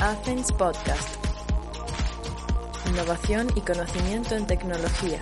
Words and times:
Athens 0.00 0.52
Podcast. 0.52 1.16
Innovación 2.88 3.48
y 3.56 3.60
conocimiento 3.62 4.36
en 4.36 4.46
tecnología. 4.46 5.20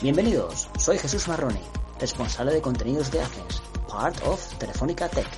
Bienvenidos, 0.00 0.70
soy 0.78 0.96
Jesús 0.96 1.28
Marrone, 1.28 1.60
responsable 2.00 2.54
de 2.54 2.62
contenidos 2.62 3.10
de 3.10 3.20
Athens, 3.20 3.62
part 3.86 4.16
of 4.26 4.42
Telefónica 4.56 5.06
Tech. 5.10 5.28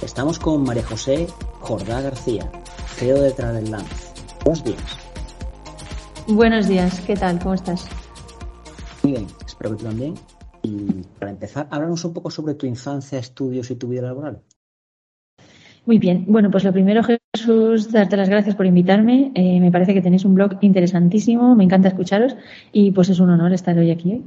Estamos 0.00 0.38
con 0.38 0.62
María 0.62 0.86
José 0.86 1.26
Jordá 1.58 2.02
García, 2.02 2.48
CEO 2.94 3.20
de 3.20 3.32
Travel 3.32 3.68
Lance. 3.68 4.12
Buenos 4.44 4.62
días. 4.62 4.82
Buenos 6.28 6.68
días, 6.68 7.00
¿qué 7.00 7.16
tal? 7.16 7.40
¿Cómo 7.40 7.54
estás? 7.54 7.84
Muy 9.02 9.12
bien, 9.14 9.26
espero 9.44 9.70
que 9.70 9.76
tú 9.76 9.84
también. 9.86 10.14
Y 10.62 11.04
para 11.18 11.30
empezar, 11.30 11.68
háblanos 11.70 12.04
un 12.04 12.12
poco 12.12 12.30
sobre 12.30 12.54
tu 12.54 12.66
infancia, 12.66 13.18
estudios 13.18 13.70
y 13.70 13.76
tu 13.76 13.88
vida 13.88 14.02
laboral. 14.02 14.40
Muy 15.86 15.98
bien, 15.98 16.26
bueno, 16.28 16.50
pues 16.50 16.64
lo 16.64 16.72
primero, 16.72 17.02
Jesús, 17.02 17.90
darte 17.90 18.16
las 18.16 18.28
gracias 18.28 18.54
por 18.54 18.66
invitarme. 18.66 19.32
Eh, 19.34 19.60
me 19.60 19.72
parece 19.72 19.94
que 19.94 20.02
tenéis 20.02 20.24
un 20.24 20.34
blog 20.34 20.58
interesantísimo, 20.60 21.56
me 21.56 21.64
encanta 21.64 21.88
escucharos 21.88 22.36
y 22.72 22.90
pues 22.90 23.08
es 23.08 23.18
un 23.18 23.30
honor 23.30 23.52
estar 23.52 23.76
hoy 23.78 23.90
aquí. 23.90 24.22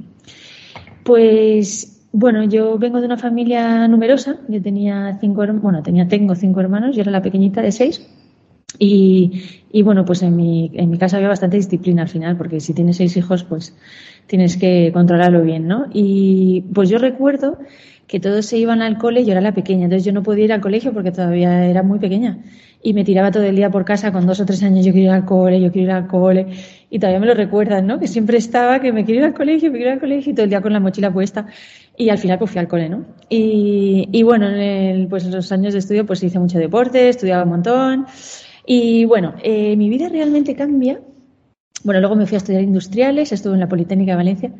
Pues 1.04 2.08
bueno, 2.16 2.44
yo 2.44 2.78
vengo 2.78 3.00
de 3.00 3.06
una 3.06 3.16
familia 3.16 3.88
numerosa. 3.88 4.38
Yo 4.48 4.62
tenía 4.62 5.18
cinco, 5.20 5.44
bueno, 5.54 5.82
tenía, 5.82 6.06
tengo 6.06 6.34
cinco 6.34 6.60
hermanos. 6.60 6.94
Yo 6.94 7.02
era 7.02 7.10
la 7.10 7.22
pequeñita 7.22 7.60
de 7.60 7.72
seis. 7.72 8.06
Y, 8.78 9.62
y 9.72 9.82
bueno, 9.82 10.04
pues 10.04 10.22
en 10.22 10.36
mi, 10.36 10.70
en 10.74 10.90
mi 10.90 10.98
casa 10.98 11.16
había 11.16 11.28
bastante 11.28 11.56
disciplina 11.56 12.02
al 12.02 12.08
final, 12.08 12.36
porque 12.36 12.60
si 12.60 12.72
tienes 12.72 12.96
seis 12.96 13.16
hijos, 13.16 13.44
pues 13.44 13.76
tienes 14.26 14.56
que 14.56 14.90
controlarlo 14.92 15.42
bien, 15.42 15.66
¿no? 15.66 15.86
Y 15.92 16.64
pues 16.74 16.88
yo 16.88 16.98
recuerdo 16.98 17.58
que 18.06 18.20
todos 18.20 18.46
se 18.46 18.58
iban 18.58 18.82
al 18.82 18.98
cole 18.98 19.24
yo 19.24 19.32
era 19.32 19.40
la 19.40 19.54
pequeña, 19.54 19.84
entonces 19.84 20.04
yo 20.04 20.12
no 20.12 20.22
podía 20.22 20.44
ir 20.44 20.52
al 20.52 20.60
colegio 20.60 20.92
porque 20.92 21.10
todavía 21.10 21.66
era 21.66 21.82
muy 21.82 21.98
pequeña 21.98 22.38
y 22.82 22.92
me 22.92 23.02
tiraba 23.02 23.30
todo 23.30 23.44
el 23.44 23.56
día 23.56 23.70
por 23.70 23.86
casa 23.86 24.12
con 24.12 24.26
dos 24.26 24.40
o 24.40 24.44
tres 24.44 24.62
años, 24.62 24.84
yo 24.84 24.92
quiero 24.92 25.06
ir 25.06 25.14
al 25.14 25.24
cole, 25.24 25.58
yo 25.58 25.72
quiero 25.72 25.88
ir 25.88 25.90
al 25.92 26.06
cole 26.06 26.46
y 26.90 26.98
todavía 26.98 27.18
me 27.18 27.26
lo 27.26 27.34
recuerdan, 27.34 27.86
¿no? 27.86 27.98
Que 27.98 28.06
siempre 28.06 28.36
estaba 28.36 28.78
que 28.80 28.92
me 28.92 29.06
quiero 29.06 29.20
ir 29.20 29.26
al 29.26 29.32
colegio, 29.32 29.70
me 29.72 29.78
quiero 29.78 29.92
ir 29.92 29.94
al 29.94 30.00
colegio 30.00 30.32
y 30.32 30.34
todo 30.34 30.44
el 30.44 30.50
día 30.50 30.60
con 30.60 30.72
la 30.74 30.80
mochila 30.80 31.10
puesta 31.10 31.46
y 31.96 32.10
al 32.10 32.18
final 32.18 32.38
pues 32.38 32.50
fui 32.50 32.60
al 32.60 32.68
cole, 32.68 32.90
¿no? 32.90 33.06
Y, 33.30 34.22
bueno, 34.22 34.50
en 34.50 35.08
pues 35.08 35.24
los 35.26 35.50
años 35.50 35.72
de 35.72 35.78
estudio 35.78 36.04
pues 36.04 36.22
hice 36.22 36.38
mucho 36.38 36.58
deporte, 36.58 37.08
estudiaba 37.08 37.44
un 37.44 37.48
montón 37.48 38.06
y 38.66 39.06
bueno, 39.06 39.34
eh, 39.42 39.76
mi 39.76 39.88
vida 39.88 40.10
realmente 40.10 40.54
cambia. 40.54 41.00
Bueno, 41.84 42.00
luego 42.00 42.16
me 42.16 42.26
fui 42.26 42.36
a 42.36 42.38
estudiar 42.38 42.62
industriales, 42.62 43.30
estuve 43.30 43.54
en 43.54 43.60
la 43.60 43.68
Politécnica 43.68 44.12
de 44.12 44.16
Valencia 44.16 44.50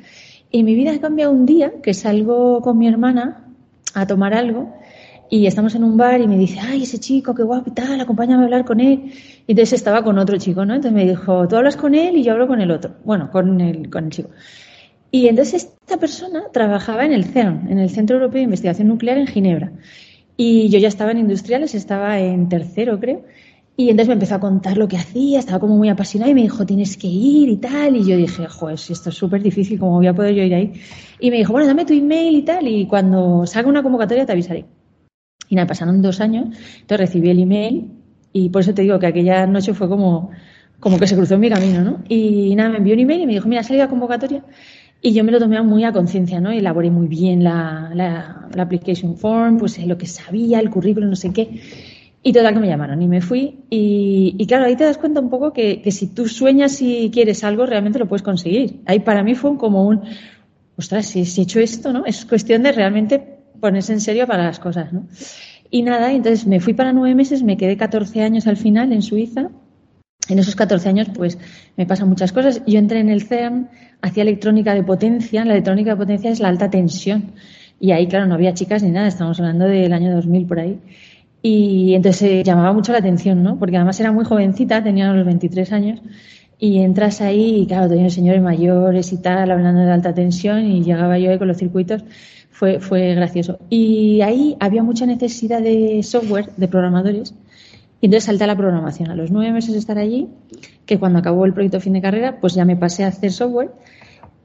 y 0.51 0.63
mi 0.63 0.75
vida 0.75 0.99
cambia 1.01 1.31
un 1.31 1.47
día 1.47 1.73
que 1.83 1.95
salgo 1.95 2.61
con 2.61 2.77
mi 2.77 2.87
hermana 2.87 3.47
a 3.95 4.07
tomar 4.07 4.35
algo 4.35 4.75
y 5.31 5.47
estamos 5.47 5.75
en 5.75 5.85
un 5.85 5.97
bar 5.97 6.21
y 6.21 6.29
me 6.29 6.37
dice, 6.37 6.61
ay, 6.61 6.83
ese 6.83 7.01
chico, 7.01 7.35
qué 7.35 7.43
guapo 7.43 7.71
y 7.71 7.73
tal, 7.73 7.99
acompáñame 7.99 8.43
a 8.43 8.45
hablar 8.45 8.65
con 8.67 8.79
él. 8.79 9.11
Y 9.47 9.53
entonces 9.53 9.73
estaba 9.73 10.05
con 10.05 10.19
otro 10.19 10.37
chico, 10.37 10.67
¿no? 10.67 10.75
Entonces 10.75 10.93
me 10.95 11.07
dijo, 11.07 11.49
tú 11.49 11.57
hablas 11.57 11.77
con 11.77 11.95
él 11.95 12.17
y 12.17 12.23
yo 12.23 12.33
hablo 12.33 12.47
con 12.47 12.61
el 12.61 12.71
otro. 12.71 12.95
Bueno, 13.05 13.31
con 13.31 13.61
el, 13.61 13.89
con 13.89 14.05
el 14.05 14.11
chico. 14.11 14.29
Y 15.11 15.29
entonces 15.29 15.73
esta 15.81 15.97
persona 15.97 16.45
trabajaba 16.53 17.07
en 17.07 17.13
el 17.13 17.25
CERN, 17.25 17.69
en 17.71 17.79
el 17.79 17.89
Centro 17.89 18.17
Europeo 18.17 18.41
de 18.41 18.45
Investigación 18.45 18.89
Nuclear 18.89 19.17
en 19.17 19.27
Ginebra. 19.27 19.73
Y 20.37 20.69
yo 20.69 20.79
ya 20.79 20.89
estaba 20.89 21.13
en 21.13 21.19
industriales, 21.19 21.75
estaba 21.75 22.19
en 22.21 22.49
tercero, 22.51 23.01
creo. 23.01 23.25
Y 23.77 23.91
entonces 23.91 24.09
me 24.09 24.15
empezó 24.15 24.37
a 24.37 24.41
contar 24.41 24.79
lo 24.79 24.87
que 24.87 24.97
hacía, 24.97 25.41
estaba 25.41 25.59
como 25.59 25.77
muy 25.77 25.89
apasionada 25.89 26.31
y 26.31 26.35
me 26.35 26.43
dijo, 26.43 26.65
tienes 26.65 26.97
que 26.97 27.09
ir 27.09 27.49
y 27.49 27.57
tal. 27.57 27.97
Y 27.97 28.05
yo 28.05 28.17
dije, 28.17 28.47
joder, 28.47 28.79
si 28.79 28.93
esto 28.93 29.11
es 29.11 29.17
súper 29.17 29.43
difícil, 29.43 29.81
¿cómo 29.81 29.97
voy 29.97 30.07
a 30.07 30.15
poder 30.15 30.35
yo 30.35 30.45
ir 30.45 30.55
ahí? 30.55 30.73
Y 31.19 31.31
me 31.31 31.39
dijo, 31.39 31.53
bueno, 31.53 31.67
dame 31.67 31.85
tu 31.85 31.93
email 31.93 32.37
y 32.37 32.43
tal, 32.43 32.69
y 32.69 32.87
cuando 32.87 33.47
salga 33.47 33.69
una 33.69 33.83
convocatoria 33.83 34.27
te 34.27 34.33
avisaré. 34.33 34.65
Y 35.49 35.57
nada, 35.57 35.67
pasaron 35.67 36.01
dos 36.03 36.21
años, 36.21 36.57
entonces 36.81 36.99
recibí 36.99 37.31
el 37.31 37.41
email 37.41 37.91
y 38.33 38.49
por 38.49 38.63
eso 38.63 38.75
te 38.75 38.83
digo 38.83 38.99
que 38.99 39.07
aquella 39.07 39.47
noche 39.47 39.75
fue 39.75 39.89
como, 39.89 40.31
como 40.79 40.99
que 40.99 41.07
se 41.07 41.17
cruzó 41.17 41.35
en 41.35 41.41
mi 41.41 41.51
camino, 41.51 41.83
¿no? 41.83 41.99
Y 42.09 42.55
nada, 42.55 42.71
me 42.71 42.79
envió 42.79 42.95
un 42.95 43.01
email 43.01 43.23
y 43.23 43.27
me 43.27 43.33
dijo, 43.33 43.49
mira, 43.49 43.61
ha 43.61 43.65
salido 43.65 43.85
la 43.85 43.91
convocatoria. 43.91 44.45
Y 45.03 45.13
yo 45.13 45.23
me 45.23 45.33
lo 45.33 45.39
tomé 45.39 45.61
muy 45.63 45.85
a 45.85 45.93
conciencia, 45.93 46.41
¿no? 46.41 46.51
Elaboré 46.51 46.91
muy 46.91 47.09
bien 47.09 47.45
la, 47.45 47.91
la, 47.93 48.49
la 48.55 48.63
application 48.63 49.17
form, 49.17 49.59
pues 49.59 49.85
lo 49.85 49.99
que 49.99 50.07
sabía, 50.07 50.61
el 50.61 50.71
currículum, 50.71 51.11
no 51.11 51.17
sé 51.17 51.33
qué. 51.33 51.61
Y 52.27 52.33
total 52.33 52.55
que 52.55 52.61
me 52.61 52.69
llamaron 52.69 53.03
y 53.03 53.07
me 53.07 53.21
fui. 53.21 53.59
Y, 53.69 54.45
claro, 54.49 54.65
ahí 54.65 54.77
te 54.77 54.85
das 54.85 54.97
cuenta 54.97 55.21
un 55.21 55.29
poco 55.29 55.53
que, 55.53 55.83
que, 55.83 55.93
si 55.93 56.07
tú 56.07 56.27
sueñas 56.27 56.81
y 56.81 57.11
quieres 57.13 57.45
algo, 57.45 57.67
realmente 57.67 57.99
lo 57.99 58.09
puedes 58.09 58.23
conseguir. 58.23 58.81
Ahí 58.87 59.01
para 59.01 59.23
mí 59.23 59.35
fue 59.35 59.59
como 59.59 59.87
un, 59.87 60.01
ostras, 60.79 61.05
si, 61.05 61.27
si 61.27 61.43
he 61.43 61.45
hecho 61.45 61.61
esto, 61.61 61.93
¿no? 61.93 62.07
Es 62.07 62.25
cuestión 62.25 62.63
de 62.63 62.73
realmente 62.73 63.19
ponerse 63.61 63.93
en 63.93 64.01
serio 64.01 64.27
para 64.27 64.45
las 64.45 64.59
cosas, 64.59 64.91
¿no? 64.91 65.07
Y 65.71 65.83
nada, 65.83 66.13
entonces 66.13 66.47
me 66.47 66.61
fui 66.61 66.73
para 66.73 66.95
nueve 66.95 67.15
meses, 67.15 67.43
me 67.43 67.59
quedé 67.59 67.77
14 67.77 68.23
años 68.23 68.47
al 68.47 68.57
final 68.57 68.93
en 68.93 69.03
Suiza. 69.03 69.51
En 70.29 70.39
esos 70.39 70.57
14 70.57 70.89
años, 70.89 71.09
pues, 71.15 71.37
me 71.77 71.85
pasan 71.85 72.09
muchas 72.09 72.33
cosas. 72.33 72.63
Yo 72.67 72.79
entré 72.79 73.01
en 73.01 73.11
el 73.11 73.25
CERN, 73.25 73.69
hacía 74.01 74.23
electrónica 74.23 74.73
de 74.73 74.83
potencia. 74.83 75.45
La 75.45 75.53
electrónica 75.53 75.91
de 75.91 75.97
potencia 75.97 76.31
es 76.31 76.41
la 76.41 76.49
alta 76.49 76.71
tensión. 76.71 77.33
Y 77.79 77.91
ahí, 77.91 78.07
claro, 78.07 78.27
no 78.27 78.35
había 78.35 78.55
chicas 78.55 78.83
ni 78.83 78.91
nada. 78.91 79.09
Estamos 79.09 79.39
hablando 79.41 79.67
del 79.67 79.93
año 79.93 80.15
2000 80.15 80.47
por 80.47 80.61
ahí. 80.61 80.81
Y 81.47 81.95
entonces 81.95 82.43
llamaba 82.43 82.73
mucho 82.73 82.93
la 82.93 83.01
atención, 83.01 83.43
¿no? 83.43 83.59
Porque 83.59 83.77
además 83.77 84.01
era 84.01 84.11
muy 84.13 84.25
jovencita, 84.25 84.83
tenía 84.83 85.13
los 85.13 85.27
23 85.27 85.73
años, 85.73 86.01
y 86.59 86.79
entras 86.79 87.21
ahí 87.21 87.61
y 87.61 87.67
claro, 87.67 87.87
tenían 87.87 88.09
señores 88.09 88.41
mayores 88.41 89.13
y 89.13 89.19
tal, 89.19 89.51
hablando 89.51 89.83
de 89.83 89.93
alta 89.93 90.15
tensión, 90.15 90.65
y 90.65 90.83
llegaba 90.83 91.19
yo 91.19 91.31
ahí 91.31 91.39
con 91.39 91.49
los 91.49 91.59
circuitos, 91.59 92.03
fue, 92.51 92.81
fue 92.81 93.15
gracioso. 93.15 93.59
Y 93.69 94.23
ahí 94.23 94.57
había 94.59 94.83
mucha 94.83 95.05
necesidad 95.05 95.61
de 95.61 96.03
software, 96.03 96.49
de 96.57 96.67
programadores, 96.67 97.35
y 98.01 98.07
entonces 98.07 98.25
salté 98.25 98.45
a 98.45 98.47
la 98.47 98.57
programación. 98.57 99.11
A 99.11 99.15
los 99.15 99.31
nueve 99.31 99.53
meses 99.53 99.73
de 99.73 99.81
estar 99.81 99.99
allí, 99.99 100.29
que 100.87 100.99
cuando 100.99 101.19
acabó 101.19 101.45
el 101.45 101.53
proyecto 101.53 101.79
fin 101.79 101.93
de 101.93 102.01
carrera, 102.01 102.41
pues 102.41 102.55
ya 102.55 102.65
me 102.65 102.77
pasé 102.77 103.05
a 103.05 103.09
hacer 103.09 103.33
software. 103.33 103.71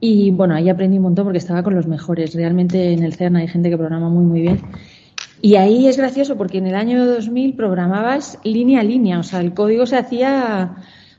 Y 0.00 0.32
bueno, 0.32 0.54
ahí 0.54 0.68
aprendí 0.68 0.98
un 0.98 1.04
montón 1.04 1.24
porque 1.24 1.38
estaba 1.38 1.62
con 1.62 1.74
los 1.74 1.86
mejores. 1.86 2.34
Realmente 2.34 2.92
en 2.92 3.02
el 3.04 3.14
CERN 3.14 3.36
hay 3.36 3.48
gente 3.48 3.70
que 3.70 3.78
programa 3.78 4.10
muy, 4.10 4.26
muy 4.26 4.42
bien. 4.42 4.60
Y 5.42 5.56
ahí 5.56 5.86
es 5.86 5.96
gracioso 5.96 6.36
porque 6.36 6.58
en 6.58 6.66
el 6.66 6.74
año 6.74 7.06
2000 7.06 7.54
programabas 7.54 8.38
línea 8.44 8.80
a 8.80 8.84
línea, 8.84 9.18
o 9.18 9.22
sea, 9.22 9.40
el 9.40 9.54
código 9.54 9.86
se 9.86 9.96
hacía, 9.96 10.76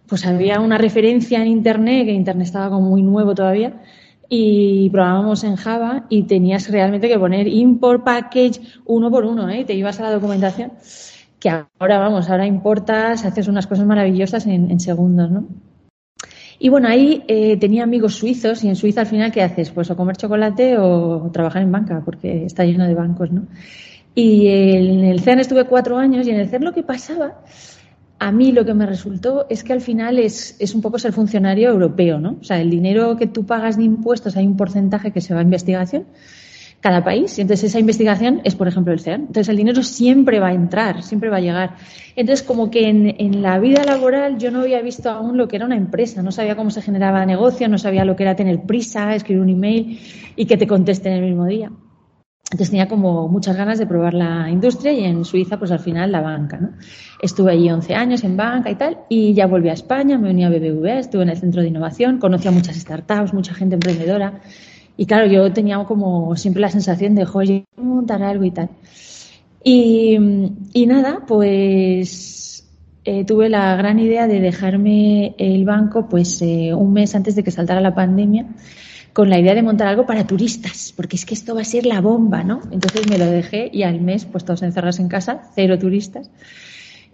pues 0.08 0.26
había 0.26 0.60
una 0.60 0.78
referencia 0.78 1.42
en 1.42 1.48
Internet, 1.48 2.06
que 2.06 2.12
Internet 2.12 2.48
estaba 2.48 2.70
como 2.70 2.90
muy 2.90 3.02
nuevo 3.02 3.34
todavía, 3.34 3.82
y 4.30 4.90
programábamos 4.92 5.44
en 5.44 5.56
Java 5.56 6.06
y 6.08 6.24
tenías 6.24 6.70
realmente 6.70 7.10
que 7.10 7.18
poner 7.18 7.48
import 7.48 8.04
package 8.04 8.62
uno 8.86 9.10
por 9.10 9.26
uno, 9.26 9.50
¿eh? 9.50 9.66
Te 9.66 9.74
ibas 9.74 10.00
a 10.00 10.04
la 10.04 10.12
documentación, 10.12 10.72
que 11.40 11.50
ahora, 11.50 11.98
vamos, 11.98 12.30
ahora 12.30 12.46
importas, 12.46 13.26
haces 13.26 13.48
unas 13.48 13.66
cosas 13.66 13.86
maravillosas 13.86 14.46
en, 14.46 14.70
en 14.70 14.80
segundos, 14.80 15.32
¿no? 15.32 15.48
Y 16.60 16.70
bueno, 16.70 16.88
ahí 16.88 17.24
eh, 17.28 17.58
tenía 17.58 17.82
amigos 17.82 18.14
suizos 18.14 18.64
y 18.64 18.70
en 18.70 18.76
Suiza 18.76 19.02
al 19.02 19.08
final, 19.08 19.32
¿qué 19.32 19.42
haces? 19.42 19.72
Pues 19.72 19.90
o 19.90 19.98
comer 19.98 20.16
chocolate 20.16 20.78
o 20.78 21.32
trabajar 21.34 21.64
en 21.64 21.72
banca, 21.72 22.04
porque 22.06 22.46
está 22.46 22.64
lleno 22.64 22.86
de 22.86 22.94
bancos, 22.94 23.32
¿no? 23.32 23.48
Y 24.14 24.48
en 24.48 25.06
el 25.06 25.22
CERN 25.22 25.40
estuve 25.40 25.66
cuatro 25.66 25.98
años 25.98 26.28
y 26.28 26.32
en 26.32 26.40
el 26.40 26.50
CERN 26.50 26.66
lo 26.66 26.74
que 26.74 26.84
pasaba, 26.84 27.44
a 28.20 28.32
mí 28.32 28.52
lo 28.52 28.66
que 28.66 28.74
me 28.74 28.86
resultó 28.86 29.48
es 29.50 29.64
que 29.64 29.74
al 29.74 29.82
final 29.82 30.20
es, 30.20 30.56
es 30.60 30.76
un 30.76 30.82
poco 30.82 31.00
ser 31.00 31.14
funcionario 31.14 31.70
europeo, 31.70 32.20
¿no? 32.20 32.38
O 32.40 32.44
sea, 32.44 32.60
el 32.60 32.70
dinero 32.70 33.16
que 33.18 33.28
tú 33.28 33.46
pagas 33.46 33.78
de 33.78 33.84
impuestos 33.84 34.38
hay 34.38 34.46
un 34.46 34.58
porcentaje 34.58 35.12
que 35.12 35.22
se 35.22 35.34
va 35.34 35.40
a 35.40 35.44
investigación 35.44 36.06
cada 36.82 37.04
país. 37.04 37.38
Y 37.38 37.42
entonces 37.42 37.70
esa 37.70 37.80
investigación 37.80 38.42
es, 38.44 38.56
por 38.56 38.68
ejemplo, 38.68 38.92
el 38.92 39.00
CERN. 39.00 39.22
Entonces 39.22 39.50
el 39.50 39.58
dinero 39.58 39.82
siempre 39.84 40.40
va 40.40 40.50
a 40.50 40.54
entrar, 40.54 41.04
siempre 41.04 41.30
va 41.30 41.38
a 41.38 41.42
llegar. 41.42 41.76
Entonces 42.16 42.46
como 42.46 42.70
que 42.70 42.90
en, 42.90 43.16
en, 43.18 43.42
la 43.42 43.60
vida 43.60 43.84
laboral 43.84 44.38
yo 44.38 44.52
no 44.52 44.62
había 44.62 44.82
visto 44.82 45.10
aún 45.10 45.38
lo 45.38 45.48
que 45.48 45.56
era 45.56 45.66
una 45.66 45.78
empresa, 45.78 46.22
no 46.22 46.32
sabía 46.32 46.56
cómo 46.56 46.72
se 46.72 46.82
generaba 46.82 47.26
negocio, 47.26 47.70
no 47.70 47.78
sabía 47.78 48.04
lo 48.04 48.16
que 48.16 48.24
era 48.24 48.36
tener 48.36 48.64
prisa, 48.64 49.16
escribir 49.16 49.42
un 49.42 49.50
email 49.50 50.00
y 50.36 50.46
que 50.46 50.58
te 50.58 50.68
contesten 50.68 51.14
el 51.14 51.22
mismo 51.22 51.46
día. 51.46 51.72
Entonces 52.52 52.70
tenía 52.70 52.90
como 52.90 53.30
muchas 53.30 53.56
ganas 53.56 53.80
de 53.80 53.88
probar 53.88 54.14
la 54.14 54.50
industria 54.50 54.92
y 54.92 55.06
en 55.06 55.24
Suiza 55.24 55.58
pues 55.58 55.72
al 55.72 55.80
final 55.80 56.12
la 56.12 56.20
banca, 56.20 56.58
¿no? 56.58 56.72
Estuve 57.22 57.54
allí 57.54 57.72
11 57.72 57.96
años 57.96 58.26
en 58.26 58.36
banca 58.36 58.70
y 58.70 58.76
tal 58.76 58.98
y 59.08 59.34
ya 59.34 59.48
volví 59.48 59.70
a 59.70 59.74
España, 59.74 60.18
me 60.18 60.30
uní 60.30 60.44
a 60.44 60.50
BBVA, 60.50 61.00
estuve 61.00 61.24
en 61.24 61.30
el 61.30 61.38
centro 61.38 61.62
de 61.62 61.70
innovación, 61.70 62.20
conocí 62.20 62.50
a 62.50 62.52
muchas 62.52 62.76
startups, 62.76 63.34
mucha 63.34 63.54
gente 63.54 63.76
emprendedora 63.76 64.42
y 64.98 65.06
claro, 65.06 65.28
yo 65.28 65.54
tenía 65.54 65.82
como 65.86 66.36
siempre 66.36 66.62
la 66.62 66.70
sensación 66.70 67.16
de, 67.16 67.24
joder, 67.24 67.64
montar 67.78 68.22
algo 68.22 68.44
y 68.44 68.52
tal. 68.52 68.70
Y, 69.64 70.18
y 70.74 70.86
nada, 70.88 71.24
pues 71.26 72.68
eh, 73.06 73.24
tuve 73.24 73.48
la 73.48 73.78
gran 73.78 73.98
idea 74.00 74.28
de 74.28 74.42
dejarme 74.42 75.36
el 75.38 75.64
banco 75.64 76.10
pues 76.10 76.42
eh, 76.42 76.74
un 76.74 76.92
mes 76.92 77.16
antes 77.16 77.36
de 77.36 77.44
que 77.44 77.52
saltara 77.52 77.80
la 77.80 77.96
pandemia 77.96 78.46
con 79.14 79.30
la 79.30 79.40
idea 79.40 79.54
de 79.56 79.62
montar 79.62 79.88
algo 79.88 80.06
para 80.06 80.26
turistas, 80.26 80.94
porque 80.96 81.16
es 81.16 81.26
que 81.26 81.34
esto 81.34 81.56
va 81.56 81.62
a 81.62 81.66
ser 81.66 81.86
la 81.86 82.02
bomba, 82.02 82.44
¿no? 82.44 82.62
Entonces 82.72 83.10
me 83.10 83.18
lo 83.18 83.26
dejé 83.26 83.70
y 83.72 83.84
al 83.84 84.00
mes 84.02 84.26
pues 84.26 84.46
todos 84.46 84.62
encerrados 84.64 85.00
en 85.00 85.10
casa, 85.10 85.42
cero 85.56 85.78
turistas. 85.78 86.30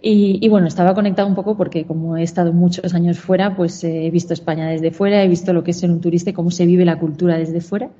Y, 0.00 0.38
y, 0.40 0.48
bueno, 0.48 0.68
estaba 0.68 0.94
conectado 0.94 1.26
un 1.26 1.34
poco 1.34 1.56
porque 1.56 1.84
como 1.84 2.16
he 2.16 2.22
estado 2.22 2.52
muchos 2.52 2.94
años 2.94 3.18
fuera, 3.18 3.56
pues 3.56 3.82
eh, 3.82 4.06
he 4.06 4.10
visto 4.12 4.32
España 4.32 4.68
desde 4.68 4.92
fuera, 4.92 5.24
he 5.24 5.28
visto 5.28 5.52
lo 5.52 5.64
que 5.64 5.72
es 5.72 5.80
ser 5.80 5.90
un 5.90 6.00
turista 6.00 6.30
y 6.30 6.34
cómo 6.34 6.52
se 6.52 6.66
vive 6.66 6.84
la 6.84 7.00
cultura 7.00 7.36
desde 7.36 7.60
fuera. 7.60 7.90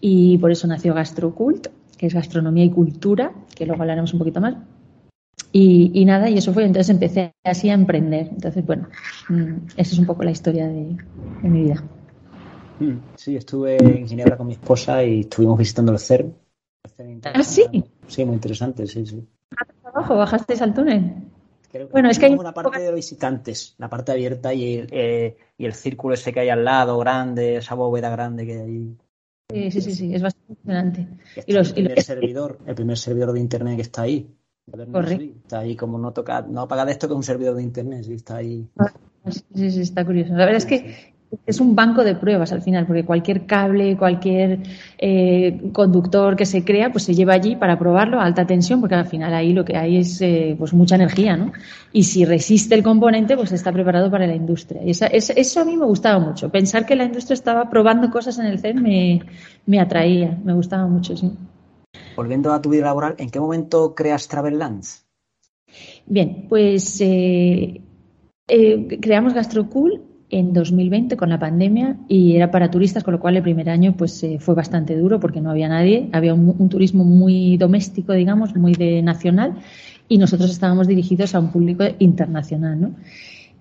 Y 0.00 0.38
por 0.38 0.50
eso 0.50 0.66
nació 0.66 0.92
Gastrocult, 0.92 1.68
que 1.96 2.06
es 2.06 2.14
gastronomía 2.14 2.64
y 2.64 2.70
cultura, 2.70 3.32
que 3.54 3.64
luego 3.64 3.82
hablaremos 3.82 4.12
un 4.12 4.18
poquito 4.18 4.40
más. 4.40 4.56
Y, 5.52 6.04
nada, 6.04 6.30
y 6.30 6.38
eso 6.38 6.52
fue, 6.52 6.64
entonces 6.64 6.90
empecé 6.90 7.32
así 7.44 7.70
a 7.70 7.74
emprender. 7.74 8.28
Entonces, 8.30 8.64
bueno, 8.64 8.88
mm, 9.28 9.66
esa 9.76 9.92
es 9.92 9.98
un 9.98 10.06
poco 10.06 10.24
la 10.24 10.30
historia 10.30 10.66
de 10.68 10.96
mi 11.42 11.62
vida. 11.62 11.82
Mm, 12.80 12.96
sí, 13.14 13.36
estuve 13.36 13.76
en 13.76 14.08
Ginebra 14.08 14.36
con 14.36 14.46
mi 14.46 14.54
esposa 14.54 15.04
y 15.04 15.20
estuvimos 15.20 15.58
visitando 15.58 15.92
el 15.92 15.98
CERN. 15.98 16.34
¿Ah, 17.24 17.42
sí? 17.42 17.64
Sí, 18.08 18.24
muy 18.24 18.34
interesante, 18.34 18.86
sí, 18.86 19.04
sí. 19.06 19.26
abajo? 19.84 20.16
¿Bajasteis 20.16 20.62
al 20.62 20.72
túnel? 20.74 21.14
Creo 21.70 21.86
que 21.86 21.92
Bueno, 21.92 22.08
es 22.10 22.18
que 22.18 22.26
hay- 22.26 22.36
la 22.36 22.52
parte 22.54 22.80
de 22.80 22.92
visitantes, 22.92 23.74
la 23.78 23.88
parte 23.88 24.12
abierta 24.12 24.52
y 24.54 24.76
el, 24.78 24.88
eh, 24.90 25.36
y 25.58 25.66
el 25.66 25.74
círculo 25.74 26.14
ese 26.14 26.32
que 26.32 26.40
hay 26.40 26.48
al 26.48 26.64
lado, 26.64 26.98
grande, 26.98 27.56
esa 27.56 27.74
bóveda 27.74 28.10
grande 28.10 28.46
que 28.46 28.52
hay 28.54 28.60
ahí. 28.60 28.96
Sí, 29.50 29.70
sí, 29.70 29.80
sí, 29.82 29.94
sí, 29.94 30.14
es 30.14 30.22
bastante. 30.22 31.06
Que 31.34 31.44
Y 31.46 31.52
los- 31.52 31.68
está 31.68 31.80
y 31.80 31.82
el 31.82 31.88
los- 31.88 31.92
primer 31.94 32.02
servidor, 32.02 32.58
el 32.66 32.74
primer 32.74 32.96
servidor 32.98 33.32
de 33.32 33.40
internet 33.40 33.76
que 33.76 33.82
está 33.82 34.02
ahí. 34.02 34.34
Correcto. 34.92 35.24
Está 35.42 35.58
ahí 35.60 35.76
como 35.76 35.98
no 35.98 36.12
toca, 36.12 36.42
no 36.42 36.62
apaga 36.62 36.84
de 36.84 36.92
esto 36.92 37.08
que 37.08 37.14
es 37.14 37.16
un 37.16 37.24
servidor 37.24 37.56
de 37.56 37.62
internet, 37.62 38.04
sí, 38.04 38.14
está 38.14 38.36
ahí. 38.36 38.68
Sí, 39.28 39.42
sí, 39.54 39.70
sí, 39.70 39.80
está 39.82 40.04
curioso. 40.04 40.32
La 40.32 40.44
verdad 40.46 40.56
es 40.58 40.66
que 40.66 41.14
es 41.46 41.60
un 41.60 41.76
banco 41.76 42.02
de 42.02 42.14
pruebas 42.16 42.50
al 42.52 42.62
final, 42.62 42.86
porque 42.86 43.04
cualquier 43.04 43.46
cable, 43.46 43.96
cualquier 43.96 44.60
eh, 44.98 45.60
conductor 45.72 46.34
que 46.36 46.44
se 46.46 46.64
crea, 46.64 46.90
pues 46.90 47.04
se 47.04 47.14
lleva 47.14 47.34
allí 47.34 47.54
para 47.56 47.78
probarlo 47.78 48.20
a 48.20 48.24
alta 48.24 48.46
tensión, 48.46 48.80
porque 48.80 48.96
al 48.96 49.06
final 49.06 49.32
ahí 49.34 49.52
lo 49.52 49.64
que 49.64 49.76
hay 49.76 49.98
es 49.98 50.20
eh, 50.20 50.56
pues 50.58 50.72
mucha 50.72 50.96
energía, 50.96 51.36
¿no? 51.36 51.52
Y 51.92 52.02
si 52.04 52.24
resiste 52.24 52.74
el 52.74 52.82
componente, 52.82 53.36
pues 53.36 53.52
está 53.52 53.72
preparado 53.72 54.10
para 54.10 54.26
la 54.26 54.34
industria. 54.34 54.82
Y 54.84 54.90
esa- 54.90 55.06
es- 55.06 55.30
eso 55.30 55.60
a 55.60 55.64
mí 55.64 55.76
me 55.76 55.86
gustaba 55.86 56.18
mucho. 56.18 56.50
Pensar 56.50 56.84
que 56.84 56.96
la 56.96 57.04
industria 57.04 57.34
estaba 57.34 57.70
probando 57.70 58.10
cosas 58.10 58.38
en 58.38 58.46
el 58.46 58.58
CERN 58.58 58.82
me, 58.82 59.22
me 59.66 59.80
atraía, 59.80 60.36
me 60.44 60.52
gustaba 60.52 60.86
mucho, 60.86 61.16
sí. 61.16 61.30
Volviendo 62.16 62.52
a 62.52 62.60
tu 62.60 62.70
vida 62.70 62.84
laboral, 62.84 63.14
¿en 63.18 63.30
qué 63.30 63.38
momento 63.40 63.94
creas 63.94 64.26
Travellands? 64.28 65.06
Bien, 66.06 66.46
pues 66.48 67.00
eh, 67.00 67.80
creamos 69.00 69.32
GastroCool 69.32 70.09
en 70.30 70.52
2020 70.52 71.16
con 71.16 71.28
la 71.28 71.38
pandemia 71.38 71.96
y 72.08 72.36
era 72.36 72.50
para 72.50 72.70
turistas, 72.70 73.04
con 73.04 73.12
lo 73.12 73.20
cual 73.20 73.36
el 73.36 73.42
primer 73.42 73.68
año 73.68 73.94
pues 73.96 74.22
eh, 74.22 74.38
fue 74.38 74.54
bastante 74.54 74.96
duro 74.96 75.20
porque 75.20 75.40
no 75.40 75.50
había 75.50 75.68
nadie, 75.68 76.08
había 76.12 76.34
un, 76.34 76.54
un 76.58 76.68
turismo 76.68 77.04
muy 77.04 77.56
doméstico, 77.56 78.12
digamos, 78.12 78.54
muy 78.56 78.74
de 78.74 79.02
nacional 79.02 79.54
y 80.08 80.18
nosotros 80.18 80.50
estábamos 80.50 80.86
dirigidos 80.86 81.34
a 81.34 81.40
un 81.40 81.50
público 81.50 81.84
internacional, 81.98 82.80
¿no? 82.80 82.90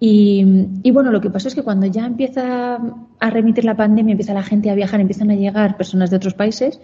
Y, 0.02 0.46
y, 0.82 0.92
bueno, 0.92 1.12
lo 1.12 1.20
que 1.20 1.30
pasó 1.30 1.50
es 1.50 1.56
que 1.56 1.64
cuando 1.64 1.86
ya 1.86 2.06
empieza 2.06 2.80
a 3.20 3.30
remitir 3.30 3.66
la 3.66 3.76
pandemia, 3.76 4.14
empieza 4.14 4.34
la 4.34 4.44
gente 4.44 4.70
a 4.70 4.76
viajar, 4.76 5.02
empiezan 5.02 5.30
a 5.30 5.36
llegar 5.36 5.76
personas 5.76 6.10
de 6.10 6.16
otros 6.16 6.34
países, 6.36 6.80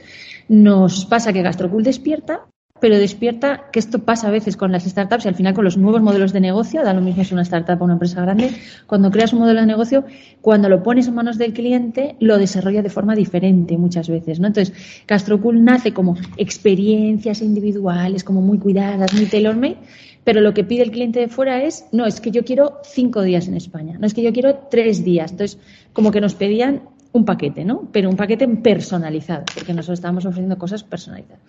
nos 0.50 1.06
pasa 1.06 1.31
que 1.31 1.42
Gastrocool 1.42 1.84
despierta, 1.84 2.42
pero 2.86 3.00
despierta 3.00 3.64
que 3.72 3.80
esto 3.80 3.98
pasa 3.98 4.28
a 4.28 4.30
veces 4.30 4.56
con 4.56 4.72
las 4.72 4.84
startups 4.84 5.26
y 5.26 5.28
al 5.28 5.34
final 5.34 5.56
con 5.56 5.64
los 5.64 5.76
nuevos 5.76 6.04
modelos 6.04 6.34
de 6.34 6.40
negocio, 6.40 6.84
da 6.84 6.94
lo 6.94 7.02
mismo 7.02 7.24
si 7.24 7.34
una 7.34 7.42
startup 7.42 7.82
o 7.82 7.84
una 7.84 7.94
empresa 7.94 8.22
grande, 8.22 8.52
cuando 8.86 9.10
creas 9.10 9.34
un 9.34 9.40
modelo 9.40 9.62
de 9.62 9.66
negocio, 9.66 10.06
cuando 10.40 10.70
lo 10.70 10.84
pones 10.84 11.08
en 11.08 11.16
manos 11.16 11.40
del 11.40 11.52
cliente, 11.52 12.16
lo 12.20 12.38
desarrolla 12.38 12.84
de 12.84 12.92
forma 12.92 13.16
diferente 13.16 13.76
muchas 13.80 14.08
veces, 14.08 14.40
¿no? 14.40 14.46
Entonces, 14.46 14.72
Gastrocool 15.08 15.64
nace 15.64 15.94
como 15.94 16.16
experiencias 16.38 17.42
individuales, 17.42 18.24
como 18.24 18.42
muy 18.42 18.60
cuidadas, 18.60 19.12
muy 19.16 19.26
tailor-made, 19.26 19.78
pero 20.24 20.42
lo 20.42 20.54
que 20.54 20.64
pide 20.64 20.84
el 20.84 20.92
cliente 20.92 21.20
de 21.20 21.28
fuera 21.28 21.64
es, 21.64 21.88
no, 21.92 22.06
es 22.06 22.22
que 22.22 22.30
yo 22.30 22.46
quiero 22.46 22.81
cinco 22.84 23.24
días 23.24 23.48
en 23.48 23.56
España, 23.56 23.98
no 24.00 24.06
es 24.06 24.14
que 24.14 24.22
yo 24.22 24.31
quiero 24.31 24.68
tres 24.70 25.04
días. 25.04 25.31
Entonces, 25.31 25.58
como 25.92 26.12
que 26.12 26.22
nos 26.22 26.36
pedían 26.36 26.84
un 27.14 27.26
paquete, 27.26 27.66
¿no? 27.66 27.90
Pero 27.92 28.12
un 28.12 28.16
paquete 28.16 28.48
personalizado, 28.48 29.44
porque 29.56 29.74
nosotros 29.74 29.98
estábamos 29.98 30.28
ofreciendo 30.28 30.60
cosas 30.60 30.84
personalizadas. 30.84 31.42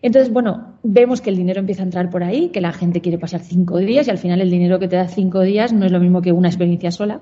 Entonces, 0.00 0.32
bueno, 0.32 0.74
vemos 0.82 1.20
que 1.20 1.30
el 1.30 1.36
dinero 1.36 1.60
empieza 1.60 1.82
a 1.82 1.84
entrar 1.84 2.08
por 2.10 2.22
ahí, 2.22 2.50
que 2.50 2.60
la 2.60 2.72
gente 2.72 3.00
quiere 3.00 3.18
pasar 3.18 3.40
cinco 3.40 3.78
días 3.78 4.06
y 4.06 4.10
al 4.10 4.18
final 4.18 4.40
el 4.40 4.50
dinero 4.50 4.78
que 4.78 4.88
te 4.88 4.96
da 4.96 5.08
cinco 5.08 5.42
días 5.42 5.72
no 5.72 5.86
es 5.86 5.92
lo 5.92 6.00
mismo 6.00 6.22
que 6.22 6.32
una 6.32 6.48
experiencia 6.48 6.90
sola, 6.90 7.20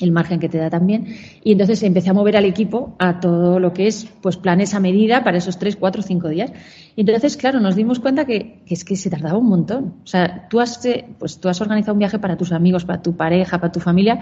el 0.00 0.12
margen 0.12 0.40
que 0.40 0.48
te 0.48 0.58
da 0.58 0.70
también. 0.70 1.16
Y 1.42 1.52
entonces 1.52 1.82
empecé 1.82 2.10
a 2.10 2.12
mover 2.12 2.36
al 2.36 2.44
equipo 2.44 2.94
a 2.98 3.20
todo 3.20 3.58
lo 3.58 3.72
que 3.72 3.86
es 3.86 4.06
pues 4.20 4.36
planes 4.36 4.74
a 4.74 4.80
medida 4.80 5.24
para 5.24 5.38
esos 5.38 5.58
tres, 5.58 5.76
cuatro, 5.76 6.02
cinco 6.02 6.28
días. 6.28 6.52
Y 6.96 7.02
entonces, 7.02 7.36
claro, 7.36 7.60
nos 7.60 7.76
dimos 7.76 8.00
cuenta 8.00 8.24
que, 8.24 8.62
que 8.66 8.74
es 8.74 8.84
que 8.84 8.96
se 8.96 9.10
tardaba 9.10 9.38
un 9.38 9.48
montón. 9.48 9.94
O 10.04 10.06
sea, 10.06 10.48
tú 10.48 10.60
has, 10.60 10.84
eh, 10.84 11.04
pues 11.18 11.38
tú 11.38 11.48
has 11.48 11.60
organizado 11.60 11.94
un 11.94 12.00
viaje 12.00 12.18
para 12.18 12.36
tus 12.36 12.52
amigos, 12.52 12.84
para 12.84 13.02
tu 13.02 13.16
pareja, 13.16 13.58
para 13.58 13.72
tu 13.72 13.80
familia. 13.80 14.20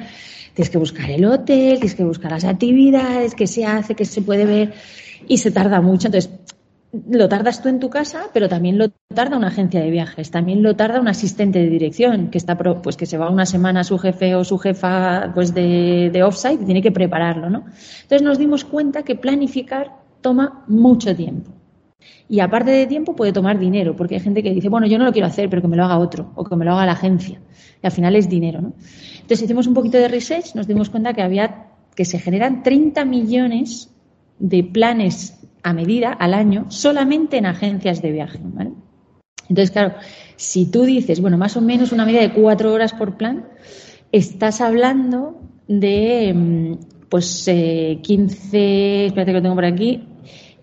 Tienes 0.55 0.71
que 0.71 0.79
buscar 0.79 1.11
el 1.11 1.25
hotel, 1.25 1.75
tienes 1.75 1.95
que 1.95 2.05
buscar 2.05 2.33
las 2.33 2.45
actividades, 2.45 3.35
qué 3.35 3.47
se 3.47 3.65
hace, 3.65 3.95
qué 3.95 4.05
se 4.05 4.23
puede 4.23 4.45
ver. 4.45 4.75
Y 5.27 5.39
se 5.39 5.51
tarda 5.51 5.81
mucho. 5.81 6.09
Entonces, 6.09 6.31
lo 6.93 7.29
tardas 7.29 7.63
tú 7.63 7.69
en 7.69 7.81
tu 7.81 7.89
casa, 7.89 8.27
pero 8.35 8.49
también 8.49 8.77
lo 8.77 8.91
tarda 8.91 9.39
una 9.39 9.49
agencia 9.49 9.81
de 9.81 9.91
viajes, 9.91 10.31
también 10.31 10.63
lo 10.63 10.77
tarda 10.77 11.01
un 11.01 11.09
asistente 11.09 11.59
de 11.59 11.71
dirección 11.71 12.29
que 12.29 12.37
está 12.37 12.57
pues 12.59 12.97
que 12.97 13.07
se 13.07 13.17
va 13.17 13.31
una 13.31 13.47
semana 13.47 13.81
a 13.81 13.85
su 13.85 13.99
jefe 13.99 14.35
o 14.35 14.45
su 14.45 14.59
jefa 14.59 15.33
pues 15.35 15.55
de, 15.55 16.11
de 16.13 16.23
offsite 16.23 16.63
y 16.63 16.67
tiene 16.67 16.83
que 16.83 16.93
prepararlo, 16.93 17.49
¿no? 17.49 17.65
Entonces 18.03 18.23
nos 18.23 18.39
dimos 18.39 18.65
cuenta 18.65 19.05
que 19.05 19.15
planificar 19.15 19.93
toma 20.21 20.65
mucho 20.69 21.17
tiempo. 21.17 21.51
Y 22.29 22.41
aparte 22.41 22.71
de 22.71 22.87
tiempo 22.87 23.17
puede 23.17 23.33
tomar 23.33 23.59
dinero, 23.59 23.97
porque 23.97 24.17
hay 24.17 24.21
gente 24.21 24.43
que 24.43 24.53
dice, 24.53 24.69
bueno, 24.69 24.87
yo 24.87 24.99
no 24.99 25.05
lo 25.05 25.13
quiero 25.13 25.29
hacer, 25.29 25.49
pero 25.49 25.63
que 25.63 25.69
me 25.69 25.77
lo 25.77 25.85
haga 25.85 25.99
otro, 25.99 26.33
o 26.35 26.45
que 26.45 26.57
me 26.57 26.65
lo 26.65 26.73
haga 26.73 26.87
la 26.87 26.93
agencia. 26.93 27.41
Y 27.83 27.87
al 27.87 27.93
final 27.93 28.17
es 28.17 28.29
dinero, 28.29 28.61
¿no? 28.61 28.75
Entonces 29.15 29.43
hicimos 29.43 29.67
un 29.67 29.75
poquito 29.75 29.99
de 29.99 30.09
research, 30.09 30.55
nos 30.55 30.67
dimos 30.67 30.91
cuenta 30.91 31.15
que 31.15 31.23
había, 31.23 31.69
que 31.95 32.05
se 32.05 32.19
generan 32.19 32.63
30 32.63 33.05
millones 33.05 33.91
de 34.39 34.65
planes 34.65 35.42
a 35.63 35.73
medida 35.73 36.13
al 36.13 36.35
año 36.35 36.67
solamente 36.69 37.37
en 37.37 37.47
agencias 37.47 38.03
de 38.03 38.13
viaje. 38.13 38.41
¿vale? 38.43 38.73
Entonces, 39.49 39.71
claro, 39.71 39.95
si 40.37 40.71
tú 40.71 40.85
dices, 40.85 41.21
bueno, 41.21 41.39
más 41.39 41.57
o 41.57 41.61
menos 41.61 41.93
una 41.93 42.05
media 42.05 42.21
de 42.21 42.33
cuatro 42.33 42.73
horas 42.73 42.93
por 42.93 43.17
plan, 43.17 43.47
estás 44.11 44.61
hablando 44.61 45.41
de, 45.69 46.79
pues, 47.09 47.47
eh, 47.49 47.99
15, 48.03 49.07
espérate 49.07 49.31
que 49.31 49.37
lo 49.37 49.43
tengo 49.43 49.55
por 49.55 49.65
aquí, 49.65 50.07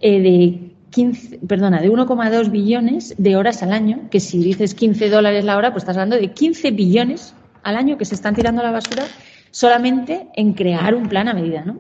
eh, 0.02 0.22
de 0.22 0.70
15, 0.92 1.40
perdona, 1.48 1.82
de 1.82 1.90
1,2 1.90 2.50
billones 2.50 3.16
de 3.18 3.36
horas 3.36 3.62
al 3.64 3.74
año, 3.74 4.08
que 4.10 4.20
si 4.20 4.40
dices 4.40 4.74
15 4.74 5.10
dólares 5.10 5.46
la 5.46 5.58
hora, 5.58 5.72
pues 5.72 5.84
estás 5.84 5.98
hablando 5.98 6.16
de 6.16 6.34
15 6.34 6.72
billones 6.72 7.36
al 7.64 7.76
año 7.76 7.98
que 7.98 8.06
se 8.06 8.16
están 8.16 8.36
tirando 8.36 8.62
a 8.62 8.66
la 8.66 8.72
basura 8.72 9.04
solamente 9.52 10.28
en 10.36 10.54
crear 10.54 10.96
un 10.96 11.10
plan 11.10 11.28
a 11.28 11.34
medida, 11.34 11.64
¿no? 11.66 11.80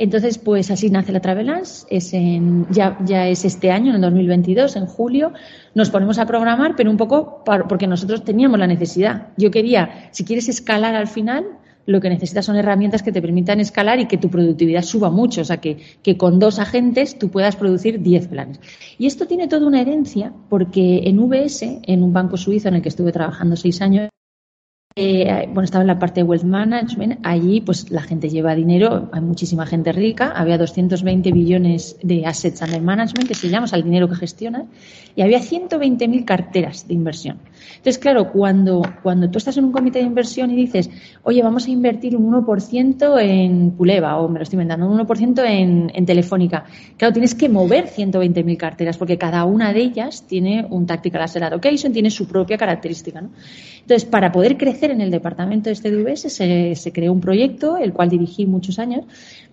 Entonces, 0.00 0.38
pues 0.38 0.70
así 0.70 0.88
nace 0.88 1.12
la 1.12 1.20
Travelance, 1.20 1.86
es 1.90 2.14
en, 2.14 2.66
ya, 2.70 2.96
ya 3.04 3.28
es 3.28 3.44
este 3.44 3.70
año, 3.70 3.90
en 3.90 3.96
el 3.96 4.00
2022, 4.00 4.76
en 4.76 4.86
julio, 4.86 5.34
nos 5.74 5.90
ponemos 5.90 6.18
a 6.18 6.24
programar, 6.24 6.74
pero 6.74 6.90
un 6.90 6.96
poco 6.96 7.44
para, 7.44 7.68
porque 7.68 7.86
nosotros 7.86 8.24
teníamos 8.24 8.58
la 8.58 8.66
necesidad. 8.66 9.28
Yo 9.36 9.50
quería, 9.50 10.08
si 10.12 10.24
quieres 10.24 10.48
escalar 10.48 10.94
al 10.94 11.06
final, 11.06 11.44
lo 11.84 12.00
que 12.00 12.08
necesitas 12.08 12.46
son 12.46 12.56
herramientas 12.56 13.02
que 13.02 13.12
te 13.12 13.20
permitan 13.20 13.60
escalar 13.60 14.00
y 14.00 14.06
que 14.06 14.16
tu 14.16 14.30
productividad 14.30 14.80
suba 14.80 15.10
mucho, 15.10 15.42
o 15.42 15.44
sea, 15.44 15.58
que, 15.58 15.76
que 16.02 16.16
con 16.16 16.38
dos 16.38 16.58
agentes 16.58 17.18
tú 17.18 17.28
puedas 17.28 17.56
producir 17.56 18.00
10 18.00 18.28
planes. 18.28 18.58
Y 18.96 19.06
esto 19.06 19.26
tiene 19.26 19.48
toda 19.48 19.66
una 19.66 19.82
herencia, 19.82 20.32
porque 20.48 21.02
en 21.04 21.18
VS, 21.18 21.80
en 21.82 22.02
un 22.02 22.14
banco 22.14 22.38
suizo 22.38 22.68
en 22.68 22.76
el 22.76 22.82
que 22.82 22.88
estuve 22.88 23.12
trabajando 23.12 23.54
seis 23.54 23.82
años, 23.82 24.08
eh, 25.00 25.46
bueno, 25.46 25.62
estaba 25.62 25.82
en 25.82 25.88
la 25.88 25.98
parte 25.98 26.20
de 26.20 26.24
wealth 26.24 26.44
management, 26.44 27.20
allí 27.22 27.60
pues 27.60 27.90
la 27.90 28.02
gente 28.02 28.28
lleva 28.28 28.54
dinero, 28.54 29.08
hay 29.12 29.20
muchísima 29.20 29.64
gente 29.66 29.92
rica, 29.92 30.32
había 30.34 30.58
220 30.58 31.32
billones 31.32 31.96
de 32.02 32.26
assets 32.26 32.60
under 32.62 32.82
management, 32.82 33.28
que 33.28 33.34
se 33.34 33.48
llama, 33.48 33.64
o 33.64 33.68
sea, 33.68 33.78
el 33.78 33.84
dinero 33.84 34.08
que 34.08 34.16
gestiona, 34.16 34.66
y 35.16 35.22
había 35.22 35.38
120.000 35.40 36.24
carteras 36.24 36.86
de 36.86 36.94
inversión. 36.94 37.38
Entonces, 37.76 37.98
claro, 37.98 38.30
cuando, 38.32 38.82
cuando 39.02 39.30
tú 39.30 39.38
estás 39.38 39.56
en 39.56 39.64
un 39.64 39.72
comité 39.72 40.00
de 40.00 40.06
inversión 40.06 40.50
y 40.50 40.56
dices, 40.56 40.90
oye, 41.22 41.42
vamos 41.42 41.66
a 41.66 41.70
invertir 41.70 42.16
un 42.16 42.32
1% 42.32 43.20
en 43.20 43.72
Puleva, 43.72 44.18
o 44.18 44.28
me 44.28 44.38
lo 44.38 44.42
estoy 44.42 44.56
inventando, 44.56 44.86
un 44.86 44.98
1% 44.98 45.44
en, 45.46 45.90
en 45.94 46.06
Telefónica, 46.06 46.64
claro, 46.96 47.12
tienes 47.12 47.34
que 47.34 47.48
mover 47.48 47.86
120.000 47.86 48.56
carteras, 48.56 48.98
porque 48.98 49.18
cada 49.18 49.44
una 49.44 49.72
de 49.72 49.80
ellas 49.80 50.26
tiene 50.26 50.66
un 50.68 50.86
Tactical 50.86 51.22
Asset 51.22 51.42
Allocation, 51.42 51.92
tiene 51.92 52.10
su 52.10 52.26
propia 52.26 52.56
característica, 52.56 53.20
¿no? 53.20 53.30
Entonces, 53.80 54.04
para 54.04 54.30
poder 54.30 54.56
crecer 54.56 54.90
en 54.90 55.00
el 55.00 55.10
departamento 55.10 55.70
de 55.70 55.72
este 55.72 55.90
DVS, 55.90 56.32
se, 56.32 56.74
se 56.74 56.92
creó 56.92 57.12
un 57.12 57.20
proyecto, 57.20 57.76
el 57.76 57.92
cual 57.92 58.08
dirigí 58.08 58.46
muchos 58.46 58.78
años, 58.78 59.04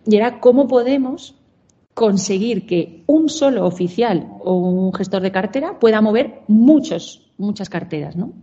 y 0.06 0.16
era 0.16 0.40
cómo 0.40 0.68
podemos 0.68 1.36
conseguir 1.98 2.68
que 2.68 3.04
un 3.08 3.28
solo 3.28 3.66
oficial 3.66 4.28
o 4.44 4.54
un 4.54 4.94
gestor 4.94 5.24
de 5.24 5.32
cartera 5.32 5.80
pueda 5.80 6.00
mover 6.00 6.42
muchos, 6.48 7.27
muchas 7.38 7.70
carteras, 7.70 8.16
¿no? 8.16 8.34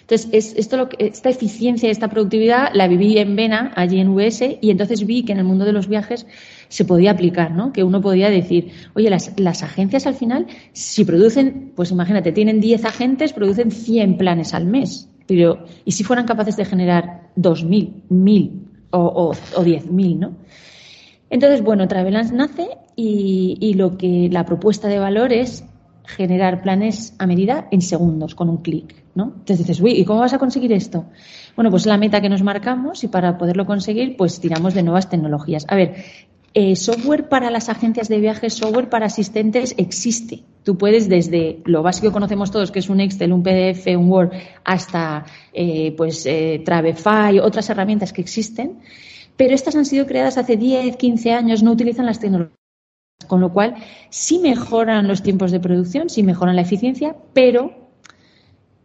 Entonces, 0.00 0.28
es, 0.32 0.54
esto 0.56 0.76
lo 0.76 0.88
que, 0.88 1.06
esta 1.06 1.28
eficiencia, 1.28 1.88
esta 1.88 2.08
productividad 2.08 2.70
la 2.74 2.88
viví 2.88 3.16
en 3.18 3.36
Vena, 3.36 3.72
allí 3.76 4.00
en 4.00 4.08
US, 4.08 4.42
y 4.60 4.70
entonces 4.70 5.06
vi 5.06 5.24
que 5.24 5.32
en 5.32 5.38
el 5.38 5.44
mundo 5.44 5.64
de 5.64 5.72
los 5.72 5.88
viajes 5.88 6.26
se 6.68 6.84
podía 6.84 7.12
aplicar, 7.12 7.52
¿no? 7.52 7.72
Que 7.72 7.84
uno 7.84 8.00
podía 8.00 8.28
decir, 8.28 8.72
oye, 8.94 9.08
las, 9.08 9.38
las 9.38 9.62
agencias 9.62 10.06
al 10.06 10.14
final, 10.14 10.46
si 10.72 11.04
producen, 11.04 11.72
pues 11.76 11.92
imagínate, 11.92 12.32
tienen 12.32 12.60
10 12.60 12.84
agentes, 12.86 13.32
producen 13.32 13.70
100 13.70 14.18
planes 14.18 14.52
al 14.52 14.66
mes. 14.66 15.08
Pero, 15.28 15.64
¿y 15.84 15.92
si 15.92 16.02
fueran 16.02 16.26
capaces 16.26 16.56
de 16.56 16.64
generar 16.64 17.30
2.000, 17.36 18.02
1.000 18.10 18.50
o, 18.90 18.98
o, 18.98 19.28
o 19.30 19.64
10.000, 19.64 20.18
¿no? 20.18 20.36
Entonces, 21.30 21.62
bueno, 21.62 21.86
Travelance 21.86 22.34
nace 22.34 22.68
y, 22.96 23.74
lo 23.74 23.96
que 23.96 24.28
la 24.30 24.44
propuesta 24.44 24.88
de 24.88 24.98
valor 24.98 25.32
es 25.32 25.64
generar 26.04 26.62
planes 26.62 27.14
a 27.18 27.26
medida 27.26 27.68
en 27.70 27.82
segundos, 27.82 28.34
con 28.34 28.48
un 28.48 28.58
clic, 28.58 28.94
¿no? 29.14 29.32
Entonces 29.36 29.58
dices, 29.58 29.80
uy, 29.80 29.92
¿y 29.92 30.04
cómo 30.04 30.20
vas 30.20 30.32
a 30.32 30.38
conseguir 30.38 30.72
esto? 30.72 31.06
Bueno, 31.56 31.70
pues 31.70 31.86
la 31.86 31.96
meta 31.96 32.20
que 32.20 32.28
nos 32.28 32.42
marcamos 32.42 33.04
y 33.04 33.08
para 33.08 33.38
poderlo 33.38 33.66
conseguir, 33.66 34.16
pues 34.16 34.40
tiramos 34.40 34.74
de 34.74 34.82
nuevas 34.82 35.08
tecnologías. 35.08 35.64
A 35.68 35.76
ver, 35.76 35.96
eh, 36.54 36.74
software 36.74 37.28
para 37.28 37.50
las 37.50 37.68
agencias 37.68 38.08
de 38.08 38.18
viajes, 38.18 38.54
software 38.54 38.88
para 38.88 39.06
asistentes 39.06 39.74
existe. 39.78 40.42
Tú 40.64 40.76
puedes 40.76 41.08
desde 41.08 41.60
lo 41.64 41.82
básico 41.82 42.08
que 42.08 42.12
conocemos 42.12 42.50
todos, 42.50 42.70
que 42.70 42.80
es 42.80 42.88
un 42.88 43.00
Excel, 43.00 43.32
un 43.32 43.42
PDF, 43.42 43.86
un 43.96 44.10
Word, 44.10 44.32
hasta 44.64 45.24
eh, 45.52 45.94
pues 45.96 46.26
eh, 46.26 46.62
Travefy, 46.64 47.38
otras 47.40 47.70
herramientas 47.70 48.12
que 48.12 48.20
existen 48.20 48.78
pero 49.40 49.54
estas 49.54 49.74
han 49.74 49.86
sido 49.86 50.04
creadas 50.04 50.36
hace 50.36 50.58
10, 50.58 50.98
15 50.98 51.32
años, 51.32 51.62
no 51.62 51.72
utilizan 51.72 52.04
las 52.04 52.20
tecnologías. 52.20 52.59
Con 53.26 53.40
lo 53.40 53.52
cual, 53.52 53.74
sí 54.08 54.38
mejoran 54.38 55.06
los 55.06 55.22
tiempos 55.22 55.50
de 55.50 55.60
producción, 55.60 56.08
sí 56.08 56.22
mejoran 56.22 56.56
la 56.56 56.62
eficiencia, 56.62 57.14
pero 57.32 57.90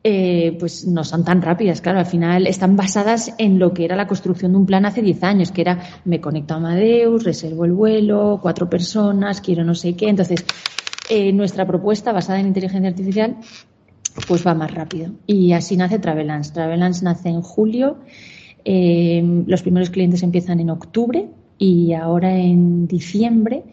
eh, 0.03 0.55
pues 0.59 0.85
no 0.85 1.03
son 1.03 1.23
tan 1.23 1.41
rápidas. 1.41 1.81
Claro, 1.81 1.99
al 1.99 2.05
final 2.05 2.45
están 2.45 2.75
basadas 2.75 3.33
en 3.37 3.57
lo 3.57 3.73
que 3.73 3.85
era 3.85 3.95
la 3.95 4.07
construcción 4.07 4.51
de 4.51 4.57
un 4.59 4.65
plan 4.65 4.85
hace 4.85 5.01
10 5.01 5.23
años, 5.23 5.51
que 5.51 5.61
era 5.61 5.79
me 6.05 6.21
conecto 6.21 6.53
a 6.53 6.57
Amadeus, 6.57 7.23
reservo 7.23 7.65
el 7.65 7.71
vuelo, 7.71 8.39
cuatro 8.41 8.69
personas, 8.69 9.41
quiero 9.41 9.63
no 9.63 9.73
sé 9.73 9.95
qué. 9.95 10.09
Entonces, 10.09 10.45
eh, 11.09 11.31
nuestra 11.33 11.65
propuesta 11.65 12.11
basada 12.11 12.39
en 12.39 12.47
inteligencia 12.47 12.89
artificial 12.89 13.37
pues 14.27 14.45
va 14.45 14.53
más 14.53 14.73
rápido. 14.73 15.11
Y 15.25 15.53
así 15.53 15.75
nace 15.75 15.99
Travelance. 15.99 16.53
Travelance 16.53 17.03
nace 17.03 17.29
en 17.29 17.41
julio 17.41 17.97
eh, 18.65 19.23
los 19.45 19.61
primeros 19.61 19.91
clientes 19.91 20.23
empiezan 20.23 20.59
en 20.59 20.71
octubre 20.71 21.29
y 21.59 21.93
ahora 21.93 22.35
en 22.35 22.87
diciembre. 22.87 23.63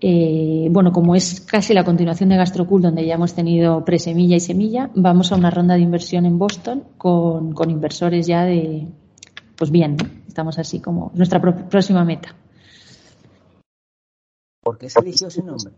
Eh, 0.00 0.68
bueno, 0.70 0.92
como 0.92 1.14
es 1.14 1.40
casi 1.40 1.72
la 1.72 1.84
continuación 1.84 2.28
de 2.28 2.36
GastroCool, 2.36 2.82
donde 2.82 3.06
ya 3.06 3.14
hemos 3.14 3.34
tenido 3.34 3.84
presemilla 3.84 4.36
y 4.36 4.40
semilla, 4.40 4.90
vamos 4.94 5.32
a 5.32 5.36
una 5.36 5.50
ronda 5.50 5.74
de 5.74 5.80
inversión 5.80 6.26
en 6.26 6.38
Boston 6.38 6.84
con, 6.98 7.54
inversores 7.70 8.26
ya 8.26 8.44
de, 8.44 8.88
pues 9.56 9.70
bien, 9.70 9.96
estamos 10.28 10.58
así 10.58 10.80
como 10.80 11.12
nuestra 11.14 11.40
próxima 11.40 12.04
meta. 12.04 12.34
¿Por 14.62 14.76
qué 14.76 14.90
se 14.90 15.00
eligió 15.00 15.28
ese 15.28 15.42
nombre? 15.42 15.72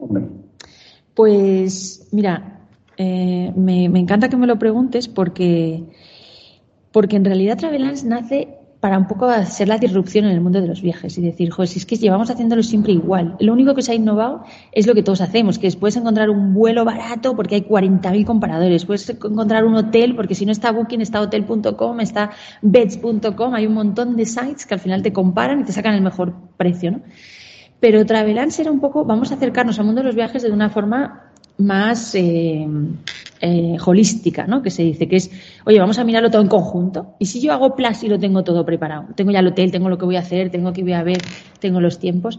Pues 1.14 2.08
mira, 2.10 2.66
eh, 2.96 3.52
me, 3.54 3.88
me, 3.88 4.00
encanta 4.00 4.28
que 4.28 4.36
me 4.36 4.46
lo 4.46 4.58
preguntes 4.58 5.06
porque 5.08 5.84
porque 6.90 7.16
en 7.16 7.24
realidad 7.24 7.58
Travelance 7.58 8.06
nace 8.06 8.57
para 8.80 8.96
un 8.96 9.08
poco 9.08 9.26
hacer 9.26 9.66
la 9.66 9.78
disrupción 9.78 10.24
en 10.24 10.30
el 10.30 10.40
mundo 10.40 10.60
de 10.60 10.68
los 10.68 10.82
viajes 10.82 11.18
y 11.18 11.22
decir, 11.22 11.50
joder, 11.50 11.68
si 11.68 11.80
es 11.80 11.86
que 11.86 11.96
llevamos 11.96 12.30
haciéndolo 12.30 12.62
siempre 12.62 12.92
igual. 12.92 13.36
Lo 13.40 13.52
único 13.52 13.74
que 13.74 13.82
se 13.82 13.92
ha 13.92 13.94
innovado 13.94 14.44
es 14.70 14.86
lo 14.86 14.94
que 14.94 15.02
todos 15.02 15.20
hacemos, 15.20 15.58
que 15.58 15.66
es 15.66 15.74
puedes 15.74 15.96
encontrar 15.96 16.30
un 16.30 16.54
vuelo 16.54 16.84
barato 16.84 17.34
porque 17.34 17.56
hay 17.56 17.62
40.000 17.62 18.24
comparadores, 18.24 18.84
puedes 18.84 19.08
encontrar 19.10 19.64
un 19.64 19.74
hotel 19.74 20.14
porque 20.14 20.36
si 20.36 20.46
no 20.46 20.52
está 20.52 20.70
Booking, 20.70 21.00
está 21.00 21.20
hotel.com, 21.20 22.00
está 22.00 22.30
beds.com, 22.62 23.54
hay 23.54 23.66
un 23.66 23.74
montón 23.74 24.16
de 24.16 24.26
sites 24.26 24.64
que 24.64 24.74
al 24.74 24.80
final 24.80 25.02
te 25.02 25.12
comparan 25.12 25.60
y 25.60 25.64
te 25.64 25.72
sacan 25.72 25.94
el 25.94 26.02
mejor 26.02 26.34
precio, 26.56 26.92
¿no? 26.92 27.00
Pero 27.80 28.04
Travelance 28.04 28.60
era 28.60 28.72
un 28.72 28.80
poco, 28.80 29.04
vamos 29.04 29.30
a 29.30 29.36
acercarnos 29.36 29.78
al 29.78 29.86
mundo 29.86 30.00
de 30.00 30.06
los 30.06 30.16
viajes 30.16 30.42
de 30.42 30.50
una 30.50 30.68
forma 30.68 31.27
más 31.58 32.14
eh, 32.14 32.66
eh, 33.40 33.76
holística, 33.84 34.46
¿no? 34.46 34.62
Que 34.62 34.70
se 34.70 34.82
dice 34.82 35.08
que 35.08 35.16
es, 35.16 35.30
oye, 35.64 35.78
vamos 35.78 35.98
a 35.98 36.04
mirarlo 36.04 36.30
todo 36.30 36.42
en 36.42 36.48
conjunto. 36.48 37.14
Y 37.18 37.26
si 37.26 37.40
yo 37.40 37.52
hago 37.52 37.76
plus 37.76 38.02
y 38.02 38.08
lo 38.08 38.18
tengo 38.18 38.42
todo 38.44 38.64
preparado, 38.64 39.06
tengo 39.14 39.30
ya 39.30 39.40
el 39.40 39.48
hotel, 39.48 39.70
tengo 39.70 39.88
lo 39.88 39.98
que 39.98 40.04
voy 40.04 40.16
a 40.16 40.20
hacer, 40.20 40.50
tengo 40.50 40.72
que 40.72 40.82
voy 40.82 40.92
a 40.92 41.02
ver, 41.02 41.20
tengo 41.60 41.80
los 41.80 41.98
tiempos. 41.98 42.38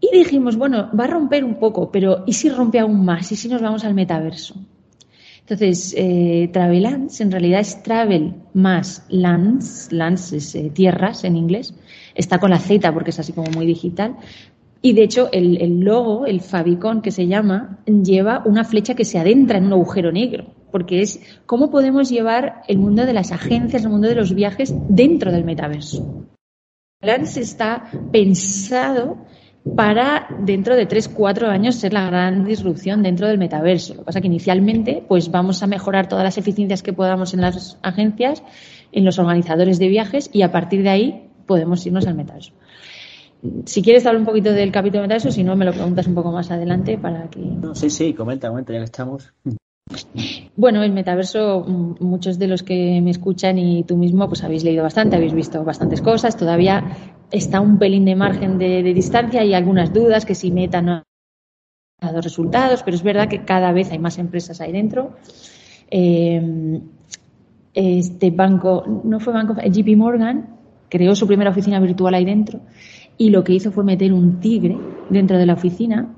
Y 0.00 0.16
dijimos, 0.16 0.56
bueno, 0.56 0.90
va 0.98 1.04
a 1.04 1.08
romper 1.08 1.44
un 1.44 1.56
poco, 1.56 1.90
pero 1.90 2.22
¿y 2.26 2.32
si 2.34 2.48
rompe 2.48 2.78
aún 2.78 3.04
más? 3.04 3.32
¿Y 3.32 3.36
si 3.36 3.48
nos 3.48 3.60
vamos 3.60 3.84
al 3.84 3.94
metaverso? 3.94 4.54
Entonces, 5.40 5.94
eh, 5.96 6.50
Travelance 6.52 7.22
en 7.22 7.30
realidad 7.30 7.60
es 7.60 7.82
travel 7.82 8.34
más 8.52 9.06
lands, 9.08 9.90
lands 9.90 10.34
es 10.34 10.54
eh, 10.54 10.70
tierras 10.74 11.24
en 11.24 11.36
inglés, 11.36 11.72
está 12.14 12.38
con 12.38 12.50
la 12.50 12.58
Z 12.58 12.92
porque 12.92 13.10
es 13.10 13.18
así 13.18 13.32
como 13.32 13.50
muy 13.52 13.64
digital, 13.64 14.16
y 14.80 14.92
de 14.92 15.02
hecho, 15.02 15.28
el, 15.32 15.80
logo, 15.80 16.26
el 16.26 16.40
Fabicon 16.40 17.02
que 17.02 17.10
se 17.10 17.26
llama, 17.26 17.80
lleva 17.86 18.42
una 18.44 18.64
flecha 18.64 18.94
que 18.94 19.04
se 19.04 19.18
adentra 19.18 19.58
en 19.58 19.66
un 19.66 19.72
agujero 19.72 20.12
negro, 20.12 20.54
porque 20.70 21.02
es 21.02 21.20
cómo 21.46 21.70
podemos 21.70 22.08
llevar 22.08 22.62
el 22.68 22.78
mundo 22.78 23.04
de 23.04 23.12
las 23.12 23.32
agencias, 23.32 23.82
el 23.82 23.90
mundo 23.90 24.08
de 24.08 24.14
los 24.14 24.34
viajes 24.34 24.72
dentro 24.88 25.32
del 25.32 25.44
metaverso. 25.44 26.26
Lance 27.00 27.40
está 27.40 27.90
pensado 28.12 29.18
para 29.76 30.28
dentro 30.40 30.76
de 30.76 30.86
tres, 30.86 31.08
cuatro 31.08 31.48
años 31.48 31.74
ser 31.74 31.92
la 31.92 32.06
gran 32.06 32.44
disrupción 32.44 33.02
dentro 33.02 33.26
del 33.26 33.38
metaverso. 33.38 33.94
Lo 33.94 34.00
que 34.00 34.06
pasa 34.06 34.18
es 34.20 34.22
que 34.22 34.28
inicialmente 34.28 35.04
pues 35.06 35.30
vamos 35.30 35.62
a 35.62 35.66
mejorar 35.66 36.08
todas 36.08 36.24
las 36.24 36.38
eficiencias 36.38 36.82
que 36.82 36.92
podamos 36.92 37.34
en 37.34 37.40
las 37.40 37.78
agencias, 37.82 38.42
en 38.92 39.04
los 39.04 39.18
organizadores 39.18 39.78
de 39.78 39.88
viajes 39.88 40.30
y 40.32 40.42
a 40.42 40.52
partir 40.52 40.82
de 40.82 40.90
ahí 40.90 41.30
podemos 41.46 41.84
irnos 41.84 42.06
al 42.06 42.14
metaverso. 42.14 42.52
Si 43.66 43.82
quieres 43.82 44.04
hablar 44.04 44.20
un 44.20 44.26
poquito 44.26 44.52
del 44.52 44.72
capítulo 44.72 45.06
de 45.06 45.14
eso, 45.14 45.30
si 45.30 45.44
no 45.44 45.54
me 45.54 45.64
lo 45.64 45.72
preguntas 45.72 46.06
un 46.06 46.14
poco 46.14 46.32
más 46.32 46.50
adelante 46.50 46.98
para 46.98 47.28
que. 47.28 47.40
No, 47.40 47.74
sí, 47.74 47.88
sí, 47.88 48.12
comenta, 48.12 48.48
comenta, 48.48 48.72
ya 48.72 48.80
que 48.80 48.84
estamos. 48.84 49.32
Bueno, 50.56 50.82
el 50.82 50.92
metaverso, 50.92 51.64
mm, 51.66 51.96
muchos 52.00 52.38
de 52.38 52.48
los 52.48 52.62
que 52.62 53.00
me 53.00 53.10
escuchan 53.10 53.58
y 53.58 53.84
tú 53.84 53.96
mismo, 53.96 54.26
pues 54.26 54.42
habéis 54.42 54.64
leído 54.64 54.82
bastante, 54.82 55.16
habéis 55.16 55.34
visto 55.34 55.62
bastantes 55.64 56.02
cosas. 56.02 56.36
Todavía 56.36 56.96
está 57.30 57.60
un 57.60 57.78
pelín 57.78 58.04
de 58.04 58.16
margen 58.16 58.58
de, 58.58 58.82
distancia 58.82 59.44
y 59.44 59.54
algunas 59.54 59.92
dudas 59.92 60.24
que 60.24 60.34
si 60.34 60.50
Meta 60.50 60.82
no 60.82 60.94
ha 60.94 62.06
dado 62.06 62.20
resultados, 62.20 62.82
pero 62.82 62.96
es 62.96 63.02
verdad 63.02 63.28
que 63.28 63.44
cada 63.44 63.72
vez 63.72 63.92
hay 63.92 63.98
más 63.98 64.18
empresas 64.18 64.60
ahí 64.60 64.72
dentro. 64.72 65.16
Eh, 65.90 66.80
este 67.72 68.30
banco, 68.32 68.84
no 69.04 69.20
fue 69.20 69.32
banco, 69.32 69.54
JP 69.54 69.96
Morgan 69.96 70.56
creó 70.88 71.14
su 71.14 71.26
primera 71.26 71.50
oficina 71.50 71.78
virtual 71.78 72.14
ahí 72.14 72.24
dentro 72.24 72.60
y 73.18 73.30
lo 73.30 73.44
que 73.44 73.52
hizo 73.52 73.72
fue 73.72 73.84
meter 73.84 74.12
un 74.12 74.40
tigre 74.40 74.78
dentro 75.10 75.36
de 75.36 75.44
la 75.44 75.54
oficina 75.54 76.14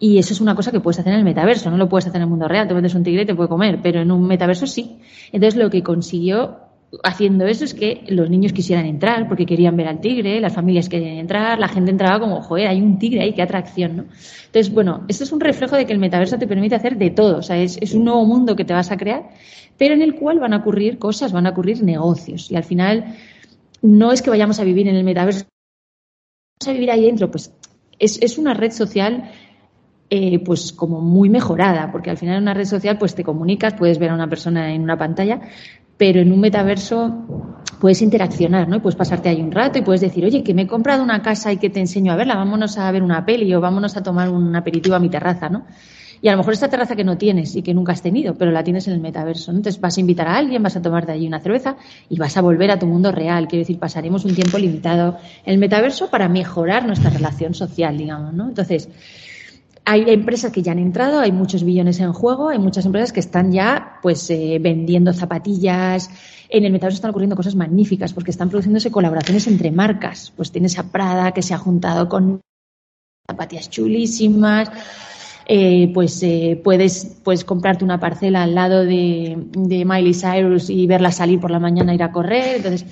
y 0.00 0.18
eso 0.18 0.32
es 0.32 0.40
una 0.40 0.54
cosa 0.54 0.72
que 0.72 0.80
puedes 0.80 0.98
hacer 0.98 1.12
en 1.12 1.18
el 1.18 1.24
metaverso, 1.24 1.70
no 1.70 1.76
lo 1.76 1.88
puedes 1.88 2.06
hacer 2.06 2.16
en 2.16 2.22
el 2.22 2.28
mundo 2.28 2.48
real, 2.48 2.66
te 2.66 2.74
metes 2.74 2.94
un 2.94 3.02
tigre 3.02 3.22
y 3.22 3.26
te 3.26 3.34
puede 3.34 3.48
comer, 3.48 3.80
pero 3.82 4.00
en 4.00 4.10
un 4.12 4.26
metaverso 4.26 4.66
sí. 4.66 4.98
Entonces 5.32 5.56
lo 5.60 5.70
que 5.70 5.82
consiguió 5.82 6.56
haciendo 7.02 7.46
eso 7.46 7.64
es 7.64 7.74
que 7.74 8.04
los 8.08 8.30
niños 8.30 8.52
quisieran 8.52 8.86
entrar 8.86 9.28
porque 9.28 9.44
querían 9.44 9.76
ver 9.76 9.88
al 9.88 10.00
tigre, 10.00 10.40
las 10.40 10.54
familias 10.54 10.88
querían 10.88 11.16
entrar, 11.16 11.58
la 11.58 11.68
gente 11.68 11.90
entraba 11.90 12.18
como, 12.20 12.40
joder, 12.40 12.68
hay 12.68 12.80
un 12.80 12.98
tigre 12.98 13.20
ahí, 13.20 13.34
qué 13.34 13.42
atracción, 13.42 13.96
¿no? 13.96 14.02
Entonces, 14.46 14.72
bueno, 14.72 15.04
esto 15.08 15.24
es 15.24 15.32
un 15.32 15.40
reflejo 15.40 15.76
de 15.76 15.84
que 15.84 15.92
el 15.92 15.98
metaverso 15.98 16.38
te 16.38 16.46
permite 16.46 16.76
hacer 16.76 16.96
de 16.96 17.10
todo, 17.10 17.38
o 17.38 17.42
sea, 17.42 17.58
es, 17.58 17.76
es 17.82 17.92
un 17.92 18.04
nuevo 18.04 18.24
mundo 18.24 18.56
que 18.56 18.64
te 18.64 18.72
vas 18.72 18.90
a 18.90 18.96
crear, 18.96 19.28
pero 19.76 19.94
en 19.94 20.00
el 20.00 20.14
cual 20.14 20.38
van 20.38 20.54
a 20.54 20.58
ocurrir 20.58 20.98
cosas, 20.98 21.32
van 21.32 21.46
a 21.46 21.50
ocurrir 21.50 21.82
negocios 21.82 22.50
y 22.50 22.56
al 22.56 22.64
final 22.64 23.16
no 23.82 24.12
es 24.12 24.22
que 24.22 24.30
vayamos 24.30 24.58
a 24.58 24.64
vivir 24.64 24.88
en 24.88 24.96
el 24.96 25.04
metaverso 25.04 25.44
a 26.66 26.72
vivir 26.72 26.90
ahí 26.90 27.04
dentro? 27.04 27.30
Pues 27.30 27.52
es, 27.98 28.18
es 28.22 28.38
una 28.38 28.54
red 28.54 28.72
social 28.72 29.30
eh, 30.10 30.38
pues 30.40 30.72
como 30.72 31.00
muy 31.00 31.28
mejorada, 31.28 31.92
porque 31.92 32.10
al 32.10 32.16
final 32.16 32.36
en 32.36 32.42
una 32.42 32.54
red 32.54 32.64
social 32.64 32.98
pues 32.98 33.14
te 33.14 33.22
comunicas, 33.22 33.74
puedes 33.74 33.98
ver 33.98 34.10
a 34.10 34.14
una 34.14 34.28
persona 34.28 34.72
en 34.74 34.82
una 34.82 34.96
pantalla, 34.96 35.40
pero 35.96 36.20
en 36.20 36.32
un 36.32 36.40
metaverso 36.40 37.60
puedes 37.78 38.02
interaccionar, 38.02 38.68
¿no? 38.68 38.80
Puedes 38.80 38.96
pasarte 38.96 39.28
ahí 39.28 39.40
un 39.40 39.52
rato 39.52 39.78
y 39.78 39.82
puedes 39.82 40.00
decir, 40.00 40.24
oye, 40.24 40.42
que 40.42 40.54
me 40.54 40.62
he 40.62 40.66
comprado 40.66 41.02
una 41.02 41.22
casa 41.22 41.52
y 41.52 41.58
que 41.58 41.70
te 41.70 41.80
enseño 41.80 42.12
a 42.12 42.16
verla, 42.16 42.36
vámonos 42.36 42.78
a 42.78 42.90
ver 42.90 43.02
una 43.02 43.24
peli 43.24 43.52
o 43.54 43.60
vámonos 43.60 43.96
a 43.96 44.02
tomar 44.02 44.30
un 44.30 44.56
aperitivo 44.56 44.96
a 44.96 44.98
mi 44.98 45.10
terraza, 45.10 45.48
¿no? 45.48 45.66
Y 46.20 46.28
a 46.28 46.32
lo 46.32 46.38
mejor 46.38 46.52
esta 46.54 46.68
terraza 46.68 46.96
que 46.96 47.04
no 47.04 47.16
tienes 47.16 47.54
y 47.56 47.62
que 47.62 47.74
nunca 47.74 47.92
has 47.92 48.02
tenido, 48.02 48.34
pero 48.34 48.50
la 48.50 48.64
tienes 48.64 48.86
en 48.88 48.94
el 48.94 49.00
metaverso. 49.00 49.50
Entonces 49.50 49.80
vas 49.80 49.96
a 49.96 50.00
invitar 50.00 50.28
a 50.28 50.36
alguien, 50.36 50.62
vas 50.62 50.76
a 50.76 50.82
tomar 50.82 51.06
de 51.06 51.12
allí 51.12 51.26
una 51.26 51.40
cerveza 51.40 51.76
y 52.08 52.18
vas 52.18 52.36
a 52.36 52.40
volver 52.40 52.70
a 52.70 52.78
tu 52.78 52.86
mundo 52.86 53.12
real. 53.12 53.46
Quiero 53.48 53.62
decir, 53.62 53.78
pasaremos 53.78 54.24
un 54.24 54.34
tiempo 54.34 54.58
limitado 54.58 55.18
en 55.44 55.54
el 55.54 55.58
metaverso 55.58 56.10
para 56.10 56.28
mejorar 56.28 56.86
nuestra 56.86 57.10
relación 57.10 57.54
social, 57.54 57.96
digamos, 57.96 58.34
¿no? 58.34 58.48
Entonces, 58.48 58.88
hay 59.90 60.04
empresas 60.08 60.52
que 60.52 60.60
ya 60.60 60.72
han 60.72 60.78
entrado, 60.78 61.18
hay 61.18 61.32
muchos 61.32 61.64
billones 61.64 61.98
en 62.00 62.12
juego, 62.12 62.50
hay 62.50 62.58
muchas 62.58 62.84
empresas 62.84 63.10
que 63.10 63.20
están 63.20 63.52
ya 63.52 63.98
pues 64.02 64.28
eh, 64.28 64.58
vendiendo 64.60 65.14
zapatillas. 65.14 66.10
En 66.50 66.66
el 66.66 66.72
metaverso 66.72 66.96
están 66.96 67.10
ocurriendo 67.10 67.36
cosas 67.36 67.54
magníficas 67.54 68.12
porque 68.12 68.30
están 68.30 68.50
produciéndose 68.50 68.90
colaboraciones 68.90 69.46
entre 69.46 69.70
marcas. 69.70 70.30
Pues 70.36 70.52
tienes 70.52 70.78
a 70.78 70.92
Prada 70.92 71.32
que 71.32 71.40
se 71.40 71.54
ha 71.54 71.58
juntado 71.58 72.06
con 72.06 72.42
zapatillas 73.26 73.70
chulísimas. 73.70 74.70
Eh, 75.50 75.90
pues 75.94 76.22
eh, 76.22 76.60
puedes, 76.62 77.20
puedes 77.24 77.42
comprarte 77.42 77.82
una 77.82 77.98
parcela 77.98 78.42
al 78.42 78.54
lado 78.54 78.84
de, 78.84 79.46
de 79.52 79.84
Miley 79.86 80.12
Cyrus 80.12 80.68
y 80.68 80.86
verla 80.86 81.10
salir 81.10 81.40
por 81.40 81.50
la 81.50 81.58
mañana 81.58 81.94
ir 81.94 82.02
a 82.02 82.12
correr. 82.12 82.56
Entonces, 82.56 82.84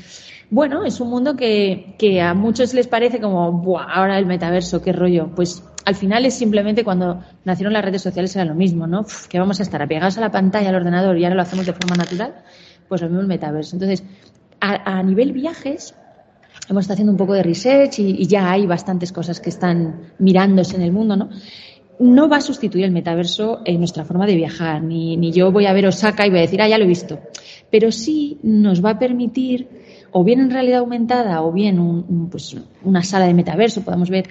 bueno, 0.49 0.85
es 0.85 0.99
un 1.01 1.11
mundo 1.11 1.37
que, 1.37 1.95
que 1.99 2.23
a 2.23 2.33
muchos 2.33 2.73
les 2.73 2.87
parece 2.87 3.21
como, 3.21 3.53
Buah, 3.53 3.93
ahora 3.93 4.19
el 4.19 4.25
metaverso, 4.25 4.81
qué 4.81 4.93
rollo. 4.93 5.31
Pues 5.35 5.63
al 5.87 5.95
final 5.95 6.27
es 6.27 6.35
simplemente 6.35 6.83
cuando 6.83 7.21
nacieron 7.45 7.73
las 7.73 7.85
redes 7.85 8.03
sociales 8.03 8.35
era 8.35 8.45
lo 8.45 8.55
mismo, 8.55 8.87
¿no? 8.87 9.07
que 9.29 9.39
vamos 9.39 9.61
a 9.61 9.63
estar 9.63 9.81
apegados 9.81 10.19
a 10.19 10.21
la 10.21 10.33
pantalla, 10.33 10.71
al 10.71 10.75
ordenador 10.75 11.17
y 11.17 11.25
ahora 11.25 11.37
lo 11.37 11.43
hacemos 11.43 11.65
de 11.65 11.73
forma 11.73 11.95
natural, 11.95 12.35
pues 12.89 13.03
lo 13.03 13.09
mismo 13.09 13.21
el 13.21 13.29
metaverso. 13.29 13.77
Entonces, 13.77 14.03
a, 14.61 15.03
nivel 15.05 15.33
viajes, 15.33 15.95
hemos 16.69 16.83
estado 16.83 16.95
haciendo 16.95 17.13
un 17.13 17.19
poco 17.19 17.35
de 17.35 17.45
research 17.45 18.01
y, 18.01 18.27
ya 18.27 18.51
hay 18.51 18.67
bastantes 18.67 19.13
cosas 19.13 19.41
que 19.41 19.51
están 19.51 20.13
mirándose 20.19 20.75
en 20.75 20.83
el 20.83 20.91
mundo, 20.91 21.17
¿no? 21.17 21.29
No 21.99 22.29
va 22.29 22.39
a 22.39 22.41
sustituir 22.41 22.85
el 22.85 22.91
metaverso 22.91 23.63
en 23.65 23.79
nuestra 23.79 24.05
forma 24.05 24.27
de 24.27 24.37
viajar, 24.37 24.83
ni, 24.83 25.17
ni 25.17 25.33
yo 25.33 25.51
voy 25.51 25.67
a 25.67 25.73
ver 25.73 25.87
Osaka 25.87 26.27
y 26.27 26.31
voy 26.31 26.41
a 26.41 26.43
decir, 26.43 26.61
ah, 26.61 26.69
ya 26.69 26.79
lo 26.79 26.85
he 26.85 26.89
visto. 26.89 27.19
Pero 27.71 27.91
sí 27.91 28.39
nos 28.43 28.85
va 28.85 28.91
a 28.91 28.99
permitir, 28.99 29.69
o 30.13 30.23
bien 30.23 30.41
en 30.41 30.51
realidad 30.51 30.81
aumentada, 30.81 31.43
o 31.43 31.53
bien 31.53 31.79
un, 31.79 32.29
pues, 32.31 32.57
una 32.85 33.03
sala 33.03 33.27
de 33.27 33.35
metaverso, 33.35 33.83
podamos 33.83 34.11
ver 34.11 34.29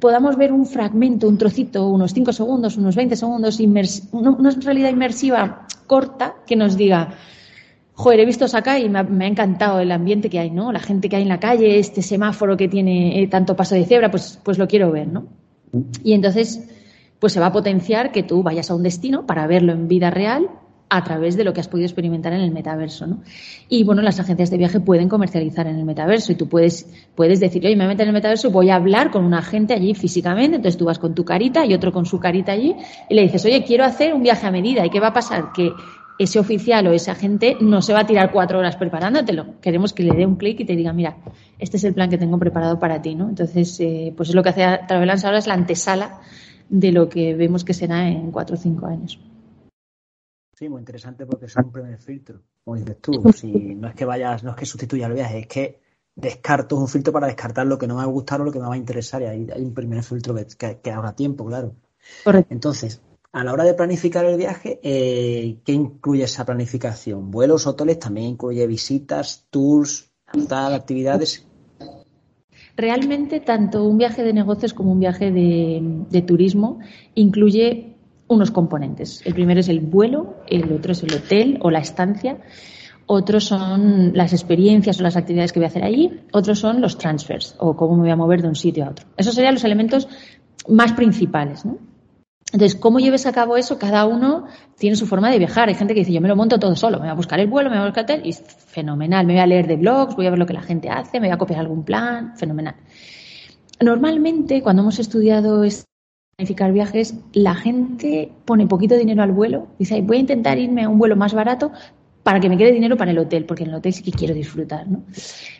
podamos 0.00 0.36
ver 0.36 0.50
un 0.50 0.64
fragmento, 0.64 1.28
un 1.28 1.36
trocito, 1.36 1.86
unos 1.86 2.14
5 2.14 2.32
segundos, 2.32 2.76
unos 2.78 2.96
20 2.96 3.16
segundos, 3.16 3.60
una 4.12 4.50
realidad 4.50 4.88
inmersiva 4.88 5.66
corta 5.86 6.36
que 6.46 6.56
nos 6.56 6.76
diga, 6.76 7.14
joder, 7.94 8.20
he 8.20 8.24
visto 8.24 8.46
acá 8.56 8.78
y 8.78 8.88
me 8.88 8.98
ha, 8.98 9.28
encantado 9.28 9.78
el 9.78 9.92
ambiente 9.92 10.30
que 10.30 10.38
hay, 10.38 10.50
¿no? 10.50 10.72
La 10.72 10.80
gente 10.80 11.08
que 11.08 11.16
hay 11.16 11.22
en 11.22 11.28
la 11.28 11.38
calle, 11.38 11.78
este 11.78 12.00
semáforo 12.00 12.56
que 12.56 12.66
tiene 12.66 13.22
eh, 13.22 13.28
tanto 13.28 13.54
paso 13.54 13.74
de 13.74 13.84
cebra, 13.84 14.10
pues, 14.10 14.40
pues 14.42 14.56
lo 14.56 14.66
quiero 14.66 14.90
ver, 14.90 15.08
¿no? 15.08 15.26
Y 16.02 16.14
entonces, 16.14 16.66
pues 17.20 17.32
se 17.34 17.40
va 17.40 17.46
a 17.46 17.52
potenciar 17.52 18.10
que 18.10 18.22
tú 18.22 18.42
vayas 18.42 18.70
a 18.70 18.74
un 18.74 18.82
destino 18.82 19.26
para 19.26 19.46
verlo 19.46 19.72
en 19.72 19.86
vida 19.86 20.10
real 20.10 20.48
a 20.92 21.04
través 21.04 21.36
de 21.36 21.44
lo 21.44 21.52
que 21.52 21.60
has 21.60 21.68
podido 21.68 21.86
experimentar 21.86 22.32
en 22.32 22.40
el 22.40 22.50
metaverso, 22.50 23.06
¿no? 23.06 23.22
Y 23.68 23.84
bueno, 23.84 24.02
las 24.02 24.18
agencias 24.18 24.50
de 24.50 24.58
viaje 24.58 24.80
pueden 24.80 25.08
comercializar 25.08 25.68
en 25.68 25.76
el 25.76 25.84
metaverso 25.84 26.32
y 26.32 26.34
tú 26.34 26.48
puedes, 26.48 26.90
puedes 27.14 27.38
decir, 27.38 27.64
oye, 27.64 27.76
me 27.76 27.86
meto 27.86 28.02
en 28.02 28.08
el 28.08 28.12
metaverso 28.12 28.50
voy 28.50 28.70
a 28.70 28.74
hablar 28.74 29.12
con 29.12 29.24
un 29.24 29.32
agente 29.32 29.72
allí 29.72 29.94
físicamente, 29.94 30.56
entonces 30.56 30.76
tú 30.76 30.86
vas 30.86 30.98
con 30.98 31.14
tu 31.14 31.24
carita 31.24 31.64
y 31.64 31.74
otro 31.74 31.92
con 31.92 32.06
su 32.06 32.18
carita 32.18 32.50
allí 32.50 32.74
y 33.08 33.14
le 33.14 33.22
dices, 33.22 33.44
oye, 33.44 33.62
quiero 33.62 33.84
hacer 33.84 34.12
un 34.12 34.24
viaje 34.24 34.48
a 34.48 34.50
medida 34.50 34.84
y 34.84 34.90
qué 34.90 34.98
va 34.98 35.08
a 35.08 35.12
pasar 35.12 35.52
que 35.52 35.70
ese 36.18 36.40
oficial 36.40 36.86
o 36.88 36.92
ese 36.92 37.12
agente 37.12 37.56
no 37.60 37.80
se 37.80 37.92
va 37.92 38.00
a 38.00 38.06
tirar 38.06 38.32
cuatro 38.32 38.58
horas 38.58 38.76
preparándotelo. 38.76 39.60
Queremos 39.62 39.92
que 39.94 40.02
le 40.02 40.14
dé 40.14 40.26
un 40.26 40.36
clic 40.36 40.60
y 40.60 40.64
te 40.64 40.76
diga, 40.76 40.92
mira, 40.92 41.16
este 41.58 41.76
es 41.76 41.84
el 41.84 41.94
plan 41.94 42.10
que 42.10 42.18
tengo 42.18 42.38
preparado 42.38 42.78
para 42.78 43.00
ti, 43.00 43.14
¿no? 43.14 43.28
Entonces, 43.28 43.78
eh, 43.80 44.12
pues 44.14 44.28
es 44.28 44.34
lo 44.34 44.42
que 44.42 44.50
hace 44.50 44.80
Travelance 44.86 45.24
ahora 45.24 45.38
es 45.38 45.46
la 45.46 45.54
antesala 45.54 46.20
de 46.70 46.92
lo 46.92 47.08
que 47.08 47.34
vemos 47.34 47.64
que 47.64 47.74
será 47.74 48.08
en 48.08 48.30
cuatro 48.30 48.54
o 48.54 48.58
cinco 48.58 48.86
años. 48.86 49.20
Sí, 50.56 50.68
muy 50.68 50.80
interesante 50.80 51.26
porque 51.26 51.46
es 51.46 51.56
un 51.56 51.72
primer 51.72 51.98
filtro, 51.98 52.42
como 52.64 52.76
dices 52.76 52.98
tú. 53.00 53.12
Si 53.34 53.74
no 53.74 53.88
es 53.88 53.94
que 53.94 54.04
vayas, 54.04 54.44
no 54.44 54.50
es 54.50 54.56
que 54.56 54.66
sustituya 54.66 55.06
el 55.06 55.14
viaje, 55.14 55.40
es 55.40 55.46
que 55.46 55.80
descarto 56.14 56.76
un 56.76 56.86
filtro 56.86 57.12
para 57.12 57.26
descartar 57.26 57.66
lo 57.66 57.78
que 57.78 57.86
no 57.86 57.94
me 57.94 57.98
va 57.98 58.04
a 58.04 58.12
gustar 58.12 58.40
o 58.40 58.44
lo 58.44 58.52
que 58.52 58.60
me 58.60 58.66
va 58.66 58.74
a 58.74 58.78
interesar. 58.78 59.22
Y 59.22 59.26
ahí 59.26 59.48
hay 59.52 59.62
un 59.62 59.74
primer 59.74 60.02
filtro 60.04 60.34
que, 60.34 60.78
que, 60.80 60.90
habrá 60.90 61.14
tiempo, 61.14 61.44
claro. 61.46 61.74
Correcto. 62.24 62.52
Entonces, 62.54 63.00
a 63.32 63.42
la 63.42 63.52
hora 63.52 63.64
de 63.64 63.74
planificar 63.74 64.24
el 64.24 64.36
viaje, 64.36 64.80
eh, 64.82 65.58
¿qué 65.64 65.72
incluye 65.72 66.24
esa 66.24 66.44
planificación? 66.44 67.30
¿Vuelos, 67.30 67.66
hoteles? 67.66 67.98
¿También 67.98 68.28
incluye 68.28 68.66
visitas, 68.66 69.46
tours, 69.50 70.12
tal, 70.46 70.74
actividades? 70.74 71.46
Realmente, 72.80 73.40
tanto 73.40 73.84
un 73.84 73.98
viaje 73.98 74.24
de 74.24 74.32
negocios 74.32 74.72
como 74.72 74.90
un 74.90 75.00
viaje 75.00 75.30
de, 75.30 76.22
turismo 76.22 76.78
incluye 77.14 77.94
unos 78.26 78.50
componentes. 78.50 79.20
El 79.26 79.34
primero 79.34 79.60
es 79.60 79.68
el 79.68 79.80
vuelo, 79.80 80.36
el 80.48 80.72
otro 80.72 80.92
es 80.92 81.02
el 81.02 81.12
hotel 81.12 81.58
o 81.60 81.70
la 81.70 81.80
estancia, 81.80 82.38
otros 83.04 83.44
son 83.44 84.12
las 84.14 84.32
experiencias 84.32 84.98
o 84.98 85.02
las 85.02 85.18
actividades 85.18 85.52
que 85.52 85.60
voy 85.60 85.64
a 85.64 85.68
hacer 85.68 85.84
allí, 85.84 86.20
otros 86.32 86.58
son 86.58 86.80
los 86.80 86.96
transfers 86.96 87.54
o 87.58 87.76
cómo 87.76 87.96
me 87.96 88.02
voy 88.04 88.12
a 88.12 88.16
mover 88.16 88.40
de 88.40 88.48
un 88.48 88.54
sitio 88.56 88.86
a 88.86 88.90
otro. 88.92 89.04
Esos 89.18 89.34
serían 89.34 89.52
los 89.52 89.64
elementos 89.64 90.08
más 90.66 90.94
principales. 90.94 91.66
¿no? 91.66 91.76
Entonces, 92.52 92.78
¿cómo 92.78 92.98
lleves 92.98 93.26
a 93.26 93.32
cabo 93.32 93.56
eso? 93.56 93.78
Cada 93.78 94.06
uno 94.06 94.46
tiene 94.76 94.96
su 94.96 95.06
forma 95.06 95.30
de 95.30 95.38
viajar. 95.38 95.68
Hay 95.68 95.74
gente 95.74 95.94
que 95.94 96.00
dice, 96.00 96.12
yo 96.12 96.20
me 96.20 96.28
lo 96.28 96.34
monto 96.34 96.58
todo 96.58 96.74
solo, 96.74 96.98
me 96.98 97.04
voy 97.04 97.10
a 97.10 97.14
buscar 97.14 97.38
el 97.38 97.46
vuelo, 97.46 97.70
me 97.70 97.76
voy 97.76 97.84
a 97.84 97.86
buscar 97.86 98.10
el 98.10 98.26
y 98.26 98.32
fenomenal. 98.32 99.26
Me 99.26 99.34
voy 99.34 99.42
a 99.42 99.46
leer 99.46 99.66
de 99.66 99.76
blogs, 99.76 100.16
voy 100.16 100.26
a 100.26 100.30
ver 100.30 100.38
lo 100.38 100.46
que 100.46 100.54
la 100.54 100.62
gente 100.62 100.88
hace, 100.90 101.20
me 101.20 101.28
voy 101.28 101.34
a 101.34 101.38
copiar 101.38 101.60
algún 101.60 101.84
plan, 101.84 102.36
fenomenal. 102.36 102.74
Normalmente, 103.80 104.62
cuando 104.62 104.82
hemos 104.82 104.98
estudiado 104.98 105.64
planificar 106.36 106.72
viajes, 106.72 107.14
la 107.32 107.54
gente 107.54 108.32
pone 108.44 108.66
poquito 108.66 108.96
dinero 108.96 109.22
al 109.22 109.32
vuelo, 109.32 109.68
dice, 109.78 110.00
voy 110.00 110.16
a 110.16 110.20
intentar 110.20 110.58
irme 110.58 110.84
a 110.84 110.88
un 110.88 110.98
vuelo 110.98 111.14
más 111.14 111.34
barato 111.34 111.70
para 112.22 112.38
que 112.38 112.48
me 112.48 112.58
quede 112.58 112.72
dinero 112.72 112.96
para 112.96 113.10
el 113.10 113.18
hotel, 113.18 113.44
porque 113.46 113.62
en 113.62 113.70
el 113.70 113.76
hotel 113.76 113.92
sí 113.92 114.02
que 114.02 114.12
quiero 114.12 114.34
disfrutar, 114.34 114.86
¿no? 114.86 115.02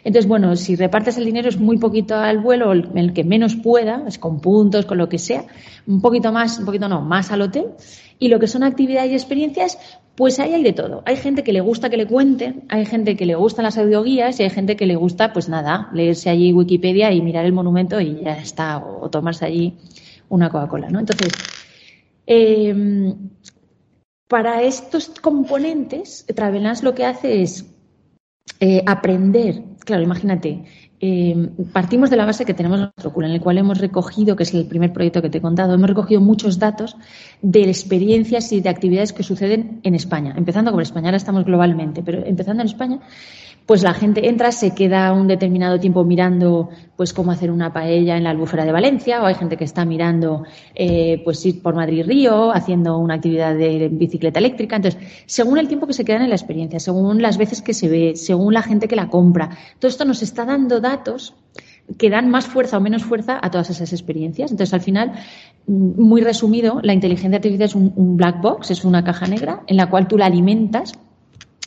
Entonces, 0.05 0.29
bueno, 0.29 0.57
si 0.57 0.77
repartes 0.77 1.17
el 1.17 1.25
dinero 1.25 1.49
es 1.49 1.59
muy 1.59 1.79
poquito 1.79 2.17
al 2.17 2.39
vuelo, 2.39 2.73
el 2.73 3.13
que 3.15 3.25
menos 3.25 3.57
pueda, 3.57 4.05
es 4.07 4.19
con 4.19 4.41
puntos, 4.41 4.85
con 4.85 4.99
lo 4.99 5.09
que 5.09 5.19
sea, 5.19 5.47
un 5.87 6.01
poquito 6.01 6.33
más, 6.33 6.59
un 6.59 6.67
poquito 6.67 6.89
no, 6.89 7.01
más 7.01 7.31
al 7.31 7.43
hotel. 7.43 7.67
Y 8.19 8.29
lo 8.29 8.39
que 8.39 8.47
son 8.47 8.63
actividades 8.63 9.11
y 9.11 9.15
experiencias, 9.15 9.79
pues 10.15 10.39
ahí 10.39 10.53
hay 10.53 10.63
de 10.63 10.75
todo. 10.75 11.03
Hay 11.07 11.17
gente 11.17 11.43
que 11.43 11.55
le 11.55 11.63
gusta 11.63 11.89
que 11.89 11.97
le 11.97 12.07
cuenten, 12.07 12.65
hay 12.69 12.85
gente 12.85 13.17
que 13.17 13.25
le 13.25 13.35
gustan 13.35 13.65
las 13.65 13.79
audioguías 13.79 14.39
y 14.39 14.43
hay 14.43 14.51
gente 14.51 14.77
que 14.77 14.85
le 14.85 14.97
gusta, 14.97 15.33
pues 15.33 15.49
nada, 15.49 15.89
leerse 15.95 16.29
allí 16.29 16.53
Wikipedia 16.53 17.11
y 17.11 17.23
mirar 17.23 17.47
el 17.47 17.55
monumento 17.55 18.01
y 18.03 18.21
ya 18.23 18.37
está, 18.37 18.79
o 18.79 19.09
tomarse 19.09 19.47
allí 19.47 19.79
una 20.29 20.51
Coca-Cola, 20.51 20.91
¿no? 20.91 21.01
Entonces, 21.01 21.33
eh, 22.27 22.75
para 24.31 24.63
estos 24.63 25.11
componentes, 25.21 26.25
Travelance 26.37 26.85
lo 26.85 26.95
que 26.95 27.05
hace 27.05 27.43
es 27.43 27.67
eh, 28.61 28.81
aprender, 28.87 29.65
claro, 29.85 30.05
imagínate, 30.05 30.63
eh, 31.01 31.49
partimos 31.73 32.11
de 32.11 32.17
la 32.17 32.27
base 32.27 32.45
que 32.45 32.55
tenemos 32.55 32.79
nuestro 32.79 33.13
cura, 33.13 33.27
en 33.27 33.33
el 33.33 33.41
cual 33.41 33.59
hemos 33.59 33.79
recogido, 33.79 34.37
que 34.37 34.45
es 34.45 34.55
el 34.55 34.67
primer 34.67 34.93
proyecto 34.93 35.21
que 35.21 35.31
te 35.31 35.39
he 35.39 35.41
contado, 35.41 35.75
hemos 35.75 35.89
recogido 35.89 36.21
muchos 36.21 36.61
datos 36.61 36.97
de 37.43 37.63
experiencias 37.63 38.53
y 38.53 38.61
de 38.61 38.69
actividades 38.69 39.13
que 39.13 39.25
suceden 39.25 39.81
en 39.83 39.97
España, 39.97 40.33
empezando 40.37 40.71
con 40.71 40.81
España, 40.81 41.09
ahora 41.09 41.17
estamos 41.17 41.45
globalmente, 41.45 42.05
pero 42.05 42.25
empezando 42.25 42.63
en 42.63 42.69
España, 42.69 43.01
pues 43.71 43.85
la 43.85 43.95
gente 43.95 44.29
entra, 44.29 44.51
se 44.51 44.75
queda 44.75 45.13
un 45.13 45.29
determinado 45.29 45.79
tiempo 45.79 46.03
mirando 46.03 46.71
pues 46.97 47.13
cómo 47.13 47.31
hacer 47.31 47.53
una 47.53 47.73
paella 47.73 48.17
en 48.17 48.25
la 48.25 48.31
albufera 48.31 48.65
de 48.65 48.73
Valencia, 48.73 49.23
o 49.23 49.27
hay 49.27 49.37
gente 49.37 49.57
que 49.57 49.63
está 49.63 49.85
mirando 49.85 50.43
eh, 50.75 51.23
pues 51.23 51.47
ir 51.47 51.63
por 51.63 51.77
Madrid 51.77 52.05
Río, 52.05 52.51
haciendo 52.51 52.99
una 52.99 53.15
actividad 53.15 53.55
de 53.55 53.89
bicicleta 53.89 54.41
eléctrica. 54.41 54.75
Entonces, 54.75 55.01
según 55.27 55.57
el 55.57 55.69
tiempo 55.69 55.87
que 55.87 55.93
se 55.93 56.05
quedan 56.05 56.23
en 56.23 56.31
la 56.31 56.35
experiencia, 56.35 56.81
según 56.81 57.23
las 57.23 57.39
veces 57.39 57.63
que 57.63 57.73
se 57.73 57.89
ve, 57.89 58.17
según 58.17 58.55
la 58.55 58.63
gente 58.63 58.89
que 58.89 58.97
la 58.97 59.09
compra, 59.09 59.51
todo 59.79 59.89
esto 59.89 60.05
nos 60.05 60.21
está 60.21 60.45
dando 60.45 60.81
datos 60.81 61.37
que 61.97 62.11
dan 62.11 62.29
más 62.29 62.47
fuerza 62.47 62.77
o 62.77 62.81
menos 62.81 63.05
fuerza 63.05 63.39
a 63.41 63.53
todas 63.53 63.71
esas 63.71 63.93
experiencias. 63.93 64.51
Entonces, 64.51 64.75
al 64.75 64.81
final, 64.81 65.13
muy 65.69 66.23
resumido, 66.23 66.81
la 66.83 66.93
inteligencia 66.93 67.37
artificial 67.37 67.69
es 67.69 67.77
un 67.77 68.17
black 68.17 68.43
box, 68.43 68.73
es 68.73 68.85
una 68.85 69.05
caja 69.05 69.29
negra 69.29 69.63
en 69.69 69.77
la 69.77 69.89
cual 69.89 70.09
tú 70.09 70.19
la 70.19 70.27
alimentas 70.27 70.93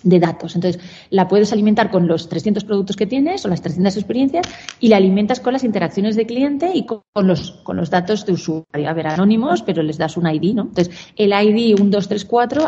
de 0.03 0.19
datos. 0.19 0.55
Entonces, 0.55 0.81
la 1.09 1.27
puedes 1.27 1.51
alimentar 1.53 1.89
con 1.89 2.07
los 2.07 2.29
300 2.29 2.63
productos 2.63 2.95
que 2.95 3.07
tienes 3.07 3.45
o 3.45 3.47
las 3.47 3.61
300 3.61 3.95
experiencias 3.97 4.47
y 4.79 4.89
la 4.89 4.97
alimentas 4.97 5.39
con 5.39 5.53
las 5.53 5.63
interacciones 5.63 6.15
de 6.15 6.25
cliente 6.25 6.71
y 6.73 6.85
con 6.85 7.01
los, 7.15 7.51
con 7.63 7.77
los 7.77 7.89
datos 7.89 8.25
de 8.25 8.33
usuario. 8.33 8.89
A 8.89 8.93
ver, 8.93 9.07
anónimos, 9.07 9.61
pero 9.61 9.81
les 9.81 9.97
das 9.97 10.17
un 10.17 10.27
ID, 10.27 10.53
¿no? 10.53 10.63
Entonces, 10.63 10.93
el 11.15 11.31
ID 11.31 11.79
1, 11.79 11.89
2, 11.89 12.07
3, 12.07 12.25
4, 12.25 12.65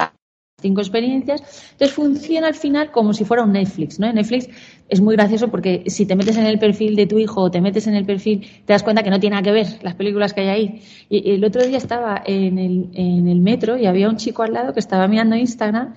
cinco 0.62 0.82
experiencias. 0.82 1.42
Entonces, 1.74 1.94
funciona 1.94 2.48
al 2.48 2.56
final 2.56 2.92
como 2.92 3.14
si 3.14 3.26
fuera 3.26 3.44
un 3.44 3.52
Netflix, 3.52 4.00
¿no? 4.00 4.12
Netflix 4.12 4.50
es 4.88 5.02
muy 5.02 5.16
gracioso 5.16 5.50
porque 5.50 5.84
si 5.88 6.06
te 6.06 6.16
metes 6.16 6.38
en 6.38 6.46
el 6.46 6.60
perfil 6.60 6.96
de 6.96 7.08
tu 7.08 7.18
hijo 7.20 7.42
o 7.42 7.52
te 7.52 7.62
metes 7.62 7.88
en 7.88 7.96
el 7.96 8.06
perfil, 8.06 8.48
te 8.66 8.74
das 8.74 8.84
cuenta 8.84 9.04
que 9.04 9.10
no 9.10 9.20
tiene 9.20 9.36
nada 9.36 9.44
que 9.44 9.52
ver 9.52 9.68
las 9.84 9.96
películas 9.96 10.34
que 10.34 10.42
hay 10.42 10.48
ahí. 10.48 10.82
Y 11.10 11.32
el 11.32 11.44
otro 11.44 11.64
día 11.64 11.78
estaba 11.78 12.22
en 12.26 12.58
el, 12.58 12.90
en 12.94 13.28
el 13.28 13.42
metro 13.42 13.78
y 13.78 13.86
había 13.86 14.10
un 14.10 14.18
chico 14.18 14.44
al 14.44 14.54
lado 14.54 14.74
que 14.74 14.80
estaba 14.80 15.08
mirando 15.08 15.36
Instagram 15.36 15.96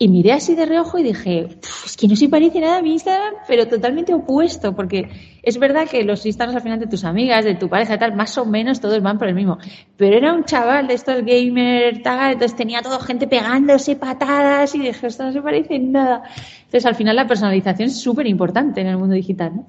Y 0.00 0.08
miré 0.08 0.32
así 0.32 0.54
de 0.54 0.64
reojo 0.64 0.98
y 0.98 1.02
dije, 1.02 1.48
es 1.84 1.96
que 1.96 2.06
no 2.06 2.14
se 2.14 2.28
parece 2.28 2.60
nada 2.60 2.78
a 2.78 2.82
mi 2.82 2.92
Instagram, 2.92 3.34
pero 3.48 3.66
totalmente 3.66 4.14
opuesto, 4.14 4.76
porque 4.76 5.08
es 5.42 5.58
verdad 5.58 5.88
que 5.88 6.04
los 6.04 6.24
Instagrams 6.24 6.54
al 6.54 6.62
final 6.62 6.78
de 6.78 6.86
tus 6.86 7.02
amigas, 7.02 7.44
de 7.44 7.56
tu 7.56 7.68
pareja 7.68 7.98
tal, 7.98 8.14
más 8.14 8.38
o 8.38 8.44
menos 8.44 8.80
todos 8.80 9.02
van 9.02 9.18
por 9.18 9.26
el 9.26 9.34
mismo. 9.34 9.58
Pero 9.96 10.16
era 10.16 10.32
un 10.32 10.44
chaval 10.44 10.86
de 10.86 10.94
estos 10.94 11.24
gamer, 11.24 12.00
tal, 12.02 12.34
entonces 12.34 12.56
tenía 12.56 12.80
toda 12.80 13.00
gente 13.00 13.26
pegándose 13.26 13.96
patadas 13.96 14.72
y 14.76 14.78
dije, 14.78 15.08
esto 15.08 15.24
no 15.24 15.32
se 15.32 15.42
parece 15.42 15.80
nada. 15.80 16.22
Entonces 16.58 16.86
al 16.86 16.94
final 16.94 17.16
la 17.16 17.26
personalización 17.26 17.88
es 17.88 18.00
súper 18.00 18.28
importante 18.28 18.80
en 18.80 18.86
el 18.86 18.98
mundo 18.98 19.16
digital, 19.16 19.56
¿no? 19.56 19.66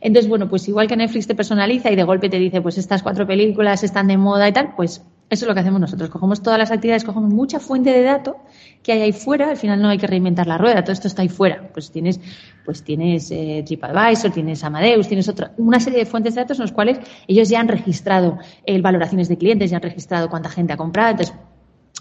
Entonces, 0.00 0.28
bueno, 0.28 0.48
pues 0.48 0.68
igual 0.68 0.88
que 0.88 0.96
Netflix 0.96 1.28
te 1.28 1.34
personaliza 1.36 1.90
y 1.90 1.96
de 1.96 2.02
golpe 2.02 2.28
te 2.28 2.38
dice, 2.38 2.60
pues 2.60 2.76
estas 2.76 3.04
cuatro 3.04 3.24
películas 3.24 3.84
están 3.84 4.08
de 4.08 4.16
moda 4.16 4.48
y 4.48 4.52
tal, 4.52 4.74
pues 4.76 5.04
eso 5.32 5.46
es 5.46 5.48
lo 5.48 5.54
que 5.54 5.60
hacemos 5.60 5.80
nosotros. 5.80 6.10
Cogemos 6.10 6.42
todas 6.42 6.58
las 6.58 6.70
actividades, 6.70 7.04
cogemos 7.04 7.32
mucha 7.32 7.58
fuente 7.58 7.90
de 7.90 8.02
datos 8.02 8.36
que 8.82 8.92
hay 8.92 9.00
ahí 9.00 9.12
fuera. 9.12 9.48
Al 9.48 9.56
final 9.56 9.80
no 9.80 9.88
hay 9.88 9.96
que 9.96 10.06
reinventar 10.06 10.46
la 10.46 10.58
rueda, 10.58 10.84
todo 10.84 10.92
esto 10.92 11.08
está 11.08 11.22
ahí 11.22 11.30
fuera. 11.30 11.70
Pues 11.72 11.90
tienes, 11.90 12.20
pues 12.66 12.82
tienes 12.82 13.30
eh, 13.30 13.62
TripAdvisor, 13.64 14.30
tienes 14.30 14.62
Amadeus, 14.62 15.08
tienes 15.08 15.30
otra, 15.30 15.54
una 15.56 15.80
serie 15.80 16.00
de 16.00 16.04
fuentes 16.04 16.34
de 16.34 16.42
datos 16.42 16.58
en 16.58 16.64
los 16.64 16.72
cuales 16.72 16.98
ellos 17.26 17.48
ya 17.48 17.60
han 17.60 17.68
registrado 17.68 18.40
eh, 18.66 18.78
valoraciones 18.82 19.30
de 19.30 19.38
clientes, 19.38 19.70
ya 19.70 19.78
han 19.78 19.82
registrado 19.82 20.28
cuánta 20.28 20.50
gente 20.50 20.74
ha 20.74 20.76
comprado. 20.76 21.12
Entonces, 21.12 21.34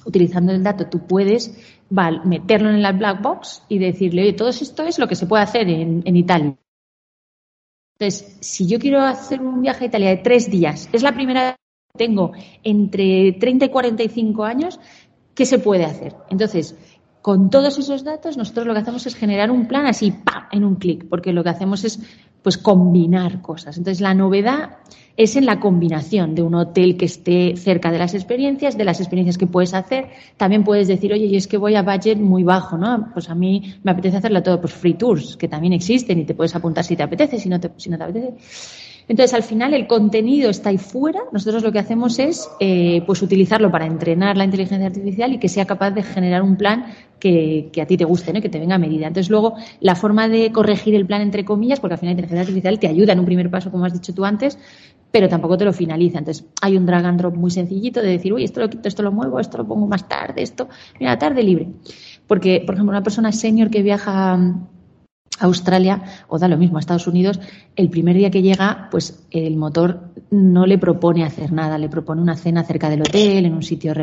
utilizando 0.04 0.52
el 0.52 0.62
dato, 0.62 0.88
tú 0.88 1.08
puedes 1.08 1.56
meterlo 2.26 2.70
en 2.70 2.82
la 2.82 2.92
black 2.92 3.22
box 3.22 3.64
y 3.70 3.80
decirle, 3.80 4.24
oye, 4.24 4.34
todo 4.34 4.50
esto 4.50 4.84
es 4.84 5.00
lo 5.00 5.08
que 5.08 5.16
se 5.16 5.26
puede 5.26 5.44
hacer 5.44 5.70
en, 5.70 6.02
en 6.04 6.18
Italia. 6.18 6.58
Entonces, 7.98 8.36
si 8.42 8.68
yo 8.68 8.78
quiero 8.78 9.00
hacer 9.00 9.42
un 9.42 9.62
viaje 9.62 9.86
a 9.86 9.88
Italia 9.88 10.10
de 10.10 10.18
tres 10.18 10.52
días, 10.52 10.90
es 10.92 11.02
la 11.02 11.14
primera 11.14 11.56
tengo 11.96 12.32
entre 12.64 13.34
30 13.34 13.66
y 13.66 13.70
45 13.70 14.44
años, 14.44 14.80
¿qué 15.36 15.46
se 15.46 15.60
puede 15.60 15.86
hacer? 15.86 16.16
Entonces, 16.30 16.76
con 17.22 17.50
todos 17.50 17.78
esos 17.78 18.04
datos, 18.04 18.38
nosotros 18.38 18.66
lo 18.66 18.74
que 18.74 18.80
hacemos 18.80 19.06
es 19.06 19.16
generar 19.16 19.52
un 19.52 19.68
plan 19.68 19.86
así, 19.86 20.12
¡pam!, 20.12 20.46
en 20.52 20.64
un 20.64 20.76
clic, 20.76 21.08
porque 21.08 21.34
lo 21.34 21.44
que 21.44 21.50
hacemos 21.50 21.84
es 21.84 22.00
pues 22.42 22.58
combinar 22.58 23.42
cosas. 23.42 23.78
Entonces, 23.78 24.02
la 24.02 24.16
novedad 24.16 24.78
es 25.18 25.36
en 25.36 25.46
la 25.46 25.60
combinación 25.60 26.34
de 26.34 26.42
un 26.42 26.56
hotel 26.56 26.98
que 26.98 27.06
esté 27.06 27.56
cerca 27.56 27.92
de 27.92 28.00
las 28.00 28.16
experiencias, 28.16 28.78
de 28.78 28.86
las 28.86 29.00
experiencias 29.00 29.38
que 29.38 29.46
puedes 29.46 29.76
hacer. 29.76 30.08
También 30.38 30.64
puedes 30.64 30.88
decir, 30.88 31.14
oye, 31.14 31.30
yo 31.30 31.38
es 31.38 31.48
que 31.48 31.58
voy 31.58 31.76
a 31.76 31.84
budget 31.84 32.18
muy 32.18 32.44
bajo, 32.44 32.78
¿no? 32.78 33.10
Pues 33.14 33.30
a 33.30 33.36
mí 33.36 33.76
me 33.84 33.92
apetece 33.92 34.18
hacerlo 34.18 34.42
todo, 34.42 34.60
pues 34.60 34.74
free 34.74 34.96
tours, 34.96 35.38
que 35.38 35.48
también 35.48 35.74
existen 35.74 36.18
y 36.20 36.26
te 36.26 36.34
puedes 36.34 36.56
apuntar 36.56 36.84
si 36.84 36.96
te 36.96 37.04
apetece, 37.04 37.38
si 37.38 37.50
no 37.50 37.60
te, 37.60 37.70
si 37.78 37.90
no 37.90 37.98
te 37.98 38.04
apetece. 38.04 38.34
Entonces, 39.12 39.34
al 39.34 39.44
final, 39.44 39.74
el 39.74 39.88
contenido 39.88 40.50
está 40.50 40.70
ahí 40.70 40.78
fuera. 40.78 41.20
Nosotros 41.34 41.64
lo 41.64 41.72
que 41.74 41.80
hacemos 41.80 42.18
es 42.18 42.50
eh, 42.62 43.04
pues 43.06 43.22
utilizarlo 43.22 43.70
para 43.70 43.86
entrenar 43.86 44.38
la 44.38 44.46
inteligencia 44.46 44.88
artificial 44.88 45.34
y 45.34 45.38
que 45.38 45.50
sea 45.50 45.66
capaz 45.66 45.92
de 45.92 46.02
generar 46.02 46.42
un 46.42 46.56
plan 46.56 46.86
que, 47.20 47.70
a 47.82 47.86
ti 47.86 47.98
te 47.98 48.06
guste, 48.06 48.32
¿no? 48.32 48.40
que 48.40 48.48
te 48.48 48.58
venga 48.58 48.76
a 48.76 48.78
medida. 48.78 49.08
Entonces, 49.08 49.30
luego, 49.30 49.56
la 49.82 49.96
forma 49.96 50.30
de 50.30 50.54
corregir 50.54 50.96
el 50.96 51.06
plan, 51.06 51.22
entre 51.22 51.44
comillas, 51.44 51.82
porque 51.82 51.96
al 51.96 52.00
final 52.00 52.12
la 52.16 52.22
inteligencia 52.22 52.42
artificial 52.44 52.80
te 52.80 52.88
ayuda 52.88 53.12
en 53.12 53.20
un 53.20 53.26
primer 53.26 53.50
paso, 53.52 53.70
como 53.70 53.84
has 53.84 53.92
dicho 53.92 54.14
tú 54.14 54.24
antes, 54.24 54.58
pero 55.12 55.28
tampoco 55.28 55.58
te 55.58 55.66
lo 55.66 55.74
finaliza. 55.74 56.20
Entonces, 56.20 56.46
hay 56.62 56.78
un 56.78 56.86
drag 56.86 57.06
and 57.06 57.20
drop 57.20 57.36
muy 57.36 57.52
sencillito 57.52 58.02
de 58.02 58.12
decir, 58.12 58.32
uy, 58.32 58.46
esto 58.46 58.62
lo 58.62 58.70
quito, 58.70 58.88
esto 58.88 59.04
lo 59.04 59.12
muevo, 59.12 59.42
esto 59.42 59.58
lo 59.58 59.68
pongo 59.68 59.88
más 59.88 60.08
tarde, 60.08 60.42
esto, 60.42 60.70
mira, 61.02 61.20
tarde 61.20 61.44
libre. 61.44 61.68
Porque, 62.28 62.64
por 62.66 62.76
ejemplo, 62.76 62.92
una 62.92 63.04
persona 63.04 63.34
senior 63.34 63.70
que 63.70 63.84
viaja 63.84 64.40
Australia 65.40 66.04
o 66.28 66.38
da 66.38 66.48
lo 66.48 66.58
mismo 66.58 66.78
a 66.78 66.80
Estados 66.80 67.08
Unidos, 67.08 67.40
el 67.76 67.90
primer 67.90 68.16
día 68.16 68.30
que 68.30 68.42
llega, 68.42 68.90
pues 68.92 69.26
el 69.32 69.58
motor 69.58 70.12
no 70.30 70.66
le 70.66 70.78
propone 70.78 71.24
hacer 71.24 71.52
nada, 71.52 71.78
le 71.78 71.90
propone 71.90 72.22
una 72.22 72.36
cena 72.36 72.64
cerca 72.64 72.90
del 72.90 73.02
hotel, 73.02 73.46
en 73.46 73.54
un 73.54 73.64
sitio 73.64 73.94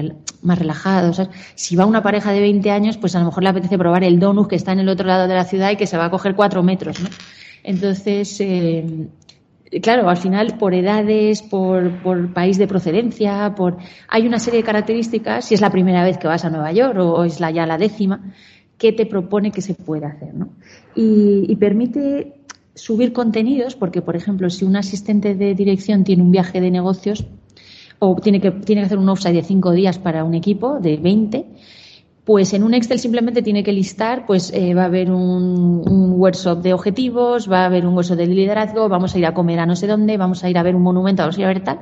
más 0.43 0.59
relajado. 0.59 1.12
Si 1.55 1.77
va 1.77 1.87
una 1.87 2.03
pareja 2.03 2.33
de 2.33 2.41
20 2.41 2.71
años, 2.71 2.97
pues 2.97 3.14
a 3.14 3.21
lo 3.21 3.27
mejor 3.27 3.43
le 3.43 3.51
apetece 3.51 3.79
probar 3.79 4.05
el 4.05 4.19
donut 4.19 4.49
que 4.49 4.57
está 4.57 4.73
en 4.73 4.81
el 4.81 4.88
otro 4.88 5.07
lado 5.07 5.29
de 5.29 5.35
la 5.35 5.45
ciudad 5.45 5.71
y 5.71 5.77
que 5.77 5.87
se 5.87 5.97
va 5.97 6.07
a 6.07 6.11
coger 6.11 6.35
cuatro 6.35 6.62
metros. 6.62 7.01
¿no? 7.01 7.09
Entonces, 7.62 8.41
eh, 8.41 9.09
claro, 9.83 10.09
al 10.09 10.17
final 10.17 10.57
por 10.59 10.75
edades, 10.75 11.43
por, 11.43 12.03
por, 12.03 12.33
país 12.33 12.59
de 12.59 12.67
procedencia, 12.67 13.55
por 13.55 13.77
hay 14.09 14.27
una 14.27 14.38
serie 14.38 14.61
de 14.61 14.64
características, 14.64 15.45
si 15.45 15.55
es 15.55 15.61
la 15.61 15.71
primera 15.71 16.05
vez 16.05 16.19
que 16.19 16.27
vas 16.27 16.45
a 16.45 16.51
Nueva 16.51 16.73
York 16.73 16.99
o, 16.99 17.25
es 17.25 17.41
la, 17.41 17.51
ya 17.51 17.67
la 17.67 17.79
décima, 17.79 18.33
qué 18.79 18.93
te 18.93 19.07
propone 19.07 19.51
que 19.51 19.61
se 19.61 19.75
puede 19.75 20.07
hacer. 20.07 20.35
¿no? 20.35 20.51
Y, 21.01 21.55
permite 21.57 22.41
subir 22.75 23.13
contenidos, 23.13 23.77
porque, 23.77 24.03
por 24.03 24.17
ejemplo, 24.17 24.51
si 24.51 24.65
un 24.65 24.75
asistente 24.75 25.37
de 25.37 25.55
dirección 25.55 26.03
tiene 26.03 26.25
un 26.25 26.33
viaje 26.33 26.61
de 26.61 26.73
negocios 26.73 27.25
o 28.01 28.17
tiene 28.17 28.41
que, 28.41 28.51
tiene 28.51 28.83
que 28.83 28.87
hacer 28.87 28.99
un 28.99 29.09
offside 29.09 29.35
de 29.35 29.43
cinco 29.43 29.71
días 29.71 30.01
para 30.01 30.25
un 30.25 30.35
equipo 30.35 30.81
de 30.81 30.97
20, 30.97 31.47
pues 32.25 32.53
en 32.53 32.65
un 32.65 32.75
Excel 32.75 32.99
simplemente 32.99 33.43
tiene 33.43 33.63
que 33.63 33.73
listar, 33.73 34.27
pues 34.27 34.53
eh, 34.53 34.75
va 34.75 34.83
a 34.83 34.87
haber 34.87 35.13
un, 35.13 35.85
un, 35.89 36.13
workshop 36.21 36.63
de 36.63 36.75
objetivos, 36.75 37.49
va 37.51 37.63
a 37.63 37.67
haber 37.67 37.87
un 37.87 37.95
workshop 37.95 38.17
de 38.17 38.27
liderazgo, 38.27 38.89
vamos 38.89 39.15
a 39.15 39.19
ir 39.19 39.27
a 39.27 39.35
comer 39.35 39.61
a 39.61 39.67
no 39.67 39.77
sé 39.77 39.87
dónde, 39.87 40.17
vamos 40.17 40.43
a 40.43 40.51
ir 40.51 40.59
a 40.59 40.65
ver 40.65 40.75
un 40.75 40.83
monumento, 40.83 41.23
vamos 41.23 41.39
a 41.39 41.41
ir 41.41 41.45
a 41.45 41.49
ver 41.49 41.63
tal 41.63 41.81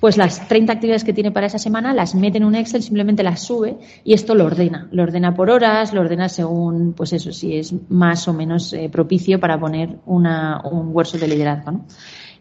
pues 0.00 0.16
las 0.16 0.48
30 0.48 0.72
actividades 0.72 1.04
que 1.04 1.12
tiene 1.12 1.32
para 1.32 1.46
esa 1.46 1.58
semana 1.58 1.94
las 1.94 2.14
mete 2.14 2.38
en 2.38 2.44
un 2.44 2.54
Excel, 2.54 2.82
simplemente 2.82 3.22
las 3.22 3.40
sube 3.40 3.78
y 4.04 4.14
esto 4.14 4.34
lo 4.34 4.46
ordena. 4.46 4.88
Lo 4.92 5.02
ordena 5.02 5.34
por 5.34 5.50
horas, 5.50 5.92
lo 5.92 6.00
ordena 6.00 6.28
según, 6.28 6.92
pues 6.92 7.12
eso, 7.12 7.32
si 7.32 7.56
es 7.56 7.74
más 7.90 8.26
o 8.28 8.32
menos 8.32 8.72
eh, 8.72 8.88
propicio 8.90 9.38
para 9.40 9.58
poner 9.58 9.98
una, 10.06 10.60
un 10.64 10.88
workshop 10.94 11.20
de 11.20 11.28
liderazgo. 11.28 11.70
¿no? 11.70 11.86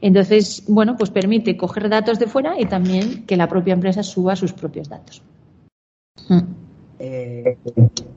Entonces, 0.01 0.63
bueno, 0.67 0.97
pues 0.97 1.11
permite 1.11 1.55
coger 1.55 1.87
datos 1.87 2.17
de 2.17 2.27
fuera 2.27 2.59
y 2.59 2.65
también 2.65 3.25
que 3.25 3.37
la 3.37 3.47
propia 3.47 3.73
empresa 3.73 4.01
suba 4.01 4.35
sus 4.35 4.51
propios 4.51 4.89
datos. 4.89 5.21
Mm. 6.27 6.39
Eh, 6.99 7.57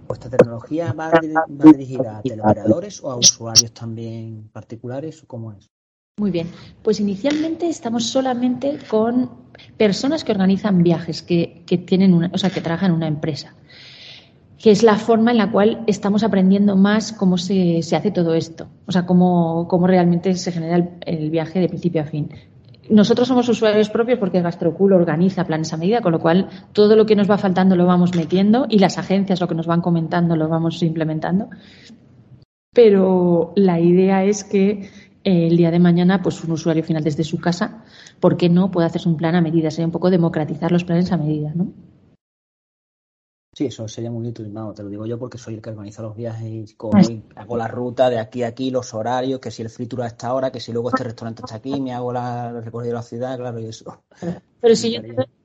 ¿Vuestra 0.06 0.30
tecnología 0.30 0.92
va, 0.92 1.12
dirigida 1.48 2.18
a 2.18 2.22
teleoperadores 2.22 3.02
o 3.02 3.10
a 3.10 3.16
usuarios 3.16 3.72
también 3.72 4.48
particulares? 4.52 5.24
¿Cómo 5.26 5.52
es? 5.52 5.70
Muy 6.16 6.30
bien, 6.30 6.46
pues 6.84 7.00
inicialmente 7.00 7.68
estamos 7.68 8.06
solamente 8.06 8.78
con 8.88 9.30
personas 9.76 10.22
que 10.22 10.30
organizan 10.30 10.84
viajes, 10.84 11.22
que, 11.22 11.64
tienen 11.86 12.14
una, 12.14 12.30
o 12.32 12.38
sea, 12.38 12.50
que 12.50 12.60
trabajan 12.60 12.92
en 12.92 12.96
una 12.96 13.08
empresa, 13.08 13.56
que 14.56 14.70
es 14.70 14.84
la 14.84 14.94
forma 14.94 15.32
en 15.32 15.38
la 15.38 15.50
cual 15.50 15.82
estamos 15.88 16.22
aprendiendo 16.22 16.76
más 16.76 17.12
cómo 17.12 17.36
se, 17.36 17.80
hace 17.80 18.12
todo 18.12 18.34
esto, 18.34 18.68
o 18.86 18.92
sea, 18.92 19.06
cómo, 19.06 19.66
cómo 19.66 19.88
realmente 19.88 20.32
se 20.34 20.52
genera 20.52 20.88
el, 21.00 21.30
viaje 21.30 21.58
de 21.58 21.68
principio 21.68 22.02
a 22.02 22.04
fin. 22.04 22.30
Nosotros 22.88 23.26
somos 23.26 23.48
usuarios 23.48 23.90
propios 23.90 24.20
porque 24.20 24.40
Gastrocool 24.40 24.92
organiza 24.92 25.44
planes 25.44 25.72
a 25.72 25.78
medida, 25.78 26.00
con 26.00 26.12
lo 26.12 26.20
cual 26.20 26.48
todo 26.72 26.94
lo 26.94 27.06
que 27.06 27.16
nos 27.16 27.28
va 27.28 27.38
faltando 27.38 27.74
lo 27.74 27.86
vamos 27.86 28.14
metiendo 28.14 28.66
y 28.68 28.78
las 28.78 28.98
agencias 28.98 29.40
lo 29.40 29.48
que 29.48 29.56
nos 29.56 29.66
van 29.66 29.80
comentando 29.80 30.36
lo 30.36 30.48
vamos 30.48 30.80
implementando. 30.84 31.48
Pero 32.72 33.52
la 33.56 33.80
idea 33.80 34.24
es 34.24 34.44
que 34.44 34.90
el 35.24 35.56
día 35.56 35.70
de 35.70 35.78
mañana, 35.78 36.22
pues 36.22 36.44
un 36.44 36.52
usuario 36.52 36.84
final 36.84 37.02
desde 37.02 37.24
su 37.24 37.40
casa, 37.40 37.84
¿por 38.20 38.36
qué 38.36 38.48
no 38.48 38.70
puede 38.70 38.86
hacerse 38.86 39.08
un 39.08 39.16
plan 39.16 39.34
a 39.34 39.40
medida? 39.40 39.70
Sería 39.70 39.86
un 39.86 39.92
poco 39.92 40.10
democratizar 40.10 40.70
los 40.70 40.84
planes 40.84 41.10
a 41.12 41.16
medida, 41.16 41.52
¿no? 41.54 41.72
Sí, 43.56 43.66
eso 43.66 43.86
sería 43.86 44.10
muy 44.10 44.26
útil, 44.26 44.52
te 44.74 44.82
lo 44.82 44.88
digo 44.88 45.06
yo 45.06 45.16
porque 45.16 45.38
soy 45.38 45.54
el 45.54 45.62
que 45.62 45.70
organiza 45.70 46.02
los 46.02 46.16
viajes, 46.16 46.76
hago 47.36 47.56
la 47.56 47.68
ruta 47.68 48.10
de 48.10 48.18
aquí 48.18 48.42
a 48.42 48.48
aquí, 48.48 48.72
los 48.72 48.92
horarios, 48.94 49.38
que 49.38 49.52
si 49.52 49.62
el 49.62 49.70
fritura 49.70 50.06
a 50.06 50.08
esta 50.08 50.34
hora, 50.34 50.50
que 50.50 50.58
si 50.58 50.72
luego 50.72 50.88
este 50.88 51.04
restaurante 51.04 51.42
está 51.44 51.56
aquí, 51.56 51.80
me 51.80 51.94
hago 51.94 52.12
la, 52.12 52.50
el 52.50 52.64
recorrido 52.64 52.90
de 52.90 52.96
la 52.96 53.02
ciudad, 53.02 53.38
claro, 53.38 53.60
y 53.60 53.66
eso. 53.66 54.02
Pero 54.60 54.74
si 54.74 54.92
yo 54.92 55.02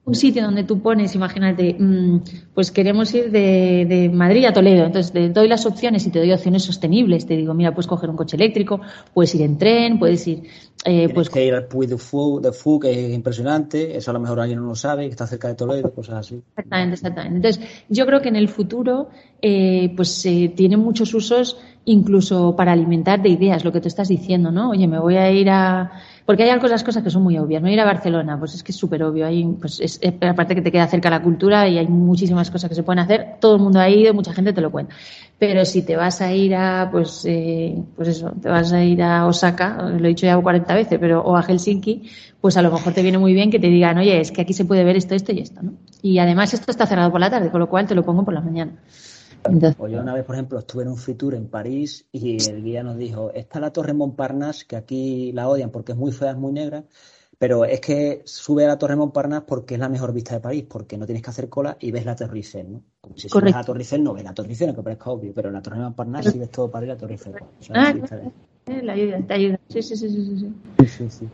un 0.09 0.15
sitio 0.15 0.43
donde 0.43 0.63
tú 0.63 0.81
pones, 0.81 1.13
imagínate, 1.13 1.75
mm, 1.77 2.17
pues 2.53 2.71
queremos 2.71 3.13
ir 3.13 3.31
de, 3.31 4.09
Madrid 4.11 4.45
a 4.45 4.53
Toledo, 4.53 4.85
entonces 4.85 5.11
te 5.11 5.29
doy 5.29 5.47
las 5.47 5.65
opciones 5.65 6.05
y 6.07 6.09
te 6.09 6.19
doy 6.19 6.31
opciones 6.31 6.63
sostenibles. 6.63 7.25
Te 7.25 7.37
digo, 7.37 7.53
mira, 7.53 7.73
puedes 7.73 7.87
coger 7.87 8.09
un 8.09 8.15
coche 8.15 8.35
eléctrico, 8.35 8.81
puedes 9.13 9.33
ir 9.35 9.43
en 9.43 9.57
tren, 9.57 9.99
puedes 9.99 10.27
ir. 10.27 10.43
Eh, 10.85 11.09
pues 11.13 11.29
que 11.29 11.45
ir 11.45 11.53
al 11.53 11.67
Puy 11.67 11.87
de 11.87 11.97
Fou, 11.97 12.39
de 12.39 12.51
Fou, 12.51 12.79
que 12.79 12.89
es 12.89 13.13
impresionante, 13.13 13.97
eso 13.97 14.11
a 14.11 14.13
lo 14.13 14.19
mejor 14.19 14.39
alguien 14.39 14.59
no 14.59 14.67
lo 14.67 14.75
sabe, 14.75 15.05
que 15.05 15.11
está 15.11 15.27
cerca 15.27 15.49
de 15.49 15.55
Toledo, 15.55 15.93
cosas 15.93 16.15
así. 16.15 16.41
Exactamente, 16.55 16.93
exactamente. 16.95 17.35
Entonces, 17.35 17.85
yo 17.89 18.05
creo 18.05 18.21
que 18.21 18.29
en 18.29 18.37
el 18.37 18.47
futuro, 18.47 19.09
eh, 19.41 19.93
pues 19.95 20.25
eh, 20.25 20.53
tiene 20.55 20.77
muchos 20.77 21.13
usos, 21.13 21.57
incluso 21.85 22.55
para 22.55 22.71
alimentar 22.71 23.21
de 23.21 23.29
ideas, 23.29 23.65
lo 23.65 23.71
que 23.71 23.81
tú 23.81 23.87
estás 23.87 24.07
diciendo, 24.07 24.51
¿no? 24.51 24.71
Oye, 24.71 24.87
me 24.87 24.99
voy 24.99 25.17
a 25.17 25.29
ir 25.31 25.49
a 25.49 25.91
porque 26.29 26.43
hay 26.43 26.51
algunas 26.51 26.83
cosas 26.83 27.01
que 27.01 27.09
son 27.09 27.23
muy 27.23 27.39
obvias. 27.39 27.59
No 27.59 27.69
ir 27.69 27.79
a 27.79 27.85
Barcelona, 27.85 28.37
pues 28.37 28.53
es 28.53 28.61
que 28.61 28.71
es 28.71 28.77
súper 28.77 29.01
obvio. 29.01 29.25
Hay, 29.25 29.43
pues 29.59 29.79
es, 29.79 29.99
aparte 30.21 30.53
que 30.53 30.61
te 30.61 30.71
queda 30.71 30.85
cerca 30.85 31.09
la 31.09 31.23
cultura 31.23 31.67
y 31.67 31.79
hay 31.79 31.87
muchísimas 31.87 32.51
cosas 32.51 32.69
que 32.69 32.75
se 32.75 32.83
pueden 32.83 32.99
hacer. 32.99 33.37
Todo 33.39 33.55
el 33.55 33.61
mundo 33.63 33.79
ha 33.79 33.89
ido, 33.89 34.13
mucha 34.13 34.31
gente 34.31 34.53
te 34.53 34.61
lo 34.61 34.69
cuenta. 34.69 34.93
Pero 35.39 35.65
si 35.65 35.81
te 35.81 35.95
vas 35.95 36.21
a 36.21 36.31
ir 36.31 36.53
a, 36.53 36.87
pues, 36.91 37.25
eh, 37.25 37.81
pues 37.95 38.09
eso, 38.09 38.31
te 38.39 38.47
vas 38.47 38.71
a 38.71 38.83
ir 38.83 39.01
a 39.01 39.25
Osaka, 39.25 39.89
lo 39.89 40.05
he 40.05 40.09
dicho 40.09 40.27
ya 40.27 40.37
40 40.37 40.71
veces, 40.75 40.99
pero, 40.99 41.23
o 41.23 41.35
a 41.35 41.41
Helsinki, 41.41 42.03
pues 42.39 42.57
a 42.57 42.61
lo 42.61 42.69
mejor 42.69 42.93
te 42.93 43.01
viene 43.01 43.17
muy 43.17 43.33
bien 43.33 43.49
que 43.49 43.57
te 43.57 43.65
digan, 43.65 43.97
oye, 43.97 44.21
es 44.21 44.31
que 44.31 44.43
aquí 44.43 44.53
se 44.53 44.65
puede 44.65 44.83
ver 44.83 44.97
esto, 44.97 45.15
esto 45.15 45.31
y 45.31 45.39
esto, 45.39 45.63
¿no? 45.63 45.73
Y 46.03 46.19
además 46.19 46.53
esto 46.53 46.69
está 46.69 46.85
cerrado 46.85 47.09
por 47.09 47.21
la 47.21 47.31
tarde, 47.31 47.49
con 47.49 47.59
lo 47.59 47.69
cual 47.69 47.87
te 47.87 47.95
lo 47.95 48.05
pongo 48.05 48.23
por 48.23 48.35
la 48.35 48.41
mañana. 48.41 48.73
O 49.77 49.87
yo 49.87 50.01
una 50.01 50.13
vez, 50.13 50.25
por 50.25 50.35
ejemplo, 50.35 50.59
estuve 50.59 50.83
en 50.83 50.89
un 50.89 50.97
free 50.97 51.15
tour 51.15 51.33
en 51.33 51.47
París 51.47 52.07
y 52.11 52.37
el 52.49 52.63
guía 52.63 52.83
nos 52.83 52.97
dijo, 52.97 53.31
está 53.33 53.59
la 53.59 53.71
torre 53.71 53.93
Montparnasse, 53.93 54.65
que 54.65 54.75
aquí 54.75 55.31
la 55.31 55.47
odian 55.47 55.71
porque 55.71 55.93
es 55.93 55.97
muy 55.97 56.11
fea, 56.11 56.31
es 56.31 56.37
muy 56.37 56.51
negra, 56.51 56.83
Pero 57.39 57.63
es 57.63 57.79
que 57.79 58.21
sube 58.25 58.65
a 58.65 58.67
la 58.67 58.77
Torre 58.77 58.97
Montparnasse 58.97 59.45
porque 59.47 59.75
es 59.75 59.79
la 59.79 59.87
mejor 59.87 60.11
vista 60.11 60.33
de 60.35 60.41
París, 60.41 60.65
porque 60.69 60.97
no 60.97 61.05
tienes 61.05 61.23
que 61.23 61.29
hacer 61.29 61.47
cola 61.47 61.77
y 61.79 61.89
ves 61.89 62.05
la 62.05 62.13
Torre 62.13 62.35
Eiffel, 62.35 62.69
¿no? 62.69 62.83
Como 62.99 63.17
si 63.17 63.29
subes 63.29 63.53
a 63.55 63.59
la 63.59 63.63
Torre 63.63 63.79
Eiffel 63.79 64.03
no 64.03 64.13
ves 64.13 64.25
la 64.25 64.33
Torre 64.33 64.49
Eiffel, 64.49 64.75
que 64.75 64.83
parezca 64.83 65.09
obvio, 65.09 65.31
pero 65.33 65.47
en 65.47 65.53
la 65.53 65.61
Torre 65.61 65.77
Montparnasse 65.77 66.31
sí 66.31 66.39
ves 66.39 66.51
todo 66.51 66.69
París 66.69 66.87
y 66.87 66.89
la 66.89 66.97
Torre 66.97 67.13
Eiffel. 67.13 67.33
Ah, 67.73 67.93
de... 68.65 68.83
la 68.83 68.93
ayuda, 68.93 69.21
te 69.25 69.33
ayuda. 69.33 69.59
Sí, 69.69 69.81
sí, 69.81 69.95
sí, 69.95 70.09
sí. 70.09 70.37
sí. 70.37 70.85
sí, 70.85 71.09
sí. 71.09 71.29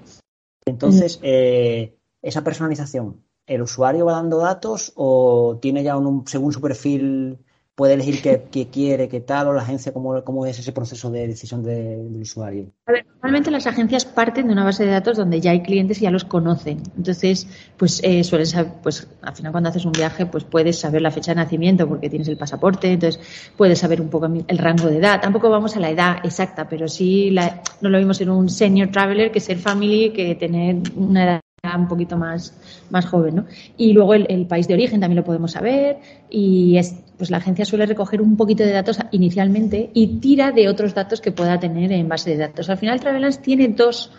Entonces, 0.67 1.19
eh, 1.23 1.97
esa 2.21 2.43
personalización, 2.43 3.23
¿el 3.47 3.63
usuario 3.63 4.05
va 4.05 4.13
dando 4.13 4.37
datos 4.37 4.93
o 4.95 5.57
tiene 5.59 5.83
ya 5.83 5.97
un, 5.97 6.27
según 6.27 6.53
su 6.53 6.61
perfil 6.61 7.39
puede 7.75 7.93
elegir 7.93 8.21
qué, 8.21 8.67
quiere, 8.69 9.09
qué 9.09 9.19
tal, 9.19 9.47
o 9.47 9.53
la 9.53 9.61
agencia, 9.61 9.91
cómo, 9.91 10.23
cómo 10.23 10.45
es 10.45 10.57
ese 10.57 10.71
proceso 10.71 11.11
de 11.11 11.27
decisión 11.27 11.61
del 11.61 12.15
usuario. 12.21 12.71
Normalmente 13.15 13.51
las 13.51 13.67
agencias 13.67 14.05
parten 14.05 14.47
de 14.47 14.53
una 14.53 14.63
base 14.63 14.85
de 14.85 14.91
datos 14.91 15.17
donde 15.17 15.41
ya 15.41 15.51
hay 15.51 15.61
clientes 15.61 15.97
y 15.99 16.01
ya 16.01 16.11
los 16.11 16.23
conocen. 16.23 16.81
Entonces, 16.95 17.47
pues 17.75 18.01
eh, 18.03 18.23
suelen 18.23 18.47
saber, 18.47 18.73
pues 18.81 19.07
al 19.21 19.35
final 19.35 19.51
cuando 19.51 19.69
haces 19.69 19.83
un 19.83 19.91
viaje, 19.91 20.25
pues 20.25 20.45
puedes 20.45 20.79
saber 20.79 21.01
la 21.01 21.11
fecha 21.11 21.31
de 21.31 21.35
nacimiento 21.35 21.87
porque 21.87 22.09
tienes 22.09 22.29
el 22.29 22.37
pasaporte, 22.37 22.91
entonces 22.91 23.51
puedes 23.57 23.79
saber 23.79 23.99
un 23.99 24.09
poco 24.09 24.27
el 24.47 24.57
rango 24.57 24.87
de 24.87 24.97
edad. 24.97 25.19
Tampoco 25.19 25.49
vamos 25.49 25.75
a 25.75 25.79
la 25.81 25.89
edad 25.89 26.17
exacta, 26.23 26.69
pero 26.69 26.87
sí 26.87 27.29
la, 27.31 27.61
no 27.81 27.89
lo 27.89 27.97
vimos 27.97 28.21
en 28.21 28.29
un 28.29 28.47
senior 28.47 28.89
traveler 28.89 29.31
que 29.31 29.41
ser 29.41 29.57
family 29.57 30.11
que 30.11 30.35
tener 30.35 30.77
una 30.95 31.23
edad 31.23 31.41
un 31.73 31.87
poquito 31.87 32.17
más, 32.17 32.53
más 32.89 33.05
joven, 33.05 33.35
¿no? 33.35 33.45
Y 33.77 33.93
luego 33.93 34.13
el, 34.13 34.45
país 34.45 34.67
de 34.67 34.75
origen 34.75 34.99
también 34.99 35.17
lo 35.17 35.23
podemos 35.23 35.51
saber 35.51 35.97
y 36.29 36.77
es, 36.77 36.95
pues 37.17 37.31
la 37.31 37.37
agencia 37.37 37.65
suele 37.65 37.85
recoger 37.85 38.21
un 38.21 38.35
poquito 38.35 38.63
de 38.63 38.71
datos 38.71 38.99
inicialmente 39.11 39.89
y 39.93 40.19
tira 40.19 40.51
de 40.51 40.67
otros 40.67 40.93
datos 40.93 41.21
que 41.21 41.31
pueda 41.31 41.59
tener 41.59 41.91
en 41.91 42.07
base 42.07 42.31
de 42.31 42.37
datos. 42.37 42.69
Al 42.69 42.77
final 42.77 42.99
Travelance 42.99 43.41
tiene 43.41 43.69
dos, 43.69 44.11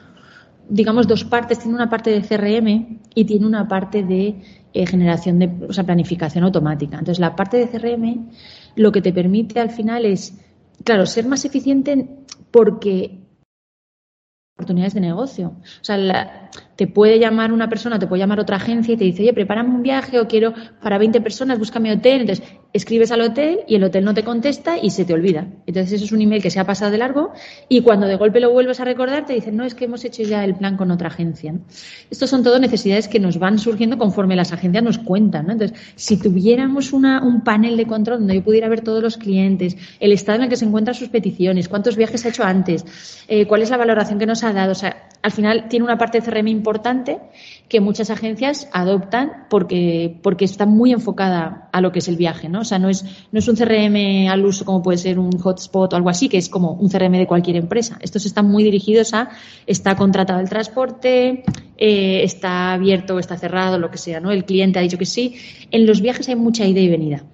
digamos, 0.68 1.06
dos 1.06 1.24
partes. 1.24 1.58
Tiene 1.58 1.74
una 1.74 1.90
parte 1.90 2.10
de 2.10 2.22
CRM 2.22 3.00
y 3.14 3.24
tiene 3.24 3.46
una 3.46 3.68
parte 3.68 4.02
de 4.02 4.40
eh, 4.72 4.86
generación 4.86 5.38
de, 5.38 5.50
o 5.68 5.72
sea, 5.72 5.84
planificación 5.84 6.44
automática. 6.44 6.98
Entonces, 6.98 7.20
la 7.20 7.36
parte 7.36 7.58
de 7.58 7.68
CRM 7.68 8.30
lo 8.76 8.92
que 8.92 9.02
te 9.02 9.12
permite 9.12 9.60
al 9.60 9.70
final 9.70 10.04
es, 10.04 10.38
claro, 10.84 11.06
ser 11.06 11.26
más 11.26 11.44
eficiente 11.44 12.08
porque 12.50 13.26
oportunidades 14.56 14.94
de 14.94 15.00
negocio. 15.00 15.48
O 15.58 15.84
sea, 15.84 16.50
te 16.76 16.86
puede 16.86 17.18
llamar 17.18 17.52
una 17.52 17.68
persona, 17.68 17.98
te 17.98 18.06
puede 18.06 18.20
llamar 18.20 18.38
otra 18.38 18.56
agencia 18.56 18.94
y 18.94 18.96
te 18.96 19.04
dice, 19.04 19.22
oye, 19.22 19.32
prepárame 19.32 19.74
un 19.74 19.82
viaje 19.82 20.20
o 20.20 20.28
quiero 20.28 20.52
para 20.82 20.98
20 20.98 21.20
personas, 21.22 21.58
búscame 21.58 21.90
hotel. 21.90 22.20
Entonces, 22.20 22.46
escribes 22.72 23.10
al 23.10 23.22
hotel 23.22 23.60
y 23.66 23.76
el 23.76 23.84
hotel 23.84 24.04
no 24.04 24.12
te 24.12 24.22
contesta 24.22 24.76
y 24.80 24.90
se 24.90 25.06
te 25.06 25.14
olvida. 25.14 25.48
Entonces, 25.66 25.94
eso 25.94 26.04
es 26.04 26.12
un 26.12 26.20
email 26.20 26.42
que 26.42 26.50
se 26.50 26.60
ha 26.60 26.64
pasado 26.64 26.90
de 26.90 26.98
largo 26.98 27.32
y 27.68 27.80
cuando 27.80 28.06
de 28.06 28.16
golpe 28.16 28.40
lo 28.40 28.52
vuelves 28.52 28.80
a 28.80 28.84
recordar, 28.84 29.24
te 29.24 29.32
dicen, 29.32 29.56
no, 29.56 29.64
es 29.64 29.74
que 29.74 29.86
hemos 29.86 30.04
hecho 30.04 30.22
ya 30.22 30.44
el 30.44 30.54
plan 30.54 30.76
con 30.76 30.90
otra 30.90 31.08
agencia. 31.08 31.54
Estos 32.10 32.28
son 32.28 32.42
todo 32.42 32.58
necesidades 32.58 33.08
que 33.08 33.18
nos 33.18 33.38
van 33.38 33.58
surgiendo 33.58 33.96
conforme 33.96 34.36
las 34.36 34.52
agencias 34.52 34.84
nos 34.84 34.98
cuentan. 34.98 35.50
Entonces, 35.50 35.78
si 35.94 36.18
tuviéramos 36.18 36.92
una, 36.92 37.22
un 37.22 37.42
panel 37.42 37.78
de 37.78 37.86
control 37.86 38.18
donde 38.18 38.34
yo 38.34 38.44
pudiera 38.44 38.68
ver 38.68 38.82
todos 38.82 39.02
los 39.02 39.16
clientes, 39.16 39.76
el 39.98 40.12
estado 40.12 40.36
en 40.36 40.44
el 40.44 40.48
que 40.50 40.56
se 40.56 40.66
encuentran 40.66 40.94
sus 40.94 41.08
peticiones, 41.08 41.68
cuántos 41.68 41.96
viajes 41.96 42.26
ha 42.26 42.28
hecho 42.28 42.44
antes, 42.44 42.84
eh, 43.28 43.46
cuál 43.46 43.62
es 43.62 43.70
la 43.70 43.78
valoración 43.78 44.18
que 44.18 44.26
nos 44.26 44.44
ha 44.44 44.52
dado, 44.52 44.72
o 44.72 44.74
sea, 44.74 45.05
al 45.26 45.32
final 45.32 45.66
tiene 45.68 45.84
una 45.84 45.98
parte 45.98 46.20
de 46.20 46.24
CRM 46.24 46.46
importante 46.46 47.18
que 47.68 47.80
muchas 47.80 48.10
agencias 48.10 48.68
adoptan 48.72 49.46
porque, 49.50 50.20
porque 50.22 50.44
está 50.44 50.66
muy 50.66 50.92
enfocada 50.92 51.68
a 51.72 51.80
lo 51.80 51.90
que 51.90 51.98
es 51.98 52.06
el 52.06 52.14
viaje, 52.14 52.48
¿no? 52.48 52.60
O 52.60 52.64
sea, 52.64 52.78
no 52.78 52.88
es, 52.88 53.04
no 53.32 53.40
es 53.40 53.48
un 53.48 53.56
CRM 53.56 54.28
al 54.30 54.46
uso 54.46 54.64
como 54.64 54.84
puede 54.84 54.98
ser 54.98 55.18
un 55.18 55.36
hotspot 55.36 55.92
o 55.92 55.96
algo 55.96 56.10
así, 56.10 56.28
que 56.28 56.38
es 56.38 56.48
como 56.48 56.74
un 56.74 56.88
CRM 56.88 57.14
de 57.14 57.26
cualquier 57.26 57.56
empresa. 57.56 57.98
Estos 58.02 58.24
están 58.24 58.48
muy 58.48 58.62
dirigidos 58.62 59.14
a, 59.14 59.30
está 59.66 59.96
contratado 59.96 60.38
el 60.38 60.48
transporte, 60.48 61.42
eh, 61.76 62.22
está 62.22 62.74
abierto 62.74 63.16
o 63.16 63.18
está 63.18 63.36
cerrado, 63.36 63.80
lo 63.80 63.90
que 63.90 63.98
sea, 63.98 64.20
¿no? 64.20 64.30
El 64.30 64.44
cliente 64.44 64.78
ha 64.78 64.82
dicho 64.82 64.96
que 64.96 65.06
sí. 65.06 65.34
En 65.72 65.86
los 65.86 66.02
viajes 66.02 66.28
hay 66.28 66.36
mucha 66.36 66.64
ida 66.66 66.78
y 66.78 66.88
venida. 66.88 67.24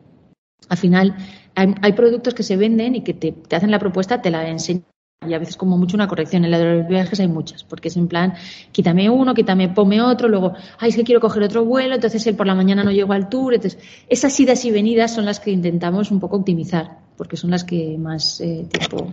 Al 0.71 0.79
final, 0.79 1.15
hay, 1.55 1.93
productos 1.93 2.33
que 2.33 2.43
se 2.43 2.57
venden 2.57 2.95
y 2.95 3.03
que 3.03 3.13
te, 3.13 3.33
te 3.33 3.55
hacen 3.55 3.71
la 3.71 3.79
propuesta, 3.79 4.23
te 4.23 4.31
la 4.31 4.49
enseñan 4.49 4.87
y 5.27 5.35
a 5.35 5.39
veces 5.39 5.57
como 5.57 5.79
mucho 5.79 5.97
una 5.97 6.09
corrección. 6.09 6.45
En 6.45 6.51
la 6.51 6.59
de 6.59 6.79
los 6.79 6.89
viajes 6.89 7.21
hay 7.21 7.29
muchas, 7.29 7.65
porque 7.65 7.89
es 7.89 7.97
en 7.97 8.09
plan, 8.09 8.35
quítame 8.73 9.09
uno, 9.11 9.35
quítame, 9.35 9.69
ponme 9.69 10.01
otro, 10.01 10.29
luego, 10.29 10.55
ay, 10.79 10.91
es 10.91 10.97
que 10.97 11.05
quiero 11.05 11.21
coger 11.21 11.43
otro 11.43 11.65
vuelo, 11.65 11.95
entonces 11.95 12.27
él 12.27 12.37
por 12.37 12.47
la 12.47 12.55
mañana 12.55 12.85
no 12.85 12.91
llego 12.91 13.13
al 13.13 13.29
tour. 13.29 13.55
Entonces, 13.55 13.81
esas 14.09 14.39
idas 14.39 14.65
y 14.65 14.71
venidas 14.71 15.15
son 15.15 15.25
las 15.25 15.41
que 15.41 15.51
intentamos 15.51 16.11
un 16.11 16.21
poco 16.21 16.37
optimizar, 16.37 16.99
porque 17.17 17.37
son 17.37 17.51
las 17.51 17.65
que 17.65 17.97
más 17.99 18.41
eh, 18.41 18.67
tiempo. 18.71 19.13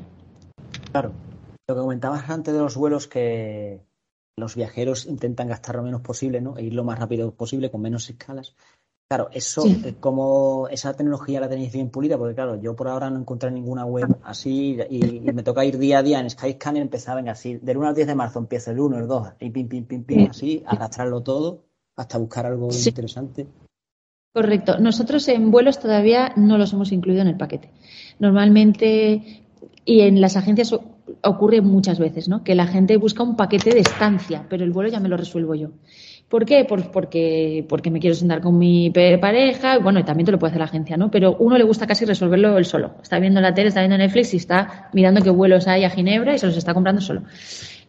Claro. 0.91 1.11
Lo 1.67 1.75
que 1.75 1.81
comentabas 1.81 2.27
antes 2.29 2.53
de 2.53 2.59
los 2.59 2.75
vuelos 2.75 3.07
que 3.07 3.81
los 4.39 4.55
viajeros 4.55 5.05
intentan 5.05 5.47
gastar 5.47 5.75
lo 5.75 5.83
menos 5.83 6.01
posible, 6.01 6.41
¿no? 6.41 6.57
E 6.57 6.63
ir 6.63 6.73
lo 6.73 6.83
más 6.83 6.97
rápido 6.97 7.31
posible, 7.31 7.69
con 7.69 7.81
menos 7.81 8.09
escalas. 8.09 8.55
Claro, 9.09 9.29
eso, 9.33 9.65
eh, 9.65 9.95
como 9.99 10.67
esa 10.67 10.93
tecnología 10.93 11.39
la 11.39 11.49
tenéis 11.49 11.73
bien 11.73 11.89
pulida, 11.89 12.15
porque 12.15 12.35
claro, 12.35 12.61
yo 12.61 12.75
por 12.75 12.87
ahora 12.89 13.09
no 13.09 13.17
encontré 13.19 13.49
ninguna 13.49 13.83
web 13.83 14.19
así 14.23 14.77
y, 14.87 15.19
me 15.31 15.41
toca 15.41 15.65
ir 15.65 15.79
día 15.79 15.97
a 15.97 16.03
día 16.03 16.19
en 16.19 16.29
Skyscanner, 16.29 16.83
empezar, 16.83 17.15
venga, 17.15 17.31
así, 17.31 17.55
del 17.55 17.77
1 17.77 17.87
al 17.87 17.95
10 17.95 18.05
de 18.05 18.13
marzo 18.13 18.37
empieza 18.37 18.69
el 18.69 18.79
1, 18.79 18.99
el 18.99 19.07
2, 19.07 19.27
y 19.39 19.49
pim, 19.49 19.67
pim, 19.67 19.85
pim, 19.85 20.03
pim, 20.03 20.29
así, 20.29 20.61
arrastrarlo 20.63 21.21
todo 21.21 21.63
hasta 21.95 22.19
buscar 22.19 22.45
algo 22.45 22.69
interesante. 22.71 23.47
Correcto. 24.31 24.77
Nosotros 24.77 25.27
en 25.27 25.49
vuelos 25.49 25.79
todavía 25.79 26.31
no 26.35 26.59
los 26.59 26.71
hemos 26.73 26.91
incluido 26.91 27.23
en 27.23 27.29
el 27.29 27.37
paquete. 27.37 27.71
Normalmente, 28.19 29.43
y 29.85 30.01
en 30.01 30.21
las 30.21 30.37
agencias 30.37 30.71
ocurre 31.23 31.61
muchas 31.61 31.97
veces, 31.97 32.29
¿no? 32.29 32.43
Que 32.43 32.53
la 32.53 32.67
gente 32.67 32.97
busca 32.97 33.23
un 33.23 33.35
paquete 33.35 33.71
de 33.71 33.79
estancia, 33.79 34.45
pero 34.49 34.63
el 34.63 34.71
vuelo 34.71 34.91
ya 34.91 34.99
me 34.99 35.09
lo 35.09 35.17
resuelvo 35.17 35.55
yo. 35.55 35.71
¿Por 36.29 36.45
qué? 36.45 36.63
porque, 36.65 37.65
porque 37.67 37.89
me 37.89 37.99
quiero 37.99 38.15
sentar 38.15 38.39
con 38.39 38.57
mi 38.57 38.91
pareja, 38.91 39.79
bueno, 39.79 39.99
y 39.99 40.03
también 40.03 40.25
te 40.25 40.31
lo 40.31 40.37
puede 40.37 40.51
hacer 40.51 40.59
la 40.59 40.65
agencia, 40.65 40.95
¿no? 40.95 41.09
Pero 41.09 41.35
uno 41.39 41.57
le 41.57 41.63
gusta 41.63 41.87
casi 41.87 42.05
resolverlo 42.05 42.55
él 42.55 42.65
solo. 42.65 42.91
Está 43.01 43.17
viendo 43.17 43.41
la 43.41 43.55
tele, 43.55 43.69
está 43.69 43.79
viendo 43.79 43.97
Netflix 43.97 44.35
y 44.35 44.37
está 44.37 44.89
mirando 44.93 45.23
qué 45.23 45.31
vuelos 45.31 45.67
hay 45.67 45.85
a 45.85 45.89
Ginebra 45.89 46.35
y 46.35 46.37
se 46.37 46.45
los 46.45 46.55
está 46.55 46.75
comprando 46.75 47.01
solo. 47.01 47.23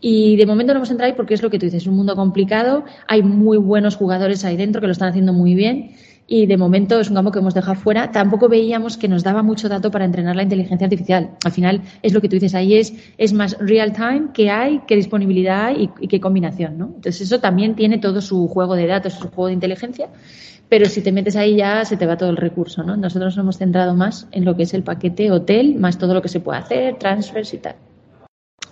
Y 0.00 0.36
de 0.36 0.46
momento 0.46 0.72
no 0.72 0.78
hemos 0.78 0.90
entrado 0.90 1.12
ahí 1.12 1.16
porque 1.16 1.34
es 1.34 1.42
lo 1.42 1.50
que 1.50 1.58
tú 1.58 1.66
dices, 1.66 1.82
es 1.82 1.86
un 1.86 1.96
mundo 1.96 2.16
complicado, 2.16 2.84
hay 3.06 3.22
muy 3.22 3.58
buenos 3.58 3.96
jugadores 3.96 4.42
ahí 4.46 4.56
dentro 4.56 4.80
que 4.80 4.86
lo 4.86 4.92
están 4.94 5.10
haciendo 5.10 5.34
muy 5.34 5.54
bien 5.54 5.90
y 6.26 6.46
de 6.46 6.56
momento 6.56 7.00
es 7.00 7.08
un 7.08 7.16
campo 7.16 7.32
que 7.32 7.40
hemos 7.40 7.54
dejado 7.54 7.74
fuera. 7.74 8.12
Tampoco 8.12 8.48
veíamos 8.48 8.96
que 8.96 9.08
nos 9.08 9.24
daba 9.24 9.42
mucho 9.42 9.68
dato 9.68 9.90
para 9.90 10.04
entrenar 10.04 10.36
la 10.36 10.44
inteligencia 10.44 10.86
artificial. 10.86 11.30
Al 11.44 11.52
final 11.52 11.82
es 12.02 12.12
lo 12.12 12.20
que 12.20 12.28
tú 12.28 12.36
dices, 12.36 12.54
ahí 12.54 12.76
es, 12.76 12.94
es 13.18 13.32
más 13.32 13.56
real 13.58 13.92
time, 13.92 14.28
qué 14.32 14.50
hay, 14.50 14.80
qué 14.86 14.96
disponibilidad 14.96 15.66
hay 15.66 15.90
y, 16.00 16.08
qué 16.08 16.20
combinación, 16.20 16.78
¿no? 16.78 16.86
Entonces 16.86 17.20
eso 17.20 17.40
también 17.40 17.74
tiene 17.74 17.98
todo 17.98 18.20
su 18.20 18.46
juego 18.48 18.76
de 18.76 18.86
datos, 18.86 19.14
su 19.14 19.28
juego 19.28 19.48
de 19.48 19.54
inteligencia, 19.54 20.08
pero 20.68 20.86
si 20.86 21.02
te 21.02 21.10
metes 21.10 21.34
ahí 21.34 21.56
ya 21.56 21.84
se 21.84 21.96
te 21.96 22.06
va 22.06 22.16
todo 22.16 22.30
el 22.30 22.36
recurso, 22.36 22.84
¿no? 22.84 22.96
Nosotros 22.96 23.36
nos 23.36 23.42
hemos 23.42 23.58
centrado 23.58 23.96
más 23.96 24.28
en 24.30 24.44
lo 24.44 24.56
que 24.56 24.62
es 24.62 24.74
el 24.74 24.84
paquete 24.84 25.32
hotel, 25.32 25.74
más 25.76 25.98
todo 25.98 26.14
lo 26.14 26.22
que 26.22 26.28
se 26.28 26.40
puede 26.40 26.60
hacer, 26.60 26.96
transfers 26.98 27.54
y 27.54 27.58
tal 27.58 27.89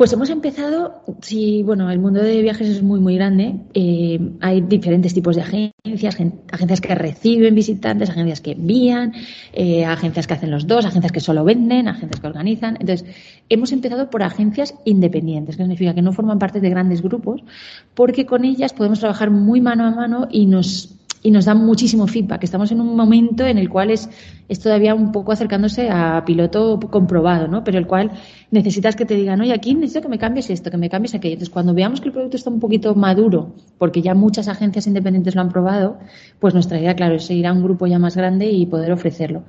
Pues 0.00 0.14
hemos 0.14 0.30
empezado, 0.30 1.02
sí, 1.20 1.62
bueno, 1.62 1.90
el 1.90 1.98
mundo 1.98 2.22
de 2.22 2.40
viajes 2.40 2.66
es 2.70 2.82
muy, 2.82 3.00
muy 3.00 3.16
grande. 3.16 3.56
Eh, 3.74 4.18
hay 4.40 4.62
diferentes 4.62 5.12
tipos 5.12 5.36
de 5.36 5.42
agencias, 5.42 6.16
agencias 6.50 6.80
que 6.80 6.94
reciben 6.94 7.54
visitantes, 7.54 8.08
agencias 8.08 8.40
que 8.40 8.52
envían, 8.52 9.12
eh, 9.52 9.84
agencias 9.84 10.26
que 10.26 10.32
hacen 10.32 10.50
los 10.50 10.66
dos, 10.66 10.86
agencias 10.86 11.12
que 11.12 11.20
solo 11.20 11.44
venden, 11.44 11.86
agencias 11.86 12.18
que 12.18 12.26
organizan. 12.26 12.78
Entonces, 12.80 13.04
hemos 13.50 13.72
empezado 13.72 14.08
por 14.08 14.22
agencias 14.22 14.74
independientes, 14.86 15.58
que 15.58 15.64
significa 15.64 15.94
que 15.94 16.00
no 16.00 16.14
forman 16.14 16.38
parte 16.38 16.62
de 16.62 16.70
grandes 16.70 17.02
grupos, 17.02 17.44
porque 17.92 18.24
con 18.24 18.46
ellas 18.46 18.72
podemos 18.72 19.00
trabajar 19.00 19.30
muy 19.30 19.60
mano 19.60 19.84
a 19.84 19.90
mano 19.90 20.28
y 20.30 20.46
nos 20.46 20.96
y 21.22 21.30
nos 21.30 21.44
dan 21.44 21.64
muchísimo 21.64 22.06
feedback. 22.06 22.44
Estamos 22.44 22.72
en 22.72 22.80
un 22.80 22.96
momento 22.96 23.46
en 23.46 23.58
el 23.58 23.68
cual 23.68 23.90
es, 23.90 24.08
es 24.48 24.60
todavía 24.60 24.94
un 24.94 25.12
poco 25.12 25.32
acercándose 25.32 25.90
a 25.90 26.24
piloto 26.24 26.80
comprobado, 26.80 27.46
¿no? 27.46 27.62
Pero 27.62 27.78
el 27.78 27.86
cual 27.86 28.12
necesitas 28.50 28.96
que 28.96 29.04
te 29.04 29.14
digan, 29.14 29.40
oye, 29.40 29.52
aquí 29.52 29.74
necesito 29.74 30.02
que 30.02 30.08
me 30.08 30.18
cambies 30.18 30.48
esto, 30.50 30.70
que 30.70 30.78
me 30.78 30.88
cambies 30.88 31.14
aquello. 31.14 31.34
Entonces, 31.34 31.52
cuando 31.52 31.74
veamos 31.74 32.00
que 32.00 32.08
el 32.08 32.12
producto 32.12 32.36
está 32.36 32.50
un 32.50 32.60
poquito 32.60 32.94
maduro, 32.94 33.52
porque 33.78 34.00
ya 34.02 34.14
muchas 34.14 34.48
agencias 34.48 34.86
independientes 34.86 35.34
lo 35.34 35.42
han 35.42 35.50
probado, 35.50 35.98
pues 36.38 36.54
nuestra 36.54 36.78
idea, 36.78 36.94
claro, 36.94 37.16
es 37.16 37.30
ir 37.30 37.46
a 37.46 37.52
un 37.52 37.62
grupo 37.62 37.86
ya 37.86 37.98
más 37.98 38.16
grande 38.16 38.50
y 38.50 38.66
poder 38.66 38.92
ofrecerlo. 38.92 39.42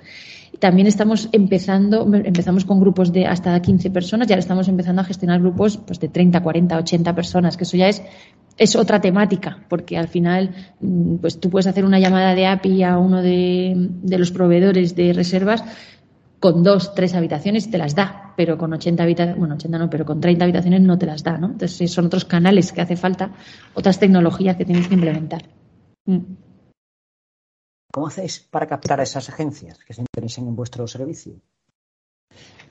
También 0.62 0.86
estamos 0.86 1.28
empezando, 1.32 2.08
empezamos 2.13 2.65
con 2.65 2.80
grupos 2.80 3.12
de 3.12 3.26
hasta 3.26 3.60
15 3.60 3.89
personas 3.89 4.30
y 4.30 4.34
ahora 4.34 4.41
estamos 4.41 4.67
empezando 4.67 5.02
a 5.02 5.06
gestionar 5.06 5.41
grupos 5.41 5.78
pues, 5.78 6.00
de 6.00 6.08
30, 6.08 6.39
40, 6.39 6.78
80 6.78 7.15
personas, 7.15 7.58
que 7.58 7.63
eso 7.63 7.78
ya 7.78 7.89
es 7.89 8.04
es 8.58 8.76
otra 8.76 9.02
temática, 9.02 9.58
porque 9.69 9.97
al 9.97 10.08
final, 10.08 10.54
mm, 10.80 11.15
pues 11.15 11.39
tú 11.39 11.50
puedes 11.50 11.65
hacer 11.65 11.84
una 11.84 11.97
llamada 11.97 12.36
de 12.36 12.45
API 12.45 12.84
a 12.84 13.00
uno 13.00 13.24
de, 13.24 13.89
los 14.04 14.30
proveedores 14.30 14.95
de 14.95 15.13
reservas 15.13 15.63
con 16.39 16.62
dos, 16.62 16.93
tres 16.93 17.15
habitaciones 17.15 17.71
te 17.71 17.80
las 17.80 17.95
da, 17.95 18.34
pero 18.38 18.60
con 18.60 18.71
80 18.71 19.02
habitaciones, 19.02 19.39
bueno, 19.39 19.56
80 19.56 19.80
no, 19.80 19.89
pero 19.89 20.06
con 20.06 20.21
30 20.21 20.43
habitaciones 20.43 20.82
no 20.82 21.00
te 21.00 21.08
las 21.08 21.24
da, 21.24 21.39
¿no? 21.39 21.47
Entonces 21.47 21.91
son 21.91 22.06
otros 22.06 22.26
canales 22.26 22.71
que 22.71 22.82
hace 22.82 22.95
falta, 22.95 23.32
otras 23.74 24.00
tecnologías 24.00 24.58
que 24.58 24.65
tienes 24.65 24.88
que 24.88 24.93
implementar. 24.93 25.41
Mm. 26.06 26.19
¿Cómo 27.91 28.08
hacéis 28.08 28.39
para 28.39 28.67
captar 28.67 28.99
a 28.99 29.04
esas 29.04 29.30
agencias 29.30 29.80
que 29.86 29.93
se 29.93 30.01
interesen 30.01 30.47
en 30.47 30.56
vuestro 30.56 30.88
servicio? 30.88 31.34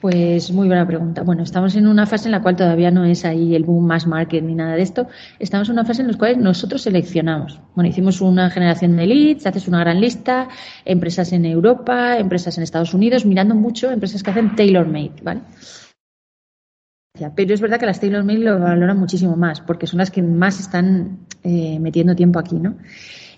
Pues 0.01 0.51
muy 0.51 0.67
buena 0.67 0.87
pregunta. 0.87 1.23
Bueno, 1.23 1.43
estamos 1.43 1.77
en 1.77 1.87
una 1.87 2.07
fase 2.07 2.29
en 2.29 2.33
la 2.33 2.41
cual 2.41 2.57
todavía 2.57 2.91
no 2.91 3.05
es 3.05 3.27
ahí 3.27 3.55
el 3.55 3.65
boom 3.65 3.87
mass 3.87 4.07
market 4.07 4.43
ni 4.43 4.55
nada 4.55 4.75
de 4.77 4.81
esto. 4.81 5.09
Estamos 5.39 5.69
en 5.69 5.75
una 5.75 5.85
fase 5.85 6.01
en 6.01 6.11
la 6.11 6.17
cual 6.17 6.43
nosotros 6.43 6.81
seleccionamos. 6.81 7.61
Bueno, 7.75 7.91
hicimos 7.91 8.23
una 8.23 8.49
generación 8.49 8.97
de 8.97 9.07
leads, 9.07 9.47
haces 9.47 9.69
una 9.69 9.81
gran 9.81 10.01
lista, 10.01 10.49
empresas 10.87 11.35
en 11.35 11.45
Europa, 11.45 12.17
empresas 12.17 12.57
en 12.57 12.65
Estados 12.65 12.95
Unidos, 12.95 13.27
mirando 13.27 13.55
mucho 13.55 13.91
empresas 13.91 14.23
que 14.23 14.31
hacen 14.31 14.57
tailor-made, 14.57 15.21
¿vale? 15.23 15.43
Pero 17.35 17.55
es 17.55 17.61
verdad 17.61 17.79
que 17.79 17.87
las 17.87 18.01
tailor-made 18.01 18.39
lo 18.39 18.59
valoran 18.59 18.99
muchísimo 18.99 19.37
más, 19.37 19.61
porque 19.61 19.87
son 19.87 19.99
las 19.99 20.11
que 20.11 20.23
más 20.23 20.61
están 20.61 21.27
eh, 21.43 21.79
metiendo 21.81 22.15
tiempo 22.15 22.39
aquí, 22.39 22.57
¿no? 22.57 22.77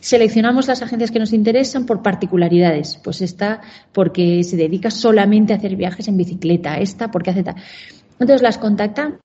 Seleccionamos 0.00 0.66
las 0.66 0.82
agencias 0.82 1.10
que 1.10 1.18
nos 1.18 1.32
interesan 1.32 1.86
por 1.86 2.02
particularidades. 2.02 3.00
Pues 3.02 3.22
esta 3.22 3.60
porque 3.92 4.42
se 4.44 4.56
dedica 4.56 4.90
solamente 4.90 5.52
a 5.52 5.56
hacer 5.56 5.76
viajes 5.76 6.08
en 6.08 6.16
bicicleta, 6.16 6.78
esta 6.78 7.10
porque 7.10 7.30
hace 7.30 7.44
tal. 7.44 7.56
Entonces 8.12 8.42
las 8.42 8.58
contactan. 8.58 9.20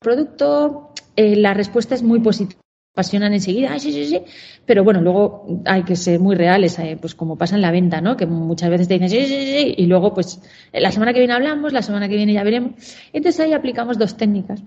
Producto, 0.00 0.92
eh, 1.16 1.36
la 1.36 1.54
respuesta 1.54 1.94
es 1.94 2.02
muy 2.02 2.20
positiva 2.20 2.63
apasionan 2.94 3.34
enseguida, 3.34 3.78
sí, 3.78 3.92
sí, 3.92 4.06
sí, 4.06 4.22
pero 4.64 4.84
bueno, 4.84 5.00
luego 5.00 5.62
hay 5.66 5.82
que 5.82 5.96
ser 5.96 6.20
muy 6.20 6.36
reales, 6.36 6.78
eh, 6.78 6.96
pues 7.00 7.14
como 7.14 7.36
pasa 7.36 7.56
en 7.56 7.62
la 7.62 7.72
venta, 7.72 8.00
¿no? 8.00 8.16
Que 8.16 8.24
muchas 8.24 8.70
veces 8.70 8.88
te 8.88 8.94
dicen 8.94 9.10
sí, 9.10 9.26
sí, 9.26 9.46
sí, 9.46 9.74
y 9.76 9.86
luego 9.86 10.14
pues 10.14 10.40
la 10.72 10.92
semana 10.92 11.12
que 11.12 11.18
viene 11.18 11.34
hablamos, 11.34 11.72
la 11.72 11.82
semana 11.82 12.08
que 12.08 12.16
viene 12.16 12.32
ya 12.32 12.44
veremos. 12.44 12.72
Entonces 13.12 13.40
ahí 13.40 13.52
aplicamos 13.52 13.98
dos 13.98 14.16
técnicas. 14.16 14.62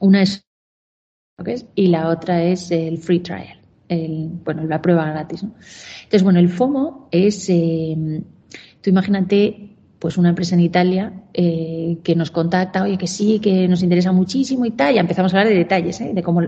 Una 0.00 0.22
es 0.22 0.44
y 1.76 1.86
la 1.86 2.08
otra 2.08 2.42
es 2.42 2.72
el 2.72 2.98
free 2.98 3.20
trial 3.20 3.58
el, 3.88 4.30
bueno, 4.44 4.64
la 4.64 4.80
prueba 4.80 5.10
gratis. 5.10 5.42
¿no? 5.42 5.54
Entonces, 6.04 6.22
bueno, 6.22 6.38
el 6.38 6.48
FOMO 6.48 7.08
es, 7.10 7.48
eh, 7.48 8.22
tú 8.80 8.90
imagínate, 8.90 9.76
pues 9.98 10.16
una 10.16 10.28
empresa 10.28 10.54
en 10.54 10.60
Italia 10.60 11.12
eh, 11.34 11.98
que 12.04 12.14
nos 12.14 12.30
contacta, 12.30 12.84
oye, 12.84 12.96
que 12.96 13.08
sí, 13.08 13.40
que 13.40 13.66
nos 13.66 13.82
interesa 13.82 14.12
muchísimo 14.12 14.64
y 14.64 14.70
tal, 14.70 14.94
ya 14.94 15.00
empezamos 15.00 15.34
a 15.34 15.38
hablar 15.38 15.52
de 15.52 15.58
detalles, 15.58 16.00
¿eh? 16.00 16.12
de 16.14 16.22
cómo, 16.22 16.42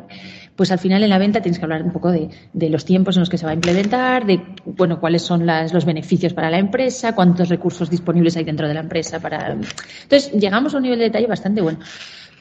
pues 0.60 0.70
al 0.70 0.78
final 0.78 1.02
en 1.02 1.08
la 1.08 1.16
venta 1.16 1.40
tienes 1.40 1.58
que 1.58 1.64
hablar 1.64 1.82
un 1.82 1.90
poco 1.90 2.10
de, 2.12 2.28
los 2.68 2.84
tiempos 2.84 3.16
en 3.16 3.20
los 3.20 3.30
que 3.30 3.38
se 3.38 3.46
va 3.46 3.52
a 3.52 3.54
implementar, 3.54 4.26
de, 4.26 4.42
bueno, 4.66 5.00
cuáles 5.00 5.22
son 5.22 5.46
los 5.46 5.86
beneficios 5.86 6.34
para 6.34 6.50
la 6.50 6.58
empresa, 6.58 7.14
cuántos 7.14 7.48
recursos 7.48 7.88
disponibles 7.88 8.36
hay 8.36 8.44
dentro 8.44 8.68
de 8.68 8.74
la 8.74 8.80
empresa 8.80 9.20
para. 9.20 9.52
Entonces, 9.52 10.30
llegamos 10.32 10.74
a 10.74 10.76
un 10.76 10.82
nivel 10.82 10.98
de 10.98 11.06
detalle 11.06 11.26
bastante 11.26 11.62
bueno 11.62 11.78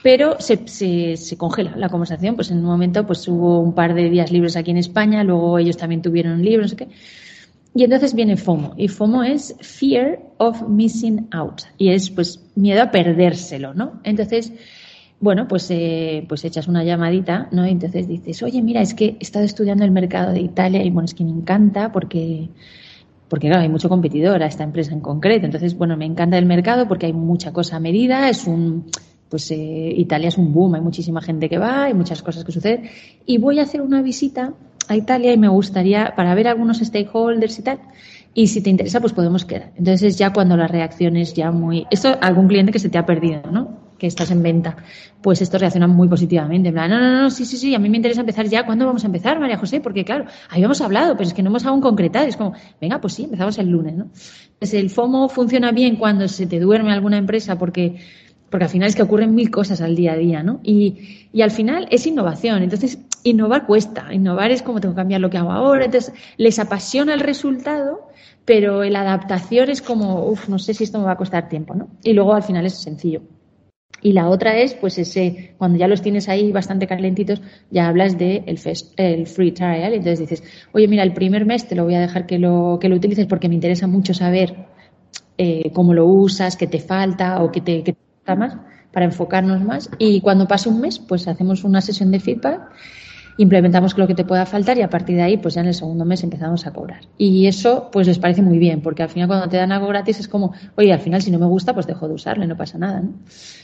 pero 0.03 0.35
se, 0.41 0.67
se, 0.67 1.15
se, 1.15 1.37
congela 1.37 1.77
la 1.77 1.87
conversación. 1.87 2.35
Pues 2.35 2.51
en 2.51 2.57
un 2.57 2.65
momento 2.65 3.07
pues 3.07 3.25
hubo 3.29 3.61
un 3.61 3.73
par 3.73 3.93
de 3.93 4.09
días 4.09 4.33
libres 4.33 4.57
aquí 4.57 4.71
en 4.71 4.77
España, 4.77 5.23
luego 5.23 5.57
ellos 5.57 5.77
también 5.77 6.01
tuvieron 6.01 6.43
libros, 6.43 6.63
no 6.63 6.67
sé 6.67 6.75
qué. 6.75 6.87
Y 7.73 7.85
entonces 7.85 8.13
viene 8.13 8.35
FOMO. 8.35 8.73
Y 8.75 8.89
FOMO 8.89 9.23
es 9.23 9.55
Fear 9.61 10.19
of 10.39 10.67
Missing 10.67 11.29
Out. 11.31 11.61
Y 11.77 11.91
es 11.91 12.09
pues 12.09 12.41
miedo 12.55 12.81
a 12.81 12.91
perdérselo, 12.91 13.73
¿no? 13.73 14.01
Entonces, 14.03 14.51
bueno, 15.21 15.47
pues, 15.47 15.69
eh, 15.71 16.25
pues 16.27 16.45
echas 16.45 16.67
una 16.67 16.83
llamadita, 16.83 17.49
¿no? 17.51 17.67
Y 17.67 17.71
entonces 17.71 18.07
dices, 18.07 18.41
oye, 18.43 18.61
mira, 18.61 18.81
es 18.81 18.93
que 18.93 19.05
he 19.05 19.17
estado 19.19 19.45
estudiando 19.45 19.83
el 19.83 19.91
mercado 19.91 20.31
de 20.31 20.39
Italia 20.39 20.83
y 20.83 20.89
bueno, 20.89 21.05
es 21.05 21.13
que 21.13 21.23
me 21.23 21.31
encanta 21.31 21.91
porque 21.91 22.49
porque 23.29 23.47
claro, 23.47 23.61
hay 23.61 23.69
mucho 23.69 23.89
competidor 23.89 24.41
a 24.41 24.47
esta 24.47 24.63
empresa 24.63 24.91
en 24.91 25.01
concreto. 25.01 25.45
Entonces, 25.45 25.77
bueno, 25.77 25.95
me 25.95 26.05
encanta 26.05 26.37
el 26.37 26.45
mercado 26.45 26.87
porque 26.87 27.05
hay 27.05 27.13
mucha 27.13 27.53
cosa 27.53 27.75
a 27.75 27.79
medida, 27.79 28.27
es 28.27 28.47
un, 28.47 28.85
pues 29.29 29.51
eh, 29.51 29.93
Italia 29.95 30.29
es 30.29 30.37
un 30.37 30.51
boom, 30.51 30.75
hay 30.75 30.81
muchísima 30.81 31.21
gente 31.21 31.47
que 31.47 31.59
va, 31.59 31.85
hay 31.85 31.93
muchas 31.93 32.23
cosas 32.23 32.43
que 32.43 32.51
suceden. 32.51 32.89
Y 33.25 33.37
voy 33.37 33.59
a 33.59 33.63
hacer 33.63 33.81
una 33.81 34.01
visita 34.01 34.53
a 34.87 34.95
Italia 34.95 35.31
y 35.31 35.37
me 35.37 35.47
gustaría, 35.47 36.13
para 36.15 36.33
ver 36.33 36.47
algunos 36.47 36.79
stakeholders 36.79 37.59
y 37.59 37.61
tal, 37.61 37.79
y 38.33 38.47
si 38.47 38.61
te 38.61 38.71
interesa, 38.71 38.99
pues 38.99 39.13
podemos 39.13 39.45
quedar. 39.45 39.71
Entonces 39.75 40.17
ya 40.17 40.33
cuando 40.33 40.57
la 40.57 40.67
reacción 40.67 41.15
es 41.15 41.35
ya 41.35 41.51
muy... 41.51 41.85
Esto, 41.91 42.17
algún 42.21 42.47
cliente 42.47 42.71
que 42.71 42.79
se 42.79 42.89
te 42.89 42.97
ha 42.97 43.05
perdido, 43.05 43.43
¿no? 43.51 43.88
Que 43.99 44.07
estás 44.07 44.31
en 44.31 44.41
venta, 44.41 44.77
pues 45.21 45.41
esto 45.41 45.57
reacciona 45.57 45.87
muy 45.87 46.07
positivamente. 46.07 46.69
En 46.69 46.73
plan, 46.73 46.89
no, 46.89 46.99
no, 46.99 47.21
no, 47.21 47.29
sí, 47.29 47.45
sí, 47.45 47.57
sí, 47.57 47.75
a 47.75 47.79
mí 47.79 47.89
me 47.89 47.97
interesa 47.97 48.21
empezar 48.21 48.47
ya. 48.47 48.65
¿Cuándo 48.65 48.85
vamos 48.85 49.03
a 49.03 49.07
empezar, 49.07 49.39
María 49.39 49.57
José? 49.57 49.81
Porque 49.81 50.05
claro, 50.05 50.25
habíamos 50.49 50.81
hablado, 50.81 51.15
pero 51.17 51.27
es 51.27 51.33
que 51.33 51.43
no 51.43 51.49
hemos 51.49 51.65
aún 51.65 51.81
concretado. 51.81 52.25
Es 52.25 52.37
como, 52.37 52.53
venga, 52.79 52.99
pues 53.01 53.13
sí, 53.13 53.25
empezamos 53.25 53.57
el 53.59 53.69
lunes, 53.69 53.95
¿no? 53.95 54.07
Pues 54.57 54.73
el 54.73 54.89
FOMO 54.89 55.29
funciona 55.29 55.71
bien 55.71 55.97
cuando 55.97 56.27
se 56.27 56.47
te 56.47 56.59
duerme 56.59 56.91
alguna 56.93 57.17
empresa 57.17 57.57
porque 57.59 57.97
porque 58.49 58.65
al 58.65 58.69
final 58.71 58.89
es 58.89 58.95
que 58.95 59.03
ocurren 59.03 59.35
mil 59.35 59.51
cosas 59.51 59.81
al 59.81 59.95
día 59.95 60.13
a 60.13 60.15
día, 60.15 60.43
¿no? 60.43 60.59
Y, 60.63 61.27
y 61.31 61.41
al 61.41 61.51
final 61.51 61.87
es 61.91 62.07
innovación, 62.07 62.63
entonces 62.63 62.99
innovar 63.23 63.65
cuesta, 63.65 64.13
innovar 64.13 64.51
es 64.51 64.61
como 64.61 64.79
tengo 64.79 64.95
que 64.95 65.01
cambiar 65.01 65.21
lo 65.21 65.29
que 65.29 65.37
hago 65.37 65.51
ahora, 65.51 65.85
entonces 65.85 66.13
les 66.37 66.57
apasiona 66.59 67.13
el 67.13 67.19
resultado, 67.19 68.09
pero 68.45 68.83
la 68.83 69.01
adaptación 69.01 69.69
es 69.69 69.81
como, 69.81 70.25
uff, 70.25 70.49
no 70.49 70.57
sé 70.57 70.73
si 70.73 70.83
esto 70.83 70.99
me 70.99 71.05
va 71.05 71.11
a 71.11 71.17
costar 71.17 71.49
tiempo, 71.49 71.75
¿no? 71.75 71.89
Y 72.03 72.13
luego 72.13 72.33
al 72.33 72.43
final 72.43 72.65
es 72.65 72.81
sencillo. 72.81 73.21
Y 74.01 74.13
la 74.13 74.29
otra 74.29 74.57
es, 74.57 74.73
pues 74.73 74.97
ese, 74.97 75.53
cuando 75.57 75.77
ya 75.77 75.87
los 75.87 76.01
tienes 76.01 76.29
ahí 76.29 76.51
bastante 76.51 76.87
calentitos, 76.87 77.41
ya 77.69 77.87
hablas 77.87 78.17
de 78.17 78.43
el, 78.45 78.59
el 78.97 79.27
free 79.27 79.51
trial. 79.51 79.93
Entonces 79.93 80.19
dices, 80.19 80.43
oye, 80.71 80.87
mira, 80.87 81.03
el 81.03 81.13
primer 81.13 81.45
mes 81.45 81.67
te 81.67 81.75
lo 81.75 81.83
voy 81.83 81.95
a 81.95 81.99
dejar 81.99 82.25
que 82.25 82.39
lo, 82.39 82.77
que 82.79 82.89
lo 82.89 82.95
utilices 82.95 83.25
porque 83.25 83.49
me 83.49 83.55
interesa 83.55 83.87
mucho 83.87 84.13
saber 84.13 84.67
eh, 85.37 85.71
cómo 85.73 85.93
lo 85.93 86.05
usas, 86.05 86.57
qué 86.57 86.67
te 86.67 86.79
falta 86.79 87.43
o 87.43 87.51
qué 87.51 87.61
te, 87.61 87.83
qué 87.83 87.95
más 88.35 88.57
para 88.91 89.05
enfocarnos 89.05 89.61
más 89.63 89.89
y 89.97 90.21
cuando 90.21 90.47
pase 90.47 90.69
un 90.69 90.81
mes 90.81 90.99
pues 90.99 91.27
hacemos 91.27 91.63
una 91.63 91.81
sesión 91.81 92.11
de 92.11 92.19
feedback 92.19 92.61
implementamos 93.39 93.97
lo 93.97 94.05
que 94.05 94.15
te 94.15 94.25
pueda 94.25 94.45
faltar 94.45 94.77
y 94.77 94.81
a 94.81 94.89
partir 94.89 95.15
de 95.15 95.21
ahí 95.21 95.37
pues 95.37 95.53
ya 95.53 95.61
en 95.61 95.67
el 95.67 95.73
segundo 95.73 96.03
mes 96.03 96.23
empezamos 96.23 96.67
a 96.67 96.73
cobrar 96.73 97.03
y 97.17 97.47
eso 97.47 97.89
pues 97.89 98.05
les 98.05 98.19
parece 98.19 98.41
muy 98.41 98.59
bien 98.59 98.81
porque 98.81 99.01
al 99.01 99.07
final 99.07 99.29
cuando 99.29 99.47
te 99.47 99.55
dan 99.55 99.71
algo 99.71 99.87
gratis 99.87 100.19
es 100.19 100.27
como 100.27 100.53
oye 100.75 100.91
al 100.91 100.99
final 100.99 101.21
si 101.21 101.31
no 101.31 101.39
me 101.39 101.45
gusta 101.45 101.73
pues 101.73 101.87
dejo 101.87 102.09
de 102.09 102.15
usarlo 102.15 102.43
y 102.43 102.47
no 102.47 102.57
pasa 102.57 102.77
nada 102.77 102.99
¿no? 102.99 103.13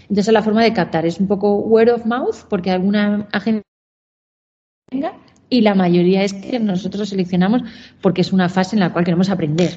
entonces 0.10 0.34
la 0.34 0.42
forma 0.42 0.64
de 0.64 0.72
captar 0.72 1.06
es 1.06 1.20
un 1.20 1.28
poco 1.28 1.58
word 1.58 1.90
of 1.90 2.06
mouth 2.06 2.48
porque 2.50 2.72
alguna 2.72 3.28
agencia 3.34 3.64
venga 4.90 5.12
y 5.50 5.60
la 5.60 5.76
mayoría 5.76 6.24
es 6.24 6.34
que 6.34 6.58
nosotros 6.58 7.10
seleccionamos 7.10 7.64
porque 8.02 8.22
es 8.22 8.32
una 8.32 8.48
fase 8.48 8.78
en 8.78 8.80
la 8.80 8.94
cual 8.94 9.04
queremos 9.04 9.30
aprender 9.30 9.72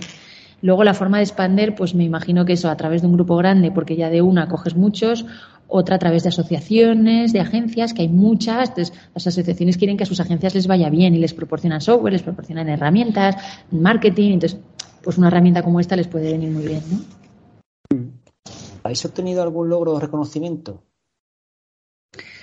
Luego 0.61 0.83
la 0.83 0.95
forma 0.95 1.19
de 1.19 1.23
expander, 1.23 1.75
pues 1.77 1.95
me 1.95 2.03
imagino 2.03 2.45
que 2.45 2.55
eso 2.55 2.69
a 2.69 2.77
través 2.77 3.03
de 3.03 3.07
un 3.07 3.13
grupo 3.15 3.37
grande, 3.37 3.71
porque 3.71 3.95
ya 3.95 4.11
de 4.11 4.23
una 4.23 4.49
coges 4.49 4.75
muchos, 4.75 5.25
otra 5.69 5.97
a 5.97 5.99
través 5.99 6.25
de 6.25 6.31
asociaciones, 6.31 7.33
de 7.33 7.41
agencias, 7.41 7.95
que 7.95 8.03
hay 8.03 8.09
muchas. 8.09 8.71
Entonces, 8.71 8.95
las 9.15 9.27
asociaciones 9.27 9.77
quieren 9.77 9.97
que 9.97 10.05
a 10.05 10.07
sus 10.07 10.21
agencias 10.21 10.55
les 10.55 10.67
vaya 10.67 10.91
bien 10.91 11.15
y 11.15 11.19
les 11.19 11.35
proporcionan 11.35 11.81
software, 11.81 12.15
les 12.15 12.23
proporcionan 12.23 12.69
herramientas, 12.69 13.37
marketing. 13.71 14.33
Entonces, 14.33 14.59
pues 15.03 15.19
una 15.19 15.29
herramienta 15.29 15.63
como 15.63 15.79
esta 15.79 15.95
les 15.95 16.09
puede 16.09 16.33
venir 16.33 16.51
muy 16.51 16.67
bien, 16.67 16.83
¿no? 16.91 16.99
¿Habéis 18.83 19.05
obtenido 19.05 19.43
algún 19.43 19.69
logro 19.69 19.93
o 19.93 20.01
reconocimiento? 20.01 20.83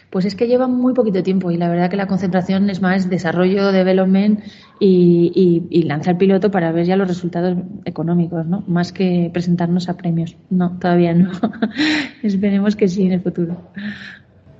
Pues 0.09 0.25
es 0.25 0.35
que 0.35 0.47
lleva 0.47 0.67
muy 0.67 0.93
poquito 0.93 1.23
tiempo 1.23 1.51
y 1.51 1.57
la 1.57 1.67
verdad 1.67 1.89
que 1.89 1.97
la 1.97 2.07
concentración 2.07 2.69
es 2.69 2.81
más 2.81 3.09
desarrollo, 3.09 3.71
development 3.71 4.41
y, 4.79 5.67
y, 5.69 5.83
lanzar 5.83 6.17
piloto 6.17 6.51
para 6.51 6.71
ver 6.71 6.85
ya 6.85 6.95
los 6.95 7.07
resultados 7.07 7.57
económicos, 7.85 8.45
¿no? 8.45 8.63
Más 8.67 8.91
que 8.91 9.30
presentarnos 9.32 9.88
a 9.89 9.95
premios. 9.95 10.36
No, 10.49 10.78
todavía 10.80 11.13
no. 11.13 11.32
Esperemos 12.23 12.76
que 12.76 12.88
sí 12.88 13.05
en 13.05 13.13
el 13.13 13.21
futuro. 13.21 13.57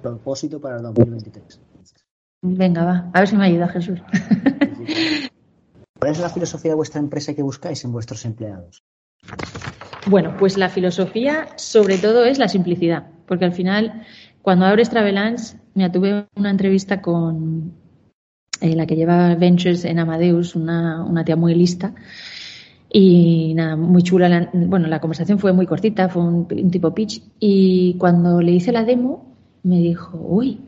propósito 0.02 0.60
para 0.60 0.78
el 0.78 0.84
2023. 0.84 1.60
Venga, 2.42 2.86
va, 2.86 3.10
a 3.14 3.20
ver 3.20 3.28
si 3.28 3.36
me 3.36 3.46
ayuda 3.46 3.68
Jesús. 3.68 4.00
¿Cuál 6.00 6.12
es 6.12 6.20
la 6.20 6.30
filosofía 6.30 6.72
de 6.72 6.76
vuestra 6.76 7.00
empresa 7.00 7.34
que 7.34 7.42
buscáis 7.42 7.84
en 7.84 7.92
vuestros 7.92 8.24
empleados? 8.26 8.84
Bueno, 10.08 10.36
pues 10.38 10.58
la 10.58 10.70
filosofía 10.70 11.48
sobre 11.56 11.98
todo 11.98 12.26
es 12.26 12.38
la 12.38 12.48
simplicidad, 12.48 13.08
porque 13.26 13.46
al 13.46 13.54
final 13.54 14.06
cuando 14.46 14.66
abres 14.68 14.92
Travelance, 14.92 15.58
me 15.74 15.90
tuve 15.90 16.28
una 16.36 16.52
entrevista 16.52 17.02
con 17.02 17.74
eh, 18.62 18.76
la 18.76 18.86
que 18.86 18.96
lleva 18.96 19.36
Ventures 19.36 19.86
en 19.86 20.00
Amadeus, 20.00 20.56
una, 20.56 21.04
una 21.04 21.24
tía 21.24 21.36
muy 21.36 21.56
lista, 21.56 21.94
y 22.98 23.54
nada, 23.56 23.76
muy 23.76 24.04
chula. 24.04 24.50
bueno, 24.54 24.88
la 24.88 25.02
conversación 25.02 25.38
fue 25.38 25.52
muy 25.52 25.66
cortita, 25.66 26.08
fue 26.08 26.24
un, 26.24 26.48
tipo 26.72 26.94
pitch. 26.94 27.22
Y 27.40 27.96
cuando 27.98 28.42
le 28.42 28.54
hice 28.54 28.72
la 28.72 28.86
demo, 28.86 29.36
me 29.64 29.80
dijo, 29.80 30.18
uy, 30.18 30.62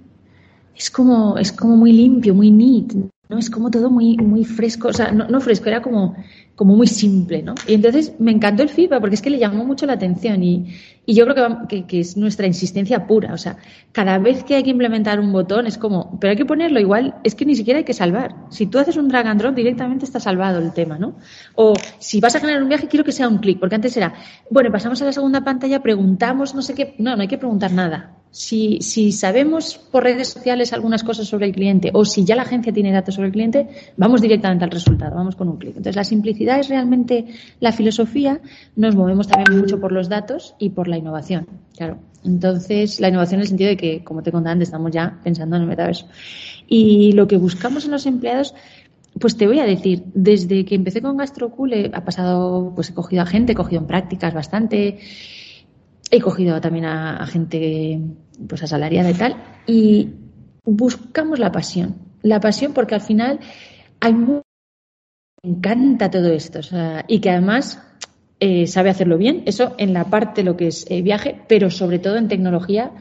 es 0.76 0.92
como, 0.92 1.38
es 1.38 1.52
como 1.54 1.78
muy 1.78 1.94
limpio, 1.94 2.36
muy 2.36 2.52
neat, 2.52 2.94
¿no? 3.30 3.38
Es 3.38 3.50
como 3.50 3.70
todo 3.70 3.90
muy, 3.90 4.18
muy 4.18 4.46
fresco, 4.46 4.90
o 4.90 4.94
sea, 4.94 5.12
no, 5.12 5.28
no 5.28 5.42
fresco, 5.42 5.68
era 5.68 5.82
como, 5.82 6.16
como 6.56 6.76
muy 6.76 6.88
simple, 6.88 7.44
¿no? 7.44 7.56
Y 7.68 7.74
entonces 7.74 8.14
me 8.20 8.32
encantó 8.32 8.64
el 8.64 8.70
feedback 8.70 9.00
porque 9.02 9.16
es 9.16 9.22
que 9.22 9.30
le 9.30 9.38
llamó 9.38 9.66
mucho 9.66 9.86
la 9.86 9.94
atención 9.94 10.42
y, 10.44 10.74
y 11.06 11.14
yo 11.14 11.26
creo 11.26 11.68
que, 11.68 11.86
que, 11.86 12.00
es 12.00 12.18
nuestra 12.18 12.48
insistencia 12.48 13.06
pura, 13.06 13.34
o 13.34 13.38
sea, 13.38 13.58
cada 13.92 14.18
vez 14.18 14.44
que 14.44 14.56
hay 14.56 14.64
que 14.64 14.70
implementar 14.70 15.20
un 15.20 15.32
botón 15.32 15.68
es 15.68 15.78
como, 15.78 16.18
pero 16.20 16.32
hay 16.32 16.38
que 16.38 16.46
ponerlo 16.46 16.80
igual, 16.80 17.16
es 17.24 17.36
que 17.36 17.46
ni 17.46 17.56
siquiera 17.56 17.80
hay 17.80 17.86
que 17.86 17.94
salvar. 17.94 18.36
Si 18.50 18.66
tú 18.66 18.80
haces 18.80 18.98
un 18.98 19.08
drag 19.08 19.28
and 19.28 19.42
drop 19.42 19.56
directamente 19.56 20.06
está 20.06 20.20
salvado 20.20 20.60
el 20.60 20.74
tema, 20.74 20.98
¿no? 20.98 21.16
O 21.56 21.74
si 22.00 22.20
vas 22.20 22.36
a 22.36 22.40
generar 22.40 22.64
un 22.64 22.70
viaje 22.70 22.88
quiero 22.88 23.04
que 23.04 23.12
sea 23.12 23.28
un 23.28 23.40
clic, 23.40 23.60
porque 23.60 23.76
antes 23.76 23.96
era, 23.98 24.14
bueno, 24.50 24.72
pasamos 24.72 25.02
a 25.02 25.06
la 25.06 25.14
segunda 25.14 25.44
pantalla, 25.44 25.82
preguntamos, 25.82 26.56
no 26.56 26.62
sé 26.62 26.74
qué, 26.74 26.96
no, 26.98 27.16
no 27.16 27.22
hay 27.22 27.28
que 27.28 27.38
preguntar 27.38 27.72
nada 27.72 28.18
si, 28.38 29.12
sabemos 29.14 29.80
por 29.92 30.04
redes 30.04 30.30
sociales 30.30 30.72
algunas 30.72 31.04
cosas 31.04 31.28
sobre 31.28 31.48
el 31.48 31.54
cliente 31.54 31.90
o 31.92 32.06
si 32.06 32.24
ya 32.24 32.36
la 32.36 32.44
agencia 32.44 32.72
tiene 32.72 32.92
datos 32.92 33.16
sobre 33.16 33.30
el 33.30 33.34
cliente, 33.34 33.68
vamos 33.98 34.22
directamente 34.22 34.64
al 34.64 34.70
resultado, 34.70 35.16
vamos 35.16 35.36
con 35.36 35.50
un 35.50 35.58
clic. 35.58 35.72
Entonces, 35.72 35.96
la 35.96 36.04
simplicidad 36.04 36.60
es 36.60 36.70
realmente 36.70 37.26
la 37.60 37.72
filosofía. 37.72 38.40
Nos 38.76 38.96
movemos 38.96 39.28
también 39.28 39.60
mucho 39.60 39.80
por 39.80 39.92
los 39.92 40.08
datos 40.08 40.54
y 40.60 40.70
por 40.70 40.88
la 40.88 40.98
innovación. 40.98 41.48
Claro. 41.76 41.98
Entonces, 42.24 43.00
la 43.00 43.10
innovación 43.10 43.40
en 43.40 43.42
el 43.42 43.48
sentido 43.48 43.70
de 43.70 43.78
que, 43.78 44.04
como 44.04 44.22
te 44.22 44.32
contaba 44.32 44.52
antes, 44.52 44.68
estamos 44.68 44.92
ya 44.92 45.20
pensando 45.24 45.56
en 45.56 45.64
el 45.64 45.68
metaverso. 45.68 46.06
Y 46.68 47.14
lo 47.14 47.28
que 47.28 47.38
buscamos 47.38 47.86
en 47.86 47.92
los 47.92 48.06
empleados 48.06 48.54
pues 49.20 49.36
te 49.36 49.48
voy 49.48 49.58
a 49.58 49.66
decir, 49.66 50.04
desde 50.14 50.64
que 50.64 50.76
empecé 50.76 51.02
con 51.02 51.18
GastroCool 51.18 51.90
ha 51.92 52.06
pasado, 52.06 52.72
pues 52.76 52.92
he 52.92 52.94
cogido 52.94 53.24
a 53.24 53.26
gente, 53.26 53.54
he 53.54 53.56
cogido 53.56 53.82
en 53.82 53.88
prácticas 53.88 54.32
bastante, 54.32 55.00
he 56.10 56.22
cogido 56.22 56.62
también 56.62 56.86
a, 56.86 57.26
gente 57.28 58.00
pues 58.48 58.64
asalariada 58.64 59.10
y 59.10 59.14
tal, 59.14 59.36
y 59.66 60.10
buscamos 60.64 61.40
la 61.40 61.52
pasión. 61.52 61.96
La 62.22 62.40
pasión 62.40 62.74
porque 62.74 62.96
al 62.96 63.02
final 63.02 63.40
hay 64.00 64.14
muy, 64.14 64.42
me 65.44 65.52
encanta 65.52 66.10
todo 66.10 66.32
esto, 66.32 66.60
y 67.08 67.20
que 67.20 67.30
además 67.30 67.82
eh, 68.40 68.68
sabe 68.68 68.90
hacerlo 68.90 69.18
bien, 69.18 69.44
eso 69.46 69.74
en 69.78 69.94
la 69.94 70.06
parte 70.06 70.44
lo 70.44 70.56
que 70.58 70.68
es 70.68 70.86
eh, 70.90 71.02
viaje, 71.02 71.42
pero 71.48 71.70
sobre 71.70 72.00
todo 72.00 72.18
en 72.18 72.28
tecnología. 72.28 72.92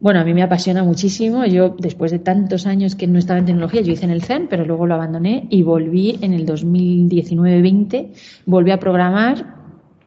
Bueno, 0.00 0.20
a 0.20 0.24
mí 0.24 0.32
me 0.32 0.42
apasiona 0.42 0.82
muchísimo. 0.82 1.44
Yo, 1.44 1.76
después 1.78 2.10
de 2.10 2.20
tantos 2.20 2.66
años 2.66 2.94
que 2.94 3.06
no 3.06 3.18
estaba 3.18 3.38
en 3.38 3.44
tecnología, 3.44 3.82
yo 3.82 3.92
hice 3.92 4.06
en 4.06 4.10
el 4.10 4.22
CEN, 4.22 4.46
pero 4.48 4.64
luego 4.64 4.86
lo 4.86 4.94
abandoné 4.94 5.46
y 5.50 5.62
volví 5.62 6.18
en 6.22 6.32
el 6.32 6.46
2019-20, 6.46 8.08
volví 8.46 8.70
a 8.70 8.80
programar 8.80 9.59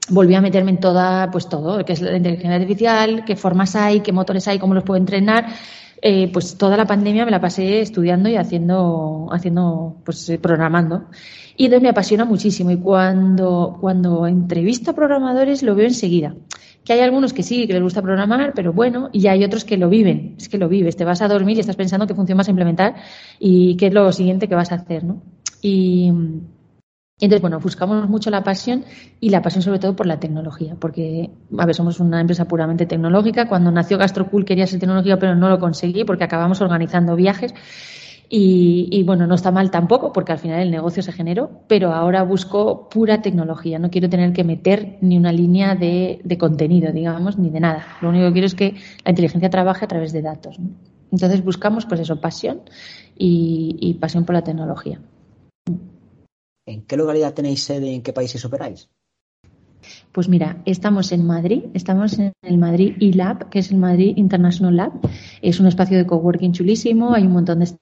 volví 0.09 0.35
a 0.35 0.41
meterme 0.41 0.71
en 0.71 0.79
toda, 0.79 1.31
pues 1.31 1.47
todo, 1.49 1.83
que 1.85 1.93
es 1.93 2.01
la 2.01 2.17
inteligencia 2.17 2.55
artificial, 2.55 3.25
qué 3.25 3.35
formas 3.35 3.75
hay, 3.75 4.01
qué 4.01 4.11
motores 4.11 4.47
hay, 4.47 4.59
cómo 4.59 4.73
los 4.73 4.83
puedo 4.83 4.99
entrenar. 4.99 5.47
Eh, 6.05 6.29
pues 6.33 6.57
toda 6.57 6.75
la 6.75 6.85
pandemia 6.85 7.23
me 7.23 7.31
la 7.31 7.39
pasé 7.39 7.79
estudiando 7.79 8.27
y 8.27 8.35
haciendo, 8.35 9.29
haciendo, 9.31 10.01
pues 10.03 10.27
eh, 10.29 10.37
programando. 10.37 11.05
Y 11.55 11.65
entonces 11.65 11.83
me 11.83 11.89
apasiona 11.89 12.25
muchísimo. 12.25 12.71
Y 12.71 12.77
cuando, 12.77 13.77
cuando 13.79 14.27
entrevisto 14.27 14.91
a 14.91 14.95
programadores 14.95 15.63
lo 15.63 15.75
veo 15.75 15.87
enseguida. 15.87 16.35
Que 16.83 16.91
hay 16.91 16.99
algunos 16.99 17.31
que 17.31 17.41
sí, 17.41 17.67
que 17.67 17.73
les 17.73 17.81
gusta 17.81 18.01
programar, 18.01 18.51
pero 18.53 18.73
bueno, 18.73 19.09
y 19.13 19.27
hay 19.27 19.45
otros 19.45 19.63
que 19.63 19.77
lo 19.77 19.87
viven. 19.87 20.35
Es 20.37 20.49
que 20.49 20.57
lo 20.57 20.67
vives. 20.67 20.97
Te 20.97 21.05
vas 21.05 21.21
a 21.21 21.29
dormir 21.29 21.55
y 21.55 21.61
estás 21.61 21.77
pensando 21.77 22.05
qué 22.05 22.15
función 22.15 22.37
vas 22.37 22.49
a 22.49 22.51
implementar 22.51 22.95
y 23.39 23.77
qué 23.77 23.87
es 23.87 23.93
lo 23.93 24.11
siguiente 24.11 24.49
que 24.49 24.55
vas 24.55 24.73
a 24.73 24.75
hacer, 24.75 25.05
¿no? 25.05 25.23
Y, 25.61 26.11
entonces, 27.19 27.41
bueno, 27.41 27.59
buscamos 27.59 28.09
mucho 28.09 28.29
la 28.31 28.43
pasión 28.43 28.83
y 29.19 29.29
la 29.29 29.41
pasión 29.41 29.61
sobre 29.61 29.79
todo 29.79 29.95
por 29.95 30.07
la 30.07 30.19
tecnología, 30.19 30.75
porque, 30.79 31.29
a 31.57 31.65
ver, 31.65 31.75
somos 31.75 31.99
una 31.99 32.19
empresa 32.19 32.45
puramente 32.45 32.85
tecnológica. 32.85 33.47
Cuando 33.47 33.71
nació 33.71 33.97
GastroCool 33.97 34.45
quería 34.45 34.67
ser 34.67 34.79
tecnológica, 34.79 35.17
pero 35.17 35.35
no 35.35 35.47
lo 35.47 35.59
conseguí 35.59 36.03
porque 36.03 36.23
acabamos 36.23 36.59
organizando 36.61 37.15
viajes. 37.15 37.53
Y, 38.35 39.03
bueno, 39.03 39.27
no 39.27 39.35
está 39.35 39.51
mal 39.51 39.69
tampoco, 39.69 40.11
porque 40.11 40.31
al 40.31 40.39
final 40.39 40.59
el 40.59 40.71
negocio 40.71 41.03
se 41.03 41.11
generó, 41.11 41.61
pero 41.67 41.93
ahora 41.93 42.23
busco 42.23 42.89
pura 42.89 43.21
tecnología. 43.21 43.77
No 43.77 43.91
quiero 43.91 44.09
tener 44.09 44.33
que 44.33 44.43
meter 44.43 44.97
ni 45.01 45.17
una 45.17 45.31
línea 45.31 45.75
de, 45.75 46.19
contenido, 46.39 46.91
digamos, 46.91 47.37
ni 47.37 47.51
de 47.51 47.59
nada. 47.59 47.85
Lo 48.01 48.09
único 48.09 48.25
que 48.25 48.33
quiero 48.33 48.47
es 48.47 48.55
que 48.55 48.73
la 49.05 49.11
inteligencia 49.11 49.51
trabaje 49.51 49.85
a 49.85 49.87
través 49.87 50.13
de 50.13 50.23
datos. 50.23 50.57
Entonces 51.11 51.43
buscamos, 51.43 51.85
pues 51.85 51.99
eso, 52.01 52.19
pasión 52.19 52.61
y 53.15 53.93
pasión 54.01 54.25
por 54.25 54.33
la 54.33 54.43
tecnología. 54.43 54.99
¿En 56.65 56.85
qué 56.85 56.97
localidad 56.97 57.33
tenéis 57.33 57.63
sede 57.63 57.87
y 57.87 57.95
en 57.95 58.03
qué 58.03 58.13
países 58.13 58.43
operáis? 58.45 58.89
Pues 60.11 60.29
mira, 60.29 60.61
estamos 60.65 61.11
en 61.11 61.25
Madrid, 61.25 61.65
estamos 61.73 62.17
en 62.19 62.31
el 62.41 62.57
Madrid 62.57 62.95
eLab, 63.01 63.49
que 63.49 63.59
es 63.59 63.71
el 63.71 63.77
Madrid 63.77 64.13
International 64.15 64.75
Lab. 64.75 64.93
Es 65.41 65.59
un 65.59 65.67
espacio 65.67 65.97
de 65.97 66.05
coworking 66.05 66.53
chulísimo, 66.53 67.13
hay 67.13 67.23
un 67.23 67.33
montón 67.33 67.59
de 67.59 67.75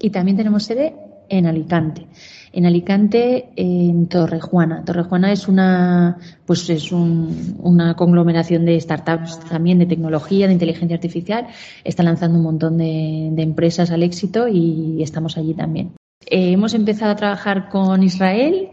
y 0.00 0.10
también 0.10 0.38
tenemos 0.38 0.64
sede 0.64 0.96
en 1.28 1.46
Alicante. 1.46 2.06
En 2.52 2.64
Alicante, 2.66 3.50
en 3.54 4.08
Torrejuana. 4.08 4.84
Torrejuana 4.84 5.30
es 5.30 5.46
una, 5.46 6.16
pues 6.46 6.68
es 6.70 6.90
una 6.90 7.94
conglomeración 7.94 8.64
de 8.64 8.80
startups 8.80 9.38
también 9.40 9.78
de 9.78 9.86
tecnología, 9.86 10.46
de 10.46 10.54
inteligencia 10.54 10.96
artificial. 10.96 11.46
Está 11.84 12.02
lanzando 12.02 12.38
un 12.38 12.44
montón 12.44 12.78
de 12.78 13.42
empresas 13.42 13.90
al 13.90 14.02
éxito 14.02 14.48
y 14.48 15.02
estamos 15.02 15.36
allí 15.36 15.54
también. 15.54 15.92
Eh, 16.30 16.52
hemos 16.52 16.74
empezado 16.74 17.10
a 17.10 17.16
trabajar 17.16 17.68
con 17.68 18.04
Israel 18.04 18.70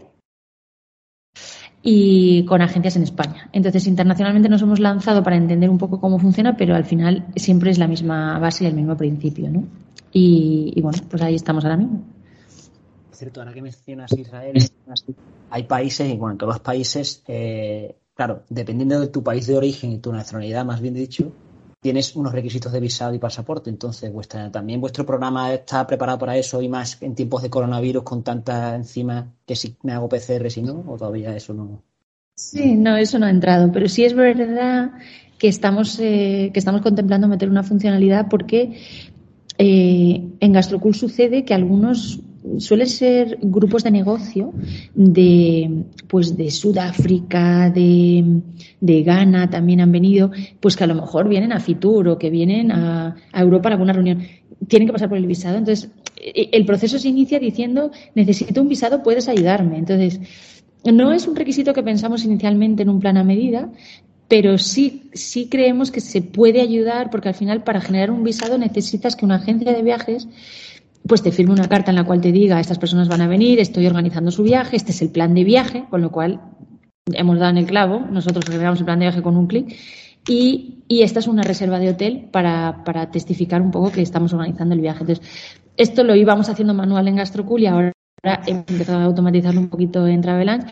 y 1.82 2.44
con 2.44 2.62
agencias 2.62 2.94
en 2.94 3.02
España. 3.02 3.50
Entonces, 3.52 3.88
internacionalmente 3.88 4.48
nos 4.48 4.62
hemos 4.62 4.78
lanzado 4.78 5.24
para 5.24 5.36
entender 5.36 5.68
un 5.68 5.76
poco 5.76 6.00
cómo 6.00 6.20
funciona, 6.20 6.56
pero 6.56 6.76
al 6.76 6.84
final 6.84 7.26
siempre 7.34 7.72
es 7.72 7.78
la 7.78 7.88
misma 7.88 8.38
base 8.38 8.62
y 8.62 8.68
el 8.68 8.74
mismo 8.74 8.96
principio, 8.96 9.50
¿no? 9.50 9.64
Y, 10.12 10.80
bueno, 10.80 10.98
pues 11.10 11.20
ahí 11.20 11.34
estamos 11.34 11.64
ahora 11.64 11.76
mismo. 11.78 12.04
cierto, 13.10 13.40
ahora 13.40 13.52
que 13.52 13.62
mencionas 13.62 14.12
Israel, 14.12 14.56
hay 15.50 15.62
países, 15.64 16.08
y 16.08 16.16
bueno, 16.16 16.32
en 16.32 16.38
todos 16.38 16.54
los 16.54 16.60
países, 16.60 17.24
eh, 17.26 17.96
claro, 18.14 18.44
dependiendo 18.48 19.00
de 19.00 19.08
tu 19.08 19.24
país 19.24 19.48
de 19.48 19.56
origen 19.56 19.90
y 19.90 19.98
tu 19.98 20.12
nacionalidad, 20.12 20.64
más 20.64 20.80
bien 20.80 20.94
dicho, 20.94 21.32
tienes 21.80 22.16
unos 22.16 22.32
requisitos 22.32 22.72
de 22.72 22.80
visado 22.80 23.14
y 23.14 23.18
pasaporte. 23.18 23.70
Entonces, 23.70 24.12
vuestra, 24.12 24.50
también 24.50 24.80
vuestro 24.80 25.06
programa 25.06 25.52
está 25.52 25.86
preparado 25.86 26.18
para 26.18 26.36
eso 26.36 26.60
y 26.60 26.68
más 26.68 27.00
en 27.02 27.14
tiempos 27.14 27.42
de 27.42 27.50
coronavirus 27.50 28.02
con 28.02 28.22
tanta 28.22 28.74
encima 28.74 29.32
que 29.46 29.56
si 29.56 29.76
me 29.82 29.92
hago 29.92 30.08
PCR, 30.08 30.50
si 30.50 30.62
no, 30.62 30.84
o 30.86 30.96
todavía 30.96 31.34
eso 31.36 31.54
no. 31.54 31.82
Sí, 32.34 32.74
no, 32.76 32.96
eso 32.96 33.18
no 33.18 33.26
ha 33.26 33.30
entrado, 33.30 33.72
pero 33.72 33.88
sí 33.88 34.04
es 34.04 34.14
verdad 34.14 34.92
que 35.38 35.48
estamos, 35.48 35.98
eh, 36.00 36.50
que 36.52 36.58
estamos 36.58 36.82
contemplando 36.82 37.28
meter 37.28 37.48
una 37.48 37.62
funcionalidad 37.62 38.28
porque 38.28 38.80
eh, 39.58 40.28
en 40.38 40.52
GastroCool 40.52 40.94
sucede 40.94 41.44
que 41.44 41.54
algunos 41.54 42.20
suelen 42.58 42.88
ser 42.88 43.38
grupos 43.42 43.84
de 43.84 43.90
negocio 43.90 44.52
de 44.94 45.84
pues 46.06 46.36
de 46.36 46.50
Sudáfrica, 46.50 47.70
de, 47.70 48.40
de, 48.80 49.02
Ghana 49.02 49.50
también 49.50 49.80
han 49.80 49.92
venido, 49.92 50.30
pues 50.60 50.76
que 50.76 50.84
a 50.84 50.86
lo 50.86 50.94
mejor 50.94 51.28
vienen 51.28 51.52
a 51.52 51.60
Fitur 51.60 52.08
o 52.08 52.18
que 52.18 52.30
vienen 52.30 52.72
a, 52.72 53.16
a 53.32 53.40
Europa 53.40 53.64
para 53.64 53.74
alguna 53.74 53.92
reunión. 53.92 54.22
Tienen 54.66 54.88
que 54.88 54.92
pasar 54.92 55.08
por 55.08 55.18
el 55.18 55.26
visado. 55.26 55.56
Entonces, 55.58 55.90
e, 56.16 56.50
el 56.52 56.64
proceso 56.64 56.98
se 56.98 57.08
inicia 57.08 57.38
diciendo 57.38 57.90
necesito 58.14 58.60
un 58.62 58.68
visado, 58.68 59.02
puedes 59.02 59.28
ayudarme. 59.28 59.78
Entonces, 59.78 60.20
no 60.84 61.12
es 61.12 61.26
un 61.26 61.36
requisito 61.36 61.72
que 61.72 61.82
pensamos 61.82 62.24
inicialmente 62.24 62.82
en 62.82 62.88
un 62.88 63.00
plan 63.00 63.16
a 63.16 63.24
medida, 63.24 63.70
pero 64.28 64.58
sí, 64.58 65.10
sí 65.14 65.48
creemos 65.48 65.90
que 65.90 66.00
se 66.00 66.20
puede 66.20 66.60
ayudar 66.60 67.10
porque 67.10 67.28
al 67.28 67.34
final 67.34 67.64
para 67.64 67.80
generar 67.80 68.10
un 68.10 68.24
visado 68.24 68.58
necesitas 68.58 69.16
que 69.16 69.24
una 69.24 69.36
agencia 69.36 69.72
de 69.72 69.82
viajes 69.82 70.28
pues 71.08 71.22
te 71.22 71.32
firme 71.32 71.52
una 71.52 71.68
carta 71.68 71.90
en 71.90 71.96
la 71.96 72.04
cual 72.04 72.20
te 72.20 72.30
diga 72.30 72.60
estas 72.60 72.78
personas 72.78 73.08
van 73.08 73.22
a 73.22 73.26
venir, 73.26 73.58
estoy 73.58 73.86
organizando 73.86 74.30
su 74.30 74.42
viaje, 74.42 74.76
este 74.76 74.92
es 74.92 75.02
el 75.02 75.10
plan 75.10 75.34
de 75.34 75.42
viaje, 75.42 75.84
con 75.90 76.02
lo 76.02 76.12
cual 76.12 76.40
hemos 77.12 77.38
dado 77.38 77.50
en 77.50 77.58
el 77.58 77.66
clavo, 77.66 78.00
nosotros 78.00 78.44
generamos 78.44 78.78
el 78.78 78.84
plan 78.84 78.98
de 78.98 79.06
viaje 79.06 79.22
con 79.22 79.36
un 79.36 79.46
clic 79.46 79.74
y, 80.28 80.74
esta 80.88 81.20
es 81.20 81.26
una 81.26 81.42
reserva 81.42 81.78
de 81.78 81.90
hotel 81.90 82.28
para, 82.30 82.82
para, 82.84 83.10
testificar 83.10 83.62
un 83.62 83.70
poco 83.70 83.90
que 83.90 84.02
estamos 84.02 84.32
organizando 84.32 84.74
el 84.74 84.80
viaje. 84.80 85.00
Entonces, 85.00 85.26
esto 85.76 86.02
lo 86.02 86.14
íbamos 86.14 86.48
haciendo 86.48 86.72
manual 86.74 87.08
en 87.08 87.16
GastroCool 87.16 87.62
y 87.62 87.66
ahora 87.66 87.92
hemos 88.46 88.68
empezado 88.68 88.98
a 88.98 89.04
automatizarlo 89.04 89.60
un 89.60 89.68
poquito 89.68 90.06
en 90.06 90.20
Travelance 90.20 90.68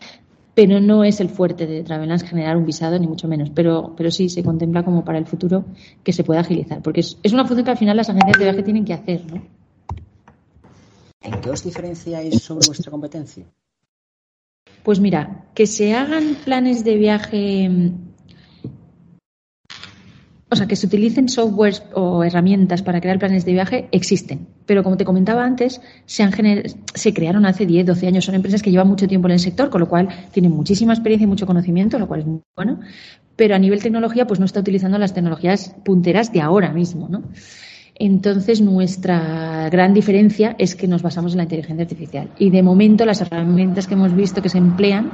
pero 0.56 0.80
no 0.80 1.04
es 1.04 1.20
el 1.20 1.28
fuerte 1.28 1.66
de 1.66 1.82
Travelance 1.82 2.26
generar 2.26 2.56
un 2.56 2.64
visado, 2.64 2.98
ni 2.98 3.06
mucho 3.06 3.28
menos. 3.28 3.50
Pero, 3.50 3.92
pero 3.94 4.10
sí 4.10 4.30
se 4.30 4.42
contempla 4.42 4.84
como 4.84 5.04
para 5.04 5.18
el 5.18 5.26
futuro 5.26 5.66
que 6.02 6.14
se 6.14 6.24
pueda 6.24 6.40
agilizar, 6.40 6.80
porque 6.80 7.00
es, 7.00 7.18
es 7.22 7.34
una 7.34 7.44
función 7.44 7.66
que 7.66 7.72
al 7.72 7.76
final 7.76 7.94
las 7.94 8.08
agencias 8.08 8.38
de 8.38 8.44
viaje 8.44 8.62
tienen 8.62 8.86
que 8.86 8.94
hacer, 8.94 9.20
¿no? 9.30 9.42
¿En 11.26 11.40
qué 11.40 11.50
os 11.50 11.64
diferenciáis 11.64 12.40
sobre 12.40 12.66
vuestra 12.68 12.90
competencia? 12.90 13.44
Pues 14.84 15.00
mira, 15.00 15.46
que 15.54 15.66
se 15.66 15.94
hagan 15.94 16.36
planes 16.44 16.84
de 16.84 16.94
viaje, 16.94 17.68
o 20.48 20.54
sea, 20.54 20.68
que 20.68 20.76
se 20.76 20.86
utilicen 20.86 21.28
softwares 21.28 21.82
o 21.94 22.22
herramientas 22.22 22.82
para 22.82 23.00
crear 23.00 23.18
planes 23.18 23.44
de 23.44 23.52
viaje, 23.52 23.88
existen. 23.90 24.46
Pero 24.66 24.84
como 24.84 24.96
te 24.96 25.04
comentaba 25.04 25.44
antes, 25.44 25.80
se, 26.04 26.22
han 26.22 26.32
se 26.94 27.12
crearon 27.12 27.44
hace 27.44 27.66
10, 27.66 27.86
12 27.86 28.06
años. 28.06 28.24
Son 28.24 28.36
empresas 28.36 28.62
que 28.62 28.70
llevan 28.70 28.86
mucho 28.86 29.08
tiempo 29.08 29.26
en 29.26 29.32
el 29.32 29.40
sector, 29.40 29.68
con 29.68 29.80
lo 29.80 29.88
cual 29.88 30.08
tienen 30.30 30.52
muchísima 30.52 30.92
experiencia 30.92 31.24
y 31.24 31.28
mucho 31.28 31.46
conocimiento, 31.46 31.98
lo 31.98 32.06
cual 32.06 32.20
es 32.20 32.26
muy 32.26 32.40
bueno. 32.54 32.78
Pero 33.34 33.56
a 33.56 33.58
nivel 33.58 33.82
tecnología, 33.82 34.28
pues 34.28 34.38
no 34.38 34.46
está 34.46 34.60
utilizando 34.60 34.96
las 34.98 35.12
tecnologías 35.12 35.74
punteras 35.84 36.32
de 36.32 36.40
ahora 36.40 36.72
mismo, 36.72 37.08
¿no? 37.08 37.24
Entonces, 37.98 38.60
nuestra 38.60 39.55
gran 39.70 39.94
diferencia 39.94 40.54
es 40.58 40.74
que 40.74 40.88
nos 40.88 41.02
basamos 41.02 41.32
en 41.32 41.38
la 41.38 41.42
inteligencia 41.44 41.82
artificial. 41.82 42.30
Y 42.38 42.50
de 42.50 42.62
momento, 42.62 43.04
las 43.04 43.20
herramientas 43.20 43.86
que 43.86 43.94
hemos 43.94 44.14
visto 44.14 44.42
que 44.42 44.48
se 44.48 44.58
emplean, 44.58 45.10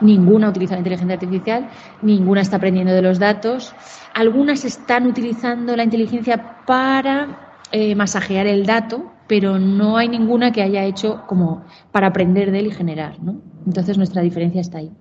ninguna 0.00 0.48
utiliza 0.48 0.74
la 0.74 0.80
inteligencia 0.80 1.14
artificial, 1.14 1.68
ninguna 2.02 2.40
está 2.40 2.56
aprendiendo 2.56 2.92
de 2.92 3.02
los 3.02 3.18
datos. 3.18 3.74
Algunas 4.14 4.64
están 4.64 5.06
utilizando 5.06 5.76
la 5.76 5.84
inteligencia 5.84 6.64
para 6.66 7.54
eh, 7.72 7.94
masajear 7.94 8.46
el 8.46 8.66
dato, 8.66 9.12
pero 9.26 9.58
no 9.58 9.96
hay 9.96 10.08
ninguna 10.08 10.52
que 10.52 10.62
haya 10.62 10.84
hecho 10.84 11.22
como 11.26 11.64
para 11.92 12.08
aprender 12.08 12.50
de 12.50 12.60
él 12.60 12.66
y 12.66 12.70
generar. 12.72 13.20
¿no? 13.22 13.40
Entonces, 13.66 13.96
nuestra 13.96 14.22
diferencia 14.22 14.60
está 14.60 14.78
ahí. 14.78 14.92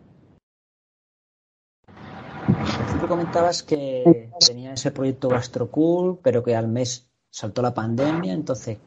Tú 2.99 3.07
comentabas 3.07 3.63
que 3.63 4.29
tenía 4.45 4.73
ese 4.73 4.91
proyecto 4.91 5.29
GastroCool, 5.29 6.19
pero 6.21 6.43
que 6.43 6.55
al 6.55 6.67
mes 6.67 7.09
saltó 7.31 7.61
la 7.61 7.73
pandemia, 7.73 8.33
entonces, 8.33 8.77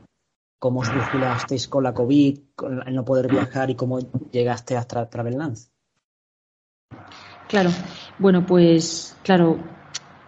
¿cómo 0.62 0.78
os 0.78 0.94
vigilasteis 0.94 1.66
con 1.66 1.82
la 1.82 1.92
COVID, 1.92 2.38
con 2.54 2.86
el 2.86 2.94
no 2.94 3.04
poder 3.04 3.26
viajar 3.26 3.68
y 3.70 3.74
cómo 3.74 3.98
llegaste 4.30 4.76
hasta 4.76 5.10
Travelance? 5.10 5.70
Claro, 7.48 7.70
bueno, 8.20 8.46
pues 8.46 9.16
claro, 9.24 9.58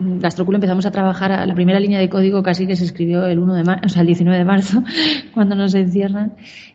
Gastroculo 0.01 0.57
empezamos 0.57 0.87
a 0.87 0.91
trabajar, 0.91 1.47
la 1.47 1.55
primera 1.55 1.79
línea 1.79 2.01
de 2.01 2.09
código 2.09 2.43
casi 2.43 2.67
que 2.67 2.75
se 2.75 2.85
escribió 2.85 3.25
el 3.27 3.39
1 3.39 3.55
de 3.55 3.63
marzo, 3.63 3.87
o 3.87 3.89
sea, 3.89 4.01
el 4.01 4.09
19 4.09 4.37
de 4.37 4.45
marzo, 4.45 4.83
cuando 5.35 5.55
nos 5.55 5.73
encierran, 5.73 6.35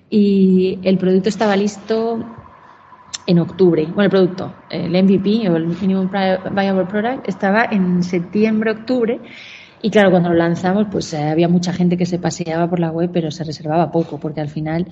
y 0.10 0.80
el 0.84 0.97
producto 0.97 1.28
estaba 1.28 1.57
listo 1.57 2.26
en 3.28 3.39
octubre. 3.39 3.84
Bueno, 3.88 4.03
el 4.03 4.10
producto, 4.10 4.53
el 4.70 4.91
MVP 5.03 5.49
o 5.49 5.57
el 5.57 5.68
Minimum 5.68 6.10
Viable 6.10 6.86
Product, 6.86 7.28
estaba 7.28 7.66
en 7.66 8.03
septiembre, 8.03 8.72
octubre, 8.72 9.20
y 9.82 9.89
claro, 9.89 10.11
cuando 10.11 10.30
lo 10.30 10.36
lanzamos, 10.36 10.88
pues 10.91 11.13
eh, 11.13 11.23
había 11.23 11.47
mucha 11.47 11.73
gente 11.73 11.97
que 11.97 12.05
se 12.05 12.19
paseaba 12.19 12.69
por 12.69 12.80
la 12.80 12.91
web, 12.91 13.09
pero 13.13 13.32
se 13.32 13.43
reservaba 13.43 13.91
poco, 13.91 14.19
porque 14.19 14.41
al 14.41 14.49
final, 14.49 14.88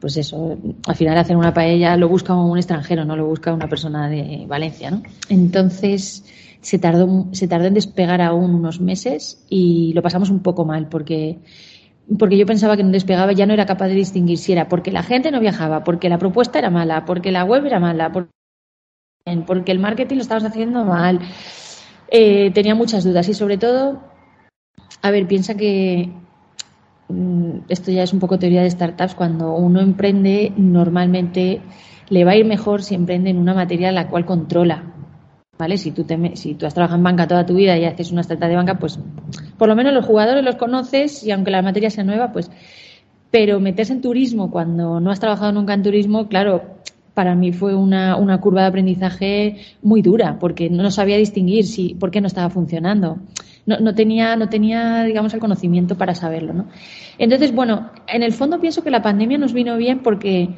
pues 0.00 0.16
eso, 0.16 0.58
al 0.86 0.96
final 0.96 1.18
hacer 1.18 1.36
una 1.36 1.52
paella 1.52 1.96
lo 1.96 2.08
busca 2.08 2.34
un 2.34 2.56
extranjero, 2.56 3.04
no 3.04 3.16
lo 3.16 3.26
busca 3.26 3.52
una 3.52 3.68
persona 3.68 4.08
de 4.08 4.44
Valencia, 4.48 4.90
¿no? 4.90 5.02
Entonces, 5.28 6.24
se 6.60 6.78
tardó, 6.78 7.26
se 7.32 7.48
tardó 7.48 7.66
en 7.66 7.74
despegar 7.74 8.22
aún 8.22 8.54
unos 8.54 8.80
meses 8.80 9.44
y 9.48 9.92
lo 9.92 10.02
pasamos 10.02 10.30
un 10.30 10.40
poco 10.40 10.64
mal, 10.64 10.88
porque 10.88 11.38
porque 12.18 12.38
yo 12.38 12.46
pensaba 12.46 12.74
que 12.74 12.82
no 12.82 12.90
despegaba, 12.90 13.32
ya 13.32 13.44
no 13.44 13.52
era 13.52 13.66
capaz 13.66 13.88
de 13.88 13.94
distinguir 13.94 14.38
si 14.38 14.52
era 14.52 14.66
porque 14.68 14.90
la 14.90 15.02
gente 15.02 15.30
no 15.30 15.40
viajaba, 15.40 15.84
porque 15.84 16.08
la 16.08 16.16
propuesta 16.16 16.58
era 16.58 16.70
mala, 16.70 17.04
porque 17.04 17.30
la 17.30 17.44
web 17.44 17.66
era 17.66 17.80
mala, 17.80 18.10
porque 18.10 19.72
el 19.72 19.78
marketing 19.78 20.16
lo 20.16 20.22
estabas 20.22 20.44
haciendo 20.44 20.86
mal 20.86 21.20
eh, 22.10 22.50
tenía 22.52 22.74
muchas 22.74 23.04
dudas 23.04 23.28
y 23.28 23.34
sobre 23.34 23.58
todo, 23.58 24.00
a 25.02 25.10
ver, 25.10 25.26
piensa 25.26 25.54
que 25.54 26.10
mm, 27.08 27.58
esto 27.68 27.90
ya 27.90 28.02
es 28.02 28.12
un 28.12 28.20
poco 28.20 28.38
teoría 28.38 28.62
de 28.62 28.70
startups, 28.70 29.14
cuando 29.14 29.54
uno 29.54 29.80
emprende 29.80 30.52
normalmente 30.56 31.60
le 32.08 32.24
va 32.24 32.32
a 32.32 32.36
ir 32.36 32.46
mejor 32.46 32.82
si 32.82 32.94
emprende 32.94 33.30
en 33.30 33.38
una 33.38 33.54
materia 33.54 33.92
la 33.92 34.08
cual 34.08 34.24
controla. 34.24 34.94
¿Vale? 35.58 35.76
Si 35.76 35.90
tú, 35.90 36.04
te, 36.04 36.36
si 36.36 36.54
tú 36.54 36.66
has 36.66 36.74
trabajado 36.74 36.98
en 36.98 37.04
banca 37.04 37.26
toda 37.26 37.44
tu 37.44 37.54
vida 37.54 37.76
y 37.76 37.84
haces 37.84 38.12
una 38.12 38.20
startup 38.20 38.48
de 38.48 38.54
banca, 38.54 38.78
pues 38.78 39.00
por 39.58 39.68
lo 39.68 39.74
menos 39.74 39.92
los 39.92 40.06
jugadores 40.06 40.44
los 40.44 40.54
conoces 40.54 41.24
y 41.24 41.32
aunque 41.32 41.50
la 41.50 41.62
materia 41.62 41.90
sea 41.90 42.04
nueva, 42.04 42.32
pues... 42.32 42.50
Pero 43.30 43.60
meterse 43.60 43.92
en 43.92 44.00
turismo 44.00 44.50
cuando 44.50 45.00
no 45.00 45.10
has 45.10 45.20
trabajado 45.20 45.52
nunca 45.52 45.74
en 45.74 45.82
turismo, 45.82 46.28
claro, 46.28 46.78
para 47.18 47.34
mí 47.34 47.50
fue 47.50 47.74
una, 47.74 48.14
una, 48.14 48.40
curva 48.40 48.60
de 48.60 48.68
aprendizaje 48.68 49.56
muy 49.82 50.02
dura, 50.02 50.38
porque 50.38 50.70
no 50.70 50.88
sabía 50.92 51.16
distinguir 51.16 51.66
si, 51.66 51.94
por 51.94 52.12
qué 52.12 52.20
no 52.20 52.28
estaba 52.28 52.48
funcionando. 52.48 53.18
No, 53.66 53.80
no, 53.80 53.92
tenía, 53.92 54.36
no 54.36 54.48
tenía, 54.48 55.02
digamos, 55.02 55.34
el 55.34 55.40
conocimiento 55.40 55.98
para 55.98 56.14
saberlo, 56.14 56.52
¿no? 56.52 56.68
Entonces, 57.18 57.52
bueno, 57.52 57.90
en 58.06 58.22
el 58.22 58.32
fondo 58.32 58.60
pienso 58.60 58.84
que 58.84 58.92
la 58.92 59.02
pandemia 59.02 59.36
nos 59.36 59.52
vino 59.52 59.76
bien 59.76 59.98
porque, 59.98 60.48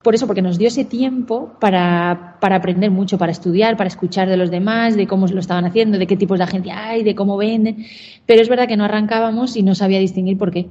por 0.00 0.14
eso, 0.14 0.28
porque 0.28 0.40
nos 0.40 0.56
dio 0.56 0.68
ese 0.68 0.84
tiempo 0.84 1.56
para, 1.58 2.36
para 2.40 2.54
aprender 2.54 2.92
mucho, 2.92 3.18
para 3.18 3.32
estudiar, 3.32 3.76
para 3.76 3.88
escuchar 3.88 4.28
de 4.28 4.36
los 4.36 4.52
demás, 4.52 4.94
de 4.94 5.08
cómo 5.08 5.26
lo 5.26 5.40
estaban 5.40 5.64
haciendo, 5.64 5.98
de 5.98 6.06
qué 6.06 6.16
tipos 6.16 6.38
de 6.38 6.44
agencia 6.44 6.90
hay, 6.90 7.02
de 7.02 7.16
cómo 7.16 7.36
venden. 7.36 7.86
Pero 8.24 8.40
es 8.40 8.48
verdad 8.48 8.68
que 8.68 8.76
no 8.76 8.84
arrancábamos 8.84 9.56
y 9.56 9.64
no 9.64 9.74
sabía 9.74 9.98
distinguir 9.98 10.38
por 10.38 10.52
qué. 10.52 10.68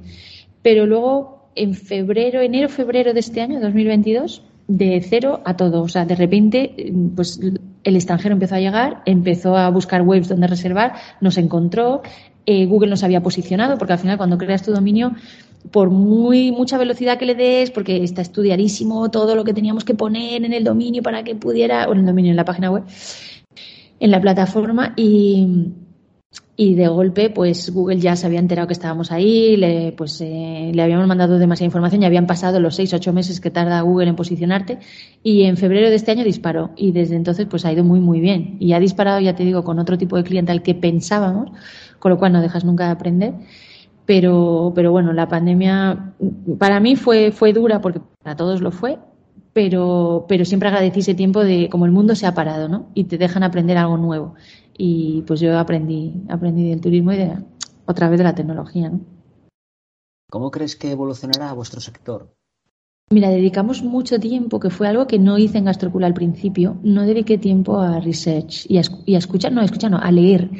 Pero 0.62 0.86
luego, 0.86 1.50
en 1.54 1.74
febrero, 1.74 2.40
enero, 2.40 2.70
febrero 2.70 3.12
de 3.12 3.20
este 3.20 3.42
año, 3.42 3.60
2022, 3.60 4.42
de 4.68 5.00
cero 5.00 5.40
a 5.44 5.56
todo. 5.56 5.82
O 5.82 5.88
sea, 5.88 6.04
de 6.04 6.14
repente, 6.14 6.92
pues 7.16 7.40
el 7.82 7.96
extranjero 7.96 8.34
empezó 8.34 8.54
a 8.54 8.60
llegar, 8.60 9.02
empezó 9.06 9.56
a 9.56 9.68
buscar 9.70 10.02
webs 10.02 10.28
donde 10.28 10.46
reservar, 10.46 10.94
nos 11.20 11.38
encontró, 11.38 12.02
eh, 12.46 12.66
Google 12.66 12.90
nos 12.90 13.02
había 13.02 13.22
posicionado, 13.22 13.78
porque 13.78 13.94
al 13.94 13.98
final 13.98 14.18
cuando 14.18 14.38
creas 14.38 14.62
tu 14.62 14.72
dominio, 14.72 15.12
por 15.72 15.90
muy 15.90 16.52
mucha 16.52 16.78
velocidad 16.78 17.18
que 17.18 17.26
le 17.26 17.34
des, 17.34 17.70
porque 17.70 18.04
está 18.04 18.22
estudiadísimo 18.22 19.10
todo 19.10 19.34
lo 19.34 19.44
que 19.44 19.54
teníamos 19.54 19.84
que 19.84 19.94
poner 19.94 20.44
en 20.44 20.52
el 20.52 20.64
dominio 20.64 21.02
para 21.02 21.24
que 21.24 21.34
pudiera, 21.34 21.88
o 21.88 21.92
en 21.92 22.00
el 22.00 22.06
dominio, 22.06 22.30
en 22.30 22.36
la 22.36 22.44
página 22.44 22.70
web, 22.70 22.84
en 24.00 24.10
la 24.10 24.20
plataforma, 24.20 24.92
y 24.96 25.72
y 26.60 26.74
de 26.74 26.88
golpe 26.88 27.30
pues 27.30 27.72
Google 27.72 28.00
ya 28.00 28.16
se 28.16 28.26
había 28.26 28.40
enterado 28.40 28.66
que 28.66 28.72
estábamos 28.72 29.12
ahí, 29.12 29.56
le, 29.56 29.92
pues 29.92 30.20
eh, 30.20 30.72
le 30.74 30.82
habíamos 30.82 31.06
mandado 31.06 31.38
demasiada 31.38 31.66
información, 31.66 32.00
ya 32.00 32.08
habían 32.08 32.26
pasado 32.26 32.58
los 32.58 32.74
seis, 32.74 32.92
ocho 32.92 33.12
meses 33.12 33.40
que 33.40 33.52
tarda 33.52 33.80
Google 33.82 34.08
en 34.08 34.16
posicionarte 34.16 34.80
y 35.22 35.44
en 35.44 35.56
febrero 35.56 35.88
de 35.88 35.94
este 35.94 36.10
año 36.10 36.24
disparó 36.24 36.70
y 36.74 36.90
desde 36.90 37.14
entonces 37.14 37.46
pues 37.48 37.64
ha 37.64 37.72
ido 37.72 37.84
muy 37.84 38.00
muy 38.00 38.18
bien 38.18 38.56
y 38.58 38.72
ha 38.72 38.80
disparado 38.80 39.20
ya 39.20 39.36
te 39.36 39.44
digo 39.44 39.62
con 39.62 39.78
otro 39.78 39.96
tipo 39.96 40.16
de 40.16 40.24
cliente 40.24 40.50
al 40.50 40.62
que 40.62 40.74
pensábamos, 40.74 41.52
con 42.00 42.10
lo 42.10 42.18
cual 42.18 42.32
no 42.32 42.42
dejas 42.42 42.64
nunca 42.64 42.86
de 42.86 42.90
aprender. 42.90 43.34
Pero, 44.04 44.72
pero 44.74 44.90
bueno, 44.90 45.12
la 45.12 45.28
pandemia 45.28 46.14
para 46.58 46.80
mí 46.80 46.96
fue, 46.96 47.30
fue 47.30 47.52
dura 47.52 47.80
porque 47.80 48.00
para 48.22 48.34
todos 48.34 48.62
lo 48.62 48.72
fue, 48.72 48.98
pero, 49.52 50.24
pero 50.28 50.44
siempre 50.44 50.70
agradecí 50.70 51.00
ese 51.00 51.14
tiempo 51.14 51.44
de 51.44 51.68
como 51.68 51.84
el 51.84 51.92
mundo 51.92 52.14
se 52.14 52.26
ha 52.26 52.34
parado, 52.34 52.68
¿no? 52.68 52.88
Y 52.94 53.04
te 53.04 53.18
dejan 53.18 53.42
aprender 53.42 53.76
algo 53.76 53.96
nuevo 53.98 54.34
y 54.78 55.22
pues 55.26 55.40
yo 55.40 55.58
aprendí, 55.58 56.14
aprendí 56.30 56.70
del 56.70 56.80
turismo 56.80 57.12
y 57.12 57.16
de, 57.16 57.36
otra 57.84 58.08
vez 58.08 58.16
de 58.16 58.24
la 58.24 58.34
tecnología. 58.34 58.88
¿no? 58.88 59.00
¿Cómo 60.30 60.50
crees 60.50 60.76
que 60.76 60.92
evolucionará 60.92 61.52
vuestro 61.52 61.80
sector? 61.80 62.32
Mira, 63.10 63.30
dedicamos 63.30 63.82
mucho 63.82 64.20
tiempo, 64.20 64.60
que 64.60 64.70
fue 64.70 64.86
algo 64.86 65.06
que 65.06 65.18
no 65.18 65.38
hice 65.38 65.58
en 65.58 65.64
Gastrocula 65.64 66.06
al 66.06 66.14
principio, 66.14 66.78
no 66.82 67.02
dediqué 67.02 67.38
tiempo 67.38 67.80
a 67.80 68.00
research 68.00 68.66
y 68.68 68.78
a, 68.78 68.82
y 69.06 69.14
a 69.14 69.18
escuchar, 69.18 69.52
no, 69.52 69.62
a 69.62 69.64
escuchar, 69.64 69.90
no, 69.90 69.98
a 69.98 70.12
leer 70.12 70.50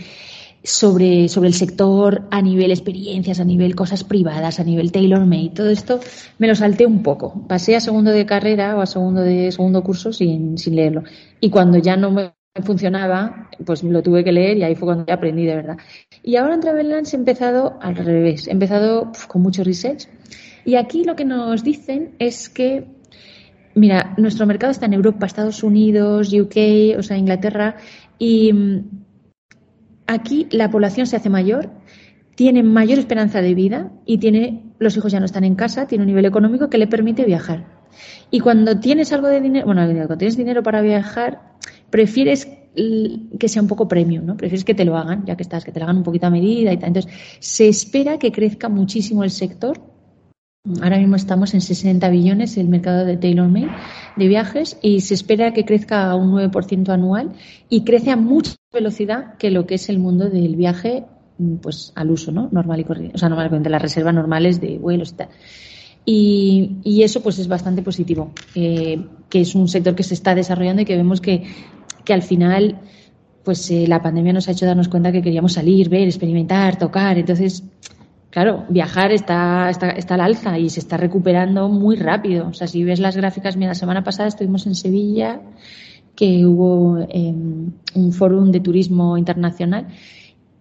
sobre, 0.65 1.29
sobre 1.29 1.49
el 1.49 1.55
sector 1.55 2.27
a 2.31 2.43
nivel 2.43 2.71
experiencias, 2.71 3.39
a 3.39 3.45
nivel 3.45 3.77
cosas 3.77 4.03
privadas, 4.03 4.59
a 4.59 4.65
nivel 4.65 4.91
tailor-made. 4.91 5.51
Todo 5.51 5.69
esto 5.69 6.01
me 6.39 6.49
lo 6.49 6.55
salté 6.55 6.87
un 6.87 7.03
poco. 7.03 7.47
Pasé 7.47 7.77
a 7.77 7.81
segundo 7.81 8.11
de 8.11 8.27
carrera 8.27 8.77
o 8.77 8.81
a 8.81 8.87
segundo 8.87 9.21
de 9.21 9.53
segundo 9.53 9.83
curso 9.83 10.13
sin, 10.13 10.57
sin 10.59 10.75
leerlo. 10.75 11.05
Y 11.41 11.51
cuando 11.51 11.79
ya 11.79 11.97
no 11.97 12.11
me 12.11 12.33
funcionaba, 12.63 13.49
pues 13.65 13.83
lo 13.83 14.03
tuve 14.03 14.25
que 14.25 14.33
leer 14.33 14.57
y 14.59 14.63
ahí 14.63 14.75
fue 14.75 14.87
cuando 14.87 15.13
aprendí 15.13 15.45
de 15.45 15.57
verdad. 15.57 15.77
Y 16.23 16.37
ahora 16.37 16.55
en 16.55 16.61
Travelance 16.61 17.17
he 17.17 17.19
empezado 17.19 17.79
al 17.81 17.97
revés, 17.97 18.49
he 18.49 18.53
empezado 18.53 19.13
con 19.29 19.43
mucho 19.43 19.65
research 19.65 20.09
y 20.65 20.77
aquí 20.77 21.05
lo 21.05 21.17
que 21.17 21.25
nos 21.25 21.65
dicen 21.65 22.15
es 22.19 22.51
que, 22.51 22.87
mira, 23.75 24.13
nuestro 24.19 24.47
mercado 24.47 24.71
está 24.71 24.85
en 24.85 24.93
Europa, 24.93 25.25
Estados 25.25 25.63
Unidos, 25.63 26.31
UK, 26.33 26.99
o 26.99 27.03
sea, 27.03 27.17
Inglaterra, 27.17 27.77
y 28.19 28.53
mm, 28.53 28.85
aquí 30.07 30.47
la 30.51 30.71
población 30.71 31.07
se 31.07 31.17
hace 31.17 31.31
mayor, 31.31 31.71
tiene 32.35 32.63
mayor 32.63 32.99
esperanza 32.99 33.41
de 33.41 33.55
vida 33.55 33.93
y 34.05 34.19
tiene, 34.19 34.75
los 34.79 34.95
hijos 34.97 35.11
ya 35.11 35.21
no 35.21 35.27
están 35.27 35.45
en 35.45 35.55
casa, 35.55 35.87
tiene 35.87 36.03
un 36.03 36.09
nivel 36.09 36.27
económico 36.27 36.69
que 36.69 36.77
le 36.77 36.87
permite 36.87 37.25
viajar. 37.25 37.65
Y 38.31 38.41
cuando 38.41 38.79
tienes 38.79 39.13
algo 39.15 39.29
de 39.29 39.41
dinero, 39.41 39.65
bueno, 39.65 39.87
cuando 39.87 40.19
tienes 40.19 40.37
dinero 40.37 40.63
para 40.63 40.83
viajar, 40.83 41.41
prefieres 41.91 42.49
que 43.39 43.49
sea 43.49 43.63
un 43.63 43.69
poco 43.69 43.89
premium, 43.89 44.25
¿no? 44.25 44.37
Prefieres 44.37 44.65
que 44.65 44.75
te 44.75 44.85
lo 44.85 44.97
hagan, 44.97 45.25
ya 45.27 45.37
que 45.37 45.43
estás, 45.43 45.65
que 45.65 45.73
te 45.73 45.81
lo 45.81 45.85
hagan 45.87 45.97
un 45.97 46.05
poquito 46.05 46.27
a 46.27 46.31
medida 46.31 46.73
y 46.73 46.77
tal. 46.77 46.89
Entonces, 46.89 47.13
se 47.41 47.69
espera 47.69 48.19
que 48.19 48.31
crezca 48.31 48.69
muchísimo 48.69 49.25
el 49.25 49.31
sector 49.31 49.81
Ahora 50.83 50.99
mismo 50.99 51.17
estamos 51.17 51.55
en 51.55 51.61
60 51.61 52.09
billones 52.11 52.57
el 52.59 52.69
mercado 52.69 53.07
de 53.07 53.17
tailor-made 53.17 53.71
de 54.17 54.29
viajes 54.29 54.79
y 54.83 55.01
se 55.01 55.15
espera 55.15 55.55
que 55.55 55.65
crezca 55.65 56.11
a 56.11 56.15
un 56.15 56.33
9% 56.33 56.91
anual 56.91 57.33
y 57.71 57.85
crece 57.85 58.11
a 58.11 58.17
mucha 58.17 58.53
velocidad 58.73 59.37
que 59.39 59.51
lo 59.51 59.67
que 59.67 59.77
es 59.77 59.89
el 59.89 59.99
mundo 59.99 60.29
del 60.29 60.57
viaje 60.57 61.05
pues 61.63 61.93
al 61.95 62.11
uso, 62.11 62.33
¿no? 62.33 62.49
Normal 62.53 62.81
y 62.81 62.85
corriente, 62.85 63.15
o 63.15 63.19
sea, 63.19 63.29
normalmente 63.29 63.71
las 63.71 63.81
reservas 63.81 64.13
normales 64.13 64.61
de 64.61 64.79
vuelos 64.79 65.13
y 65.13 65.15
tal. 65.15 65.29
Y, 66.05 67.03
eso 67.03 67.23
pues 67.23 67.39
es 67.39 67.49
bastante 67.49 67.83
positivo, 67.83 68.33
eh, 68.55 68.99
que 69.29 69.43
es 69.43 69.55
un 69.55 69.69
sector 69.69 69.95
que 69.95 70.03
se 70.03 70.15
está 70.15 70.35
desarrollando 70.35 70.83
y 70.83 70.85
que 70.85 70.97
vemos 70.97 71.21
que, 71.21 71.45
que 72.09 72.15
al 72.15 72.23
final 72.23 72.81
pues 73.45 73.71
eh, 73.71 73.85
la 73.87 74.01
pandemia 74.01 74.33
nos 74.33 74.49
ha 74.49 74.53
hecho 74.53 74.65
darnos 74.65 74.89
cuenta 74.89 75.13
que 75.13 75.21
queríamos 75.21 75.53
salir, 75.53 75.91
ver, 75.91 76.05
experimentar, 76.05 76.79
tocar. 76.79 77.19
Entonces, 77.19 77.63
claro, 78.31 78.65
viajar 78.71 79.13
está, 79.13 79.69
está, 79.69 79.91
está 79.91 80.15
al 80.15 80.23
alza 80.23 80.59
y 80.59 80.71
se 80.71 80.81
está 80.81 80.97
recuperando 80.97 81.69
muy 81.69 81.97
rápido. 81.97 82.49
O 82.49 82.55
sea, 82.55 82.67
si 82.67 82.83
ves 82.83 82.99
las 82.99 83.15
gráficas, 83.15 83.59
mira, 83.59 83.73
la 83.73 83.75
semana 83.75 84.03
pasada 84.03 84.29
estuvimos 84.29 84.67
en 84.67 84.75
Sevilla, 84.75 85.43
que 86.17 86.47
hubo 86.47 86.99
em, 87.11 87.73
un 87.95 88.13
foro 88.13 88.43
de 88.47 88.61
turismo 88.61 89.19
internacional 89.19 89.89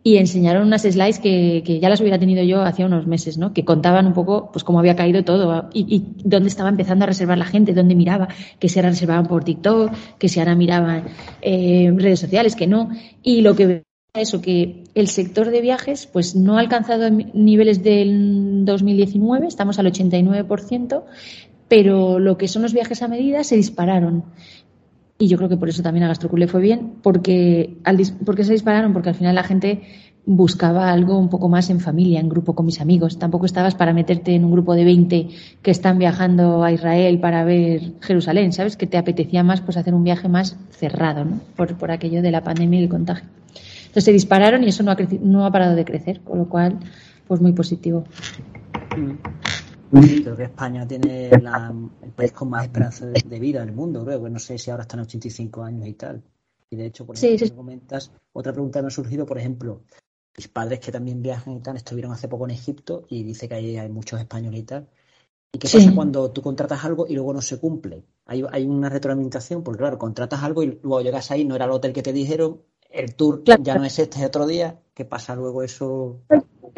y 0.08 0.16
enseñaron 0.16 0.66
unas 0.66 0.84
slides 0.84 1.20
que, 1.20 1.64
que, 1.66 1.82
ya 1.82 1.90
las 1.90 2.00
hubiera 2.00 2.18
tenido 2.18 2.42
yo 2.42 2.62
hacía 2.62 2.86
unos 2.86 3.08
meses, 3.08 3.38
¿no? 3.38 3.52
Que 3.52 3.66
contaban 3.66 4.08
un 4.08 4.14
poco 4.14 4.50
pues 4.54 4.64
cómo 4.64 4.80
había 4.80 4.96
caído 4.96 5.26
todo 5.26 5.68
y, 5.74 6.02
dónde 6.24 6.48
estaba 6.48 6.70
empezando 6.70 7.04
a 7.04 7.08
reservar 7.08 7.38
la 7.38 7.44
gente, 7.44 7.74
dónde 7.74 7.94
miraba, 7.94 8.30
que 8.58 8.70
se 8.70 8.80
ahora 8.80 8.92
reservaban 8.92 9.28
por 9.28 9.44
TikTok, 9.44 9.92
que 10.18 10.30
si 10.30 10.40
ahora 10.40 10.56
miraban 10.56 11.04
eh, 11.42 11.92
redes 11.94 12.22
sociales, 12.22 12.56
que 12.56 12.68
no. 12.68 12.90
Y 13.22 13.42
lo 13.42 13.54
que 13.58 13.84
eso, 14.14 14.42
que 14.42 14.86
el 14.96 15.10
sector 15.10 15.52
de 15.52 15.60
viajes 15.60 16.08
pues 16.08 16.38
no 16.38 16.56
ha 16.56 16.62
alcanzado 16.62 17.10
niveles 17.10 17.84
del 17.84 18.64
2019, 18.64 19.46
estamos 19.46 19.78
al 19.78 19.92
89%, 19.92 21.04
pero 21.68 22.18
lo 22.18 22.38
que 22.38 22.48
son 22.48 22.62
los 22.62 22.74
viajes 22.74 23.02
a 23.02 23.10
medida 23.10 23.44
se 23.44 23.58
dispararon. 23.58 24.24
Y 25.20 25.28
yo 25.28 25.38
creo 25.38 25.50
que 25.50 25.58
por 25.58 25.70
eso 25.70 25.82
también 25.82 26.04
a 26.04 26.08
Gastrocul 26.10 26.40
le 26.40 26.48
fue 26.48 26.62
bien, 26.62 26.94
porque, 27.02 27.78
al, 27.84 28.00
porque 28.24 28.44
se 28.44 28.54
dispararon, 28.54 28.94
porque 28.94 29.10
al 29.10 29.16
final 29.16 29.36
la 29.36 29.44
gente 29.44 29.82
buscaba 30.28 30.92
algo 30.92 31.18
un 31.18 31.30
poco 31.30 31.48
más 31.48 31.70
en 31.70 31.80
familia, 31.80 32.20
en 32.20 32.28
grupo 32.28 32.54
con 32.54 32.66
mis 32.66 32.82
amigos. 32.82 33.18
Tampoco 33.18 33.46
estabas 33.46 33.76
para 33.76 33.94
meterte 33.94 34.36
en 34.36 34.44
un 34.44 34.52
grupo 34.52 34.76
de 34.76 34.84
20 34.84 35.30
que 35.62 35.72
están 35.72 35.98
viajando 35.98 36.64
a 36.64 36.72
Israel 36.72 37.20
para 37.20 37.46
ver 37.46 37.94
Jerusalén, 38.02 38.52
¿sabes? 38.52 38.76
Que 38.76 38.88
te 38.88 38.98
apetecía 38.98 39.42
más 39.44 39.62
pues 39.62 39.78
hacer 39.78 39.94
un 39.94 40.04
viaje 40.04 40.28
más 40.28 40.58
cerrado, 40.70 41.24
¿no? 41.24 41.40
Por, 41.56 41.78
por 41.78 41.92
aquello 41.92 42.22
de 42.22 42.32
la 42.32 42.44
pandemia 42.44 42.82
y 42.82 42.84
el 42.84 42.90
contagio. 42.90 43.30
Entonces 43.88 44.04
se 44.04 44.12
dispararon 44.12 44.66
y 44.66 44.68
eso 44.68 44.84
no 44.84 44.92
ha, 44.92 44.98
no 45.22 45.46
ha 45.46 45.52
parado 45.52 45.76
de 45.76 45.86
crecer, 45.86 46.20
con 46.20 46.38
lo 46.40 46.50
cual, 46.50 46.78
pues 47.26 47.40
muy 47.40 47.54
positivo. 47.54 48.04
Mm. 48.98 49.47
Creo 49.92 50.36
que 50.36 50.44
España 50.44 50.88
tiene 50.88 51.30
el 51.30 52.12
país 52.16 52.32
con 52.32 52.50
más 52.50 52.64
esperanza 52.64 53.06
de, 53.06 53.40
vida 53.40 53.64
en 53.64 53.70
el 53.70 53.76
mundo, 53.76 54.04
creo. 54.04 54.28
No 54.30 54.40
sé 54.40 54.58
si 54.58 54.70
ahora 54.70 54.84
están 54.84 55.00
85 55.02 55.64
años 55.64 55.88
y 55.88 55.94
tal. 55.94 56.24
Y 56.70 56.76
de 56.76 56.88
hecho, 56.88 57.06
por 57.06 57.16
ejemplo, 57.16 57.56
comentas, 57.56 58.12
otra 58.34 58.52
pregunta 58.52 58.82
me 58.82 58.88
ha 58.88 58.92
surgido, 58.92 59.26
por 59.26 59.38
ejemplo, 59.38 59.84
mis 60.36 60.50
padres 60.50 60.80
que 60.80 60.92
también 60.92 61.22
viajan 61.22 61.56
y 61.56 61.62
tal, 61.62 61.78
estuvieron 61.78 62.12
hace 62.12 62.28
poco 62.28 62.46
en 62.46 62.52
Egipto 62.52 63.06
y 63.10 63.24
dice 63.24 63.48
que 63.48 63.56
ahí 63.56 63.78
hay 63.78 63.90
muchos 63.90 64.20
españoles 64.20 64.60
y 64.60 64.64
tal. 64.64 64.90
¿Y 65.54 65.60
qué 65.60 65.70
pasa 65.70 65.96
cuando 65.96 66.30
tú 66.32 66.42
contratas 66.42 66.84
algo 66.84 67.08
y 67.08 67.16
luego 67.16 67.34
no 67.34 67.42
se 67.42 67.58
cumple? 67.58 68.04
Hay, 68.26 68.44
hay 68.52 68.66
una 68.66 68.90
retroalimentación, 68.90 69.64
porque 69.64 69.80
claro, 69.80 69.98
contratas 69.98 70.44
algo 70.44 70.62
y 70.62 70.80
luego 70.84 71.02
llegas 71.02 71.32
ahí, 71.32 71.46
no 71.46 71.56
era 71.56 71.66
el 71.66 71.72
hotel 71.72 71.94
que 71.94 72.04
te 72.04 72.12
dijeron, 72.12 72.62
el 72.90 73.16
tour 73.16 73.44
ya 73.44 73.76
no 73.76 73.86
es 73.86 73.98
este, 74.00 74.20
es 74.20 74.26
otro 74.26 74.46
día. 74.46 74.80
¿Qué 74.94 75.06
pasa 75.06 75.36
luego 75.36 75.64
eso? 75.64 76.22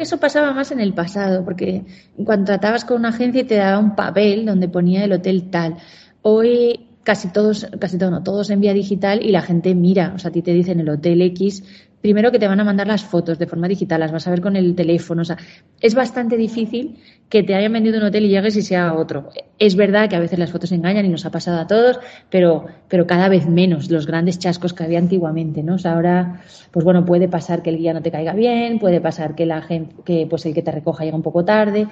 Eso 0.00 0.18
pasaba 0.18 0.54
más 0.54 0.72
en 0.72 0.80
el 0.80 0.94
pasado, 0.94 1.44
porque 1.44 1.84
cuando 2.24 2.46
tratabas 2.46 2.86
con 2.86 2.96
una 2.96 3.10
agencia 3.10 3.46
te 3.46 3.56
daba 3.56 3.78
un 3.78 3.94
papel 3.94 4.46
donde 4.46 4.66
ponía 4.66 5.04
el 5.04 5.12
hotel 5.12 5.50
tal. 5.50 5.76
Hoy 6.22 6.86
casi 7.02 7.28
todos, 7.28 7.66
casi 7.78 7.98
todo 7.98 8.10
no, 8.10 8.22
todos 8.22 8.48
en 8.48 8.62
vía 8.62 8.72
digital 8.72 9.20
y 9.22 9.30
la 9.30 9.42
gente 9.42 9.74
mira, 9.74 10.14
o 10.16 10.18
sea, 10.18 10.30
a 10.30 10.32
ti 10.32 10.40
te 10.40 10.54
dicen 10.54 10.80
el 10.80 10.88
hotel 10.88 11.20
X, 11.20 11.64
primero 12.00 12.32
que 12.32 12.38
te 12.38 12.48
van 12.48 12.60
a 12.60 12.64
mandar 12.64 12.86
las 12.86 13.04
fotos 13.04 13.38
de 13.38 13.46
forma 13.46 13.68
digital, 13.68 14.00
las 14.00 14.12
vas 14.12 14.26
a 14.26 14.30
ver 14.30 14.40
con 14.40 14.56
el 14.56 14.74
teléfono. 14.74 15.22
O 15.22 15.24
sea, 15.24 15.36
es 15.80 15.94
bastante 15.94 16.36
difícil 16.36 16.98
que 17.28 17.42
te 17.42 17.54
hayan 17.54 17.72
vendido 17.72 17.98
un 17.98 18.04
hotel 18.04 18.24
y 18.24 18.28
llegues 18.28 18.56
y 18.56 18.62
sea 18.62 18.94
otro. 18.94 19.30
Es 19.58 19.76
verdad 19.76 20.08
que 20.08 20.16
a 20.16 20.20
veces 20.20 20.38
las 20.38 20.50
fotos 20.50 20.72
engañan 20.72 21.04
y 21.04 21.08
nos 21.08 21.26
ha 21.26 21.30
pasado 21.30 21.60
a 21.60 21.66
todos, 21.66 22.00
pero, 22.30 22.66
pero 22.88 23.06
cada 23.06 23.28
vez 23.28 23.46
menos 23.46 23.90
los 23.90 24.06
grandes 24.06 24.38
chascos 24.38 24.72
que 24.72 24.84
había 24.84 24.98
antiguamente, 24.98 25.62
¿no? 25.62 25.74
O 25.74 25.78
sea, 25.78 25.92
ahora, 25.92 26.42
pues 26.70 26.84
bueno, 26.84 27.04
puede 27.04 27.28
pasar 27.28 27.62
que 27.62 27.70
el 27.70 27.78
guía 27.78 27.92
no 27.92 28.02
te 28.02 28.10
caiga 28.10 28.32
bien, 28.32 28.78
puede 28.78 29.00
pasar 29.00 29.34
que 29.34 29.46
la 29.46 29.66
que 30.04 30.26
pues 30.28 30.46
el 30.46 30.54
que 30.54 30.62
te 30.62 30.72
recoja 30.72 31.04
llega 31.04 31.16
un 31.16 31.22
poco 31.22 31.44
tarde. 31.44 31.86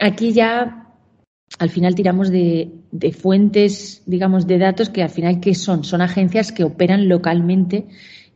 Aquí 0.00 0.32
ya 0.32 0.88
al 1.58 1.70
final 1.70 1.94
tiramos 1.94 2.30
de, 2.30 2.72
de 2.90 3.12
fuentes, 3.12 4.02
digamos, 4.06 4.46
de 4.46 4.58
datos 4.58 4.90
que 4.90 5.02
al 5.02 5.10
final, 5.10 5.40
¿qué 5.40 5.54
son? 5.54 5.84
Son 5.84 6.00
agencias 6.00 6.50
que 6.50 6.64
operan 6.64 7.08
localmente 7.08 7.86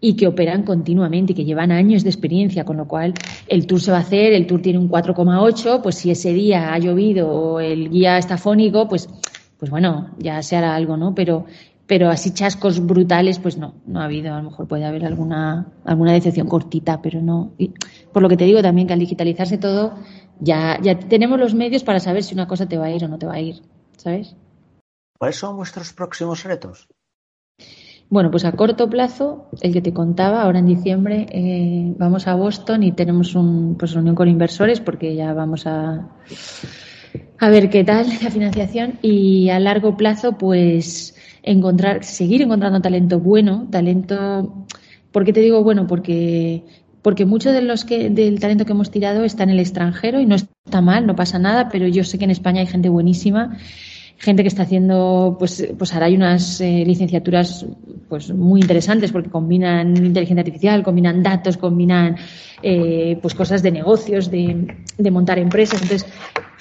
y 0.06 0.14
que 0.14 0.28
operan 0.28 0.62
continuamente 0.62 1.32
y 1.32 1.34
que 1.34 1.44
llevan 1.44 1.72
años 1.72 2.04
de 2.04 2.10
experiencia, 2.10 2.64
con 2.64 2.76
lo 2.76 2.86
cual 2.86 3.12
el 3.48 3.66
tour 3.66 3.80
se 3.80 3.90
va 3.90 3.96
a 3.96 4.02
hacer, 4.02 4.34
el 4.34 4.46
tour 4.46 4.62
tiene 4.62 4.78
un 4.78 4.88
4,8, 4.88 5.82
pues 5.82 5.96
si 5.96 6.12
ese 6.12 6.32
día 6.32 6.72
ha 6.72 6.78
llovido 6.78 7.28
o 7.28 7.58
el 7.58 7.90
guía 7.90 8.16
está 8.16 8.38
fónico, 8.38 8.86
pues, 8.86 9.08
pues 9.58 9.68
bueno, 9.68 10.10
ya 10.18 10.40
se 10.44 10.54
hará 10.54 10.76
algo, 10.76 10.96
¿no? 10.96 11.12
Pero, 11.12 11.46
pero 11.88 12.08
así 12.08 12.32
chascos 12.32 12.86
brutales, 12.86 13.40
pues 13.40 13.58
no, 13.58 13.74
no 13.84 14.00
ha 14.00 14.04
habido. 14.04 14.32
A 14.32 14.36
lo 14.36 14.50
mejor 14.50 14.68
puede 14.68 14.84
haber 14.84 15.04
alguna, 15.04 15.72
alguna 15.84 16.12
decepción 16.12 16.46
cortita, 16.46 17.02
pero 17.02 17.20
no. 17.20 17.50
Y 17.58 17.72
por 18.12 18.22
lo 18.22 18.28
que 18.28 18.36
te 18.36 18.44
digo 18.44 18.62
también 18.62 18.86
que 18.86 18.92
al 18.92 19.00
digitalizarse 19.00 19.58
todo, 19.58 19.94
ya, 20.38 20.78
ya 20.80 20.96
tenemos 21.00 21.40
los 21.40 21.52
medios 21.52 21.82
para 21.82 21.98
saber 21.98 22.22
si 22.22 22.32
una 22.32 22.46
cosa 22.46 22.68
te 22.68 22.78
va 22.78 22.86
a 22.86 22.92
ir 22.92 23.04
o 23.04 23.08
no 23.08 23.18
te 23.18 23.26
va 23.26 23.34
a 23.34 23.40
ir, 23.40 23.60
¿sabes? 23.96 24.36
¿Cuáles 25.18 25.34
son 25.34 25.56
vuestros 25.56 25.92
próximos 25.92 26.44
retos? 26.44 26.86
Bueno, 28.08 28.30
pues 28.30 28.44
a 28.44 28.52
corto 28.52 28.88
plazo, 28.88 29.48
el 29.60 29.72
que 29.72 29.82
te 29.82 29.92
contaba, 29.92 30.42
ahora 30.42 30.60
en 30.60 30.66
diciembre 30.66 31.26
eh, 31.30 31.92
vamos 31.98 32.28
a 32.28 32.36
Boston 32.36 32.84
y 32.84 32.92
tenemos 32.92 33.34
un, 33.34 33.76
pues 33.76 33.92
reunión 33.92 34.14
con 34.14 34.28
inversores 34.28 34.80
porque 34.80 35.16
ya 35.16 35.32
vamos 35.32 35.66
a, 35.66 36.08
a 37.38 37.48
ver 37.48 37.68
qué 37.68 37.82
tal 37.82 38.06
la 38.22 38.30
financiación 38.30 39.00
y 39.02 39.50
a 39.50 39.58
largo 39.58 39.96
plazo, 39.96 40.38
pues 40.38 41.16
encontrar, 41.42 42.04
seguir 42.04 42.42
encontrando 42.42 42.80
talento 42.80 43.18
bueno, 43.18 43.66
talento, 43.70 44.66
¿por 45.10 45.24
qué 45.24 45.32
te 45.32 45.40
digo 45.40 45.64
bueno? 45.64 45.88
Porque 45.88 46.64
porque 47.02 47.24
mucho 47.24 47.52
de 47.52 47.62
los 47.62 47.84
que, 47.84 48.10
del 48.10 48.40
talento 48.40 48.64
que 48.64 48.72
hemos 48.72 48.90
tirado 48.90 49.22
está 49.22 49.44
en 49.44 49.50
el 49.50 49.60
extranjero 49.60 50.18
y 50.18 50.26
no 50.26 50.34
está 50.34 50.80
mal, 50.80 51.06
no 51.06 51.14
pasa 51.14 51.38
nada, 51.38 51.68
pero 51.68 51.86
yo 51.86 52.02
sé 52.02 52.18
que 52.18 52.24
en 52.24 52.32
España 52.32 52.62
hay 52.62 52.66
gente 52.66 52.88
buenísima 52.88 53.56
gente 54.18 54.42
que 54.42 54.48
está 54.48 54.62
haciendo, 54.62 55.36
pues, 55.38 55.68
pues 55.78 55.92
ahora 55.92 56.06
hay 56.06 56.16
unas 56.16 56.60
eh, 56.60 56.84
licenciaturas 56.86 57.66
pues 58.08 58.32
muy 58.32 58.60
interesantes 58.60 59.12
porque 59.12 59.30
combinan 59.30 59.96
inteligencia 59.96 60.40
artificial, 60.40 60.82
combinan 60.82 61.22
datos, 61.22 61.56
combinan 61.56 62.16
eh, 62.62 63.18
pues 63.20 63.34
cosas 63.34 63.62
de 63.62 63.72
negocios, 63.72 64.30
de, 64.30 64.74
de 64.96 65.10
montar 65.10 65.38
empresas. 65.38 65.82
Entonces, 65.82 66.10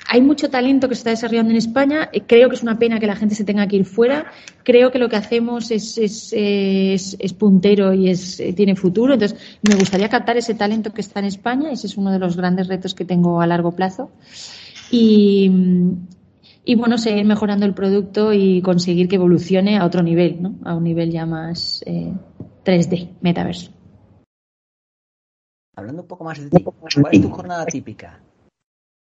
hay 0.07 0.21
mucho 0.21 0.49
talento 0.49 0.89
que 0.89 0.95
se 0.95 0.99
está 0.99 1.09
desarrollando 1.11 1.51
en 1.51 1.57
España. 1.57 2.09
Eh, 2.11 2.23
creo 2.27 2.49
que 2.49 2.55
es 2.55 2.63
una 2.63 2.77
pena 2.77 2.99
que 2.99 3.07
la 3.07 3.15
gente 3.15 3.35
se 3.35 3.45
tenga 3.45 3.67
que 3.67 3.77
ir 3.77 3.85
fuera. 3.85 4.25
Creo 4.63 4.91
que 4.91 4.99
lo 4.99 5.07
que 5.07 5.15
hacemos 5.15 5.71
es, 5.71 5.97
es, 5.97 6.33
es, 6.35 7.15
es 7.19 7.33
puntero 7.33 7.93
y 7.93 8.09
es, 8.09 8.41
tiene 8.55 8.75
futuro. 8.75 9.13
Entonces, 9.13 9.57
me 9.67 9.75
gustaría 9.75 10.09
captar 10.09 10.35
ese 10.35 10.55
talento 10.55 10.93
que 10.93 11.01
está 11.01 11.19
en 11.19 11.25
España. 11.25 11.71
Ese 11.71 11.87
es 11.87 11.95
uno 11.95 12.11
de 12.11 12.19
los 12.19 12.35
grandes 12.35 12.67
retos 12.67 12.93
que 12.93 13.05
tengo 13.05 13.39
a 13.39 13.47
largo 13.47 13.71
plazo. 13.71 14.11
Y, 14.91 15.49
y 16.65 16.75
bueno, 16.75 16.97
seguir 16.97 17.25
mejorando 17.25 17.65
el 17.65 17.75
producto 17.75 18.33
y 18.33 18.61
conseguir 18.61 19.07
que 19.07 19.15
evolucione 19.15 19.77
a 19.77 19.85
otro 19.85 20.01
nivel, 20.01 20.41
¿no? 20.41 20.55
A 20.63 20.75
un 20.75 20.83
nivel 20.83 21.11
ya 21.11 21.27
más 21.27 21.83
eh, 21.85 22.11
3D, 22.63 23.17
metaverso. 23.21 23.71
Hablando 25.75 26.01
un 26.01 26.07
poco 26.07 26.23
más 26.23 26.39
de 26.39 26.49
ti, 26.49 26.63
¿cuál 26.63 27.13
es 27.13 27.21
tu 27.21 27.29
jornada 27.29 27.65
típica? 27.65 28.19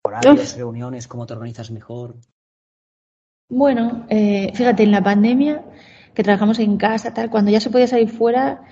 ¿Horarios, 0.05 0.57
reuniones, 0.57 1.07
cómo 1.07 1.27
te 1.27 1.35
organizas 1.35 1.71
mejor? 1.71 2.17
Bueno, 3.51 4.07
eh, 4.09 4.51
fíjate, 4.55 4.85
en 4.85 4.91
la 4.91 5.03
pandemia, 5.03 5.63
que 6.15 6.23
trabajamos 6.23 6.59
en 6.59 6.79
casa, 6.79 7.13
tal, 7.13 7.29
cuando 7.29 7.51
ya 7.51 7.61
se 7.61 7.69
podía 7.69 7.87
salir 7.87 8.09
fuera, 8.09 8.65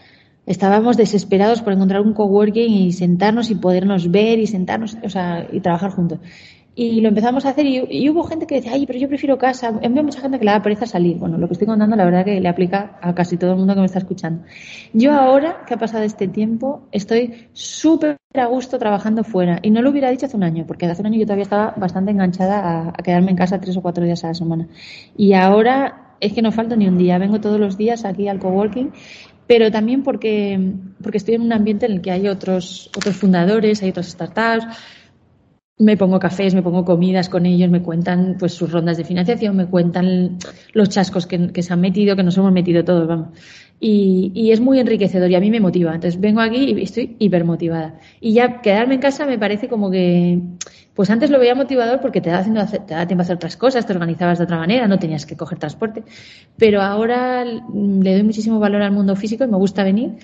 estábamos 0.46 0.96
desesperados 0.96 1.60
por 1.60 1.74
encontrar 1.74 2.00
un 2.00 2.14
coworking 2.14 2.72
y 2.72 2.92
sentarnos 2.92 3.50
y 3.50 3.56
podernos 3.56 4.10
ver 4.10 4.38
y 4.38 4.46
sentarnos, 4.46 4.96
o 5.04 5.10
sea, 5.10 5.46
y 5.52 5.60
trabajar 5.60 5.90
juntos. 5.90 6.20
Y 6.74 7.00
lo 7.00 7.08
empezamos 7.08 7.44
a 7.44 7.50
hacer 7.50 7.66
y, 7.66 8.08
hubo 8.08 8.22
gente 8.22 8.46
que 8.46 8.56
decía, 8.56 8.72
ay, 8.72 8.86
pero 8.86 8.98
yo 8.98 9.08
prefiero 9.08 9.36
casa. 9.38 9.72
Veo 9.72 10.02
mucha 10.04 10.20
gente 10.20 10.38
que 10.38 10.44
le 10.44 10.52
da 10.52 10.62
pereza 10.62 10.86
salir. 10.86 11.18
Bueno, 11.18 11.36
lo 11.36 11.48
que 11.48 11.54
estoy 11.54 11.66
contando 11.66 11.96
la 11.96 12.04
verdad 12.04 12.24
que 12.24 12.40
le 12.40 12.48
aplica 12.48 12.98
a 13.02 13.14
casi 13.14 13.36
todo 13.36 13.52
el 13.52 13.58
mundo 13.58 13.74
que 13.74 13.80
me 13.80 13.86
está 13.86 13.98
escuchando. 13.98 14.44
Yo 14.92 15.12
ahora, 15.12 15.64
que 15.66 15.74
ha 15.74 15.78
pasado 15.78 16.04
este 16.04 16.28
tiempo, 16.28 16.86
estoy 16.92 17.48
súper 17.52 18.16
a 18.34 18.46
gusto 18.46 18.78
trabajando 18.78 19.24
fuera. 19.24 19.58
Y 19.62 19.70
no 19.70 19.82
lo 19.82 19.90
hubiera 19.90 20.10
dicho 20.10 20.26
hace 20.26 20.36
un 20.36 20.44
año, 20.44 20.64
porque 20.66 20.86
hace 20.86 21.02
un 21.02 21.06
año 21.06 21.18
yo 21.18 21.24
todavía 21.24 21.42
estaba 21.42 21.74
bastante 21.76 22.12
enganchada 22.12 22.88
a, 22.88 22.92
quedarme 23.02 23.32
en 23.32 23.36
casa 23.36 23.60
tres 23.60 23.76
o 23.76 23.82
cuatro 23.82 24.04
días 24.04 24.22
a 24.24 24.28
la 24.28 24.34
semana. 24.34 24.68
Y 25.16 25.32
ahora 25.32 26.16
es 26.20 26.32
que 26.32 26.42
no 26.42 26.52
falta 26.52 26.76
ni 26.76 26.86
un 26.86 26.98
día. 26.98 27.18
Vengo 27.18 27.40
todos 27.40 27.58
los 27.58 27.76
días 27.76 28.04
aquí 28.04 28.28
al 28.28 28.38
coworking 28.38 28.92
pero 29.50 29.68
también 29.72 30.04
porque, 30.04 30.74
porque 31.02 31.18
estoy 31.18 31.34
en 31.34 31.42
un 31.42 31.52
ambiente 31.52 31.84
en 31.84 31.90
el 31.90 32.00
que 32.00 32.12
hay 32.12 32.28
otros, 32.28 32.88
otros 32.96 33.16
fundadores, 33.16 33.82
hay 33.82 33.90
otras 33.90 34.06
startups, 34.06 34.64
me 35.80 35.96
pongo 35.96 36.18
cafés, 36.18 36.54
me 36.54 36.62
pongo 36.62 36.84
comidas 36.84 37.28
con 37.28 37.46
ellos, 37.46 37.70
me 37.70 37.82
cuentan 37.82 38.36
pues 38.38 38.52
sus 38.52 38.70
rondas 38.70 38.98
de 38.98 39.04
financiación, 39.04 39.56
me 39.56 39.66
cuentan 39.66 40.36
los 40.74 40.90
chascos 40.90 41.26
que, 41.26 41.50
que 41.52 41.62
se 41.62 41.72
han 41.72 41.80
metido, 41.80 42.14
que 42.16 42.22
nos 42.22 42.36
hemos 42.36 42.52
metido 42.52 42.84
todos, 42.84 43.08
vamos. 43.08 43.28
Y, 43.82 44.30
y, 44.34 44.52
es 44.52 44.60
muy 44.60 44.78
enriquecedor 44.78 45.30
y 45.30 45.36
a 45.36 45.40
mí 45.40 45.50
me 45.50 45.58
motiva. 45.58 45.94
Entonces 45.94 46.20
vengo 46.20 46.42
aquí 46.42 46.64
y 46.64 46.82
estoy 46.82 47.16
hipermotivada. 47.18 47.98
Y 48.20 48.34
ya 48.34 48.60
quedarme 48.60 48.96
en 48.96 49.00
casa 49.00 49.24
me 49.24 49.38
parece 49.38 49.68
como 49.68 49.90
que, 49.90 50.38
pues 50.94 51.08
antes 51.08 51.30
lo 51.30 51.38
veía 51.38 51.54
motivador 51.54 51.98
porque 52.02 52.20
te 52.20 52.28
da, 52.28 52.40
haciendo, 52.40 52.62
te 52.66 52.92
da 52.92 53.06
tiempo 53.06 53.22
a 53.22 53.24
hacer 53.24 53.36
otras 53.36 53.56
cosas, 53.56 53.86
te 53.86 53.94
organizabas 53.94 54.36
de 54.36 54.44
otra 54.44 54.58
manera, 54.58 54.86
no 54.86 54.98
tenías 54.98 55.24
que 55.24 55.34
coger 55.34 55.58
transporte. 55.58 56.04
Pero 56.58 56.82
ahora 56.82 57.42
le 57.46 58.12
doy 58.12 58.22
muchísimo 58.22 58.58
valor 58.58 58.82
al 58.82 58.92
mundo 58.92 59.16
físico 59.16 59.44
y 59.44 59.46
me 59.46 59.56
gusta 59.56 59.82
venir. 59.82 60.16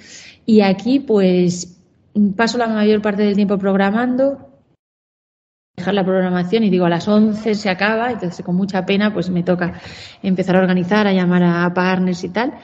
Y 0.45 0.61
aquí 0.61 1.01
pues 1.01 1.81
paso 2.37 2.59
la 2.59 2.67
mayor 2.67 3.01
parte 3.01 3.23
del 3.23 3.37
tiempo 3.37 3.57
programando, 3.57 4.56
dejar 5.87 5.95
la 5.95 6.05
programación 6.05 6.64
y 6.64 6.70
digo 6.70 6.84
a 6.84 6.89
las 6.89 7.07
11 7.07 7.55
se 7.55 7.70
acaba, 7.70 8.11
entonces 8.11 8.45
con 8.45 8.57
mucha 8.57 8.84
pena 8.84 9.14
pues 9.14 9.30
me 9.30 9.45
toca 9.45 9.74
empezar 10.20 10.57
a 10.57 10.59
organizar, 10.59 11.07
a 11.07 11.12
llamar 11.12 11.45
a 11.45 11.72
partners 11.72 12.24
y 12.24 12.28
tal. 12.30 12.55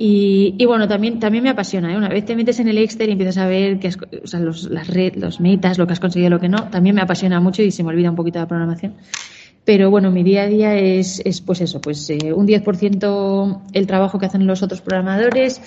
Y, 0.00 0.54
y, 0.58 0.64
bueno, 0.64 0.86
también, 0.86 1.18
también 1.18 1.42
me 1.42 1.50
apasiona. 1.50 1.92
¿eh? 1.92 1.96
Una 1.96 2.08
vez 2.08 2.24
te 2.24 2.36
metes 2.36 2.60
en 2.60 2.68
el 2.68 2.78
Excel 2.78 3.08
y 3.08 3.12
empiezas 3.12 3.38
a 3.38 3.48
ver 3.48 3.80
que 3.80 3.88
o 3.88 4.26
sea, 4.28 4.38
los, 4.38 4.70
las 4.70 4.86
red, 4.86 5.16
los 5.16 5.40
metas, 5.40 5.76
lo 5.76 5.88
que 5.88 5.92
has 5.92 5.98
conseguido, 5.98 6.30
lo 6.30 6.38
que 6.38 6.48
no, 6.48 6.68
también 6.70 6.94
me 6.94 7.02
apasiona 7.02 7.40
mucho 7.40 7.62
y 7.62 7.72
se 7.72 7.82
me 7.82 7.88
olvida 7.88 8.08
un 8.08 8.14
poquito 8.14 8.38
la 8.38 8.46
programación. 8.46 8.94
Pero 9.68 9.90
bueno, 9.90 10.10
mi 10.10 10.22
día 10.22 10.44
a 10.44 10.46
día 10.46 10.74
es, 10.78 11.20
es 11.26 11.42
pues 11.42 11.60
eso, 11.60 11.78
pues 11.78 12.08
eh, 12.08 12.32
un 12.32 12.46
10% 12.46 13.60
el 13.74 13.86
trabajo 13.86 14.18
que 14.18 14.24
hacen 14.24 14.46
los 14.46 14.62
otros 14.62 14.80
programadores, 14.80 15.60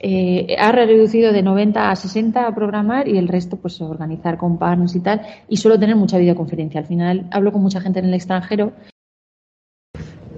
eh, 0.00 0.56
ha 0.58 0.72
reducido 0.72 1.32
de 1.32 1.40
90 1.40 1.88
a 1.88 1.94
60 1.94 2.48
a 2.48 2.52
programar 2.52 3.06
y 3.06 3.16
el 3.16 3.28
resto 3.28 3.56
pues 3.56 3.80
organizar 3.80 4.38
con 4.38 4.58
partners 4.58 4.96
y 4.96 5.00
tal. 5.02 5.20
Y 5.48 5.58
suelo 5.58 5.78
tener 5.78 5.94
mucha 5.94 6.18
videoconferencia. 6.18 6.80
Al 6.80 6.86
final 6.86 7.28
hablo 7.30 7.52
con 7.52 7.62
mucha 7.62 7.80
gente 7.80 8.00
en 8.00 8.06
el 8.06 8.14
extranjero. 8.14 8.72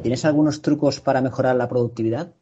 ¿Tienes 0.02 0.22
algunos 0.26 0.60
trucos 0.60 1.00
para 1.00 1.22
mejorar 1.22 1.56
la 1.56 1.70
productividad? 1.70 2.34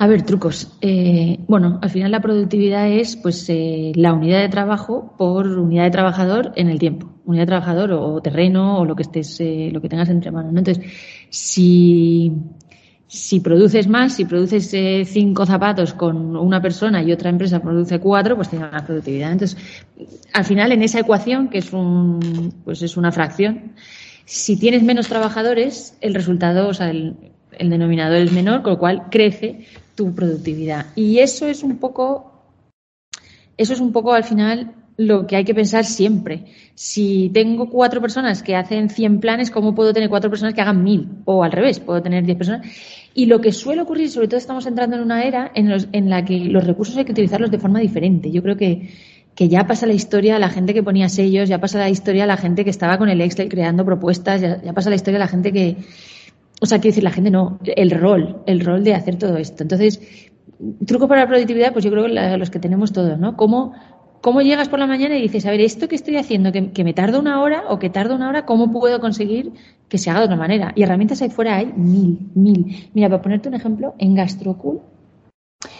A 0.00 0.06
ver, 0.06 0.22
trucos. 0.22 0.76
Eh, 0.80 1.40
bueno, 1.48 1.80
al 1.82 1.90
final 1.90 2.12
la 2.12 2.20
productividad 2.20 2.88
es 2.88 3.16
pues 3.16 3.44
eh, 3.48 3.90
la 3.96 4.12
unidad 4.12 4.40
de 4.40 4.48
trabajo 4.48 5.14
por 5.18 5.46
unidad 5.46 5.84
de 5.84 5.90
trabajador 5.90 6.52
en 6.54 6.68
el 6.68 6.78
tiempo. 6.78 7.10
Unidad 7.24 7.42
de 7.42 7.46
trabajador 7.48 7.90
o, 7.92 8.22
terreno 8.22 8.78
o 8.78 8.84
lo 8.84 8.94
que 8.94 9.02
estés, 9.02 9.40
eh, 9.40 9.70
lo 9.72 9.80
que 9.80 9.88
tengas 9.88 10.08
entre 10.08 10.30
manos. 10.30 10.52
¿no? 10.52 10.60
Entonces, 10.60 10.84
si, 11.30 12.32
si 13.08 13.40
produces 13.40 13.88
más, 13.88 14.14
si 14.14 14.24
produces 14.24 14.72
eh, 14.72 15.02
cinco 15.04 15.44
zapatos 15.46 15.94
con 15.94 16.36
una 16.36 16.62
persona 16.62 17.02
y 17.02 17.10
otra 17.10 17.30
empresa 17.30 17.60
produce 17.60 17.98
cuatro, 17.98 18.36
pues 18.36 18.50
tienes 18.50 18.70
más 18.70 18.82
productividad. 18.82 19.32
Entonces, 19.32 19.58
al 20.32 20.44
final 20.44 20.70
en 20.70 20.84
esa 20.84 21.00
ecuación, 21.00 21.48
que 21.48 21.58
es 21.58 21.72
un, 21.72 22.54
pues 22.64 22.82
es 22.82 22.96
una 22.96 23.10
fracción, 23.10 23.72
si 24.24 24.56
tienes 24.60 24.84
menos 24.84 25.08
trabajadores, 25.08 25.98
el 26.00 26.14
resultado, 26.14 26.68
o 26.68 26.74
sea, 26.74 26.90
el, 26.90 27.16
el 27.58 27.70
denominador 27.70 28.18
es 28.18 28.32
menor, 28.32 28.62
con 28.62 28.74
lo 28.74 28.78
cual 28.78 29.06
crece 29.10 29.66
tu 29.98 30.14
productividad. 30.14 30.86
Y 30.94 31.18
eso 31.18 31.48
es 31.48 31.64
un 31.64 31.78
poco, 31.78 32.30
eso 33.56 33.72
es 33.72 33.80
un 33.80 33.90
poco 33.90 34.12
al 34.12 34.22
final 34.22 34.72
lo 34.96 35.26
que 35.26 35.34
hay 35.34 35.44
que 35.44 35.56
pensar 35.56 35.84
siempre. 35.84 36.44
Si 36.76 37.32
tengo 37.34 37.68
cuatro 37.68 38.00
personas 38.00 38.44
que 38.44 38.54
hacen 38.54 38.90
100 38.90 39.18
planes, 39.18 39.50
¿cómo 39.50 39.74
puedo 39.74 39.92
tener 39.92 40.08
cuatro 40.08 40.30
personas 40.30 40.54
que 40.54 40.60
hagan 40.60 40.84
mil? 40.84 41.08
O 41.24 41.42
al 41.42 41.50
revés, 41.50 41.80
puedo 41.80 42.00
tener 42.00 42.24
10 42.24 42.38
personas. 42.38 42.66
Y 43.12 43.26
lo 43.26 43.40
que 43.40 43.50
suele 43.50 43.82
ocurrir, 43.82 44.08
sobre 44.08 44.28
todo 44.28 44.38
estamos 44.38 44.66
entrando 44.66 44.94
en 44.94 45.02
una 45.02 45.24
era 45.24 45.50
en, 45.52 45.68
los, 45.68 45.88
en 45.90 46.08
la 46.08 46.24
que 46.24 46.38
los 46.38 46.64
recursos 46.64 46.96
hay 46.96 47.04
que 47.04 47.12
utilizarlos 47.12 47.50
de 47.50 47.58
forma 47.58 47.80
diferente. 47.80 48.30
Yo 48.30 48.40
creo 48.40 48.56
que, 48.56 48.90
que 49.34 49.48
ya 49.48 49.66
pasa 49.66 49.84
la 49.84 49.94
historia 49.94 50.38
la 50.38 50.48
gente 50.48 50.74
que 50.74 50.84
ponía 50.84 51.08
sellos, 51.08 51.48
ya 51.48 51.60
pasa 51.60 51.80
la 51.80 51.90
historia 51.90 52.24
la 52.24 52.36
gente 52.36 52.62
que 52.62 52.70
estaba 52.70 52.98
con 52.98 53.08
el 53.08 53.20
Excel 53.20 53.48
creando 53.48 53.84
propuestas, 53.84 54.40
ya, 54.40 54.62
ya 54.62 54.72
pasa 54.72 54.90
la 54.90 54.96
historia 54.96 55.18
la 55.18 55.26
gente 55.26 55.52
que, 55.52 55.76
o 56.60 56.66
sea, 56.66 56.78
quiero 56.78 56.92
decir, 56.92 57.04
la 57.04 57.10
gente 57.10 57.30
no, 57.30 57.58
el 57.64 57.90
rol, 57.90 58.42
el 58.46 58.60
rol 58.60 58.84
de 58.84 58.94
hacer 58.94 59.16
todo 59.16 59.36
esto. 59.36 59.62
Entonces, 59.62 60.00
truco 60.86 61.08
para 61.08 61.22
la 61.22 61.28
productividad, 61.28 61.72
pues 61.72 61.84
yo 61.84 61.90
creo 61.90 62.06
que 62.06 62.36
los 62.36 62.50
que 62.50 62.58
tenemos 62.58 62.92
todos, 62.92 63.18
¿no? 63.18 63.36
¿Cómo, 63.36 63.74
¿Cómo 64.20 64.42
llegas 64.42 64.68
por 64.68 64.80
la 64.80 64.86
mañana 64.86 65.16
y 65.16 65.22
dices, 65.22 65.46
a 65.46 65.50
ver, 65.50 65.60
esto 65.60 65.86
que 65.86 65.94
estoy 65.94 66.16
haciendo, 66.16 66.50
que, 66.50 66.72
que 66.72 66.82
me 66.82 66.94
tarda 66.94 67.20
una 67.20 67.40
hora 67.40 67.64
o 67.68 67.78
que 67.78 67.90
tarda 67.90 68.16
una 68.16 68.28
hora, 68.28 68.44
¿cómo 68.44 68.72
puedo 68.72 69.00
conseguir 69.00 69.52
que 69.88 69.98
se 69.98 70.10
haga 70.10 70.20
de 70.20 70.26
otra 70.26 70.36
manera? 70.36 70.72
Y 70.74 70.82
herramientas 70.82 71.22
ahí 71.22 71.30
fuera 71.30 71.56
hay 71.56 71.72
mil, 71.76 72.30
mil. 72.34 72.90
Mira, 72.94 73.08
para 73.08 73.22
ponerte 73.22 73.48
un 73.48 73.54
ejemplo, 73.54 73.94
en 73.98 74.14
GastroCool, 74.14 74.80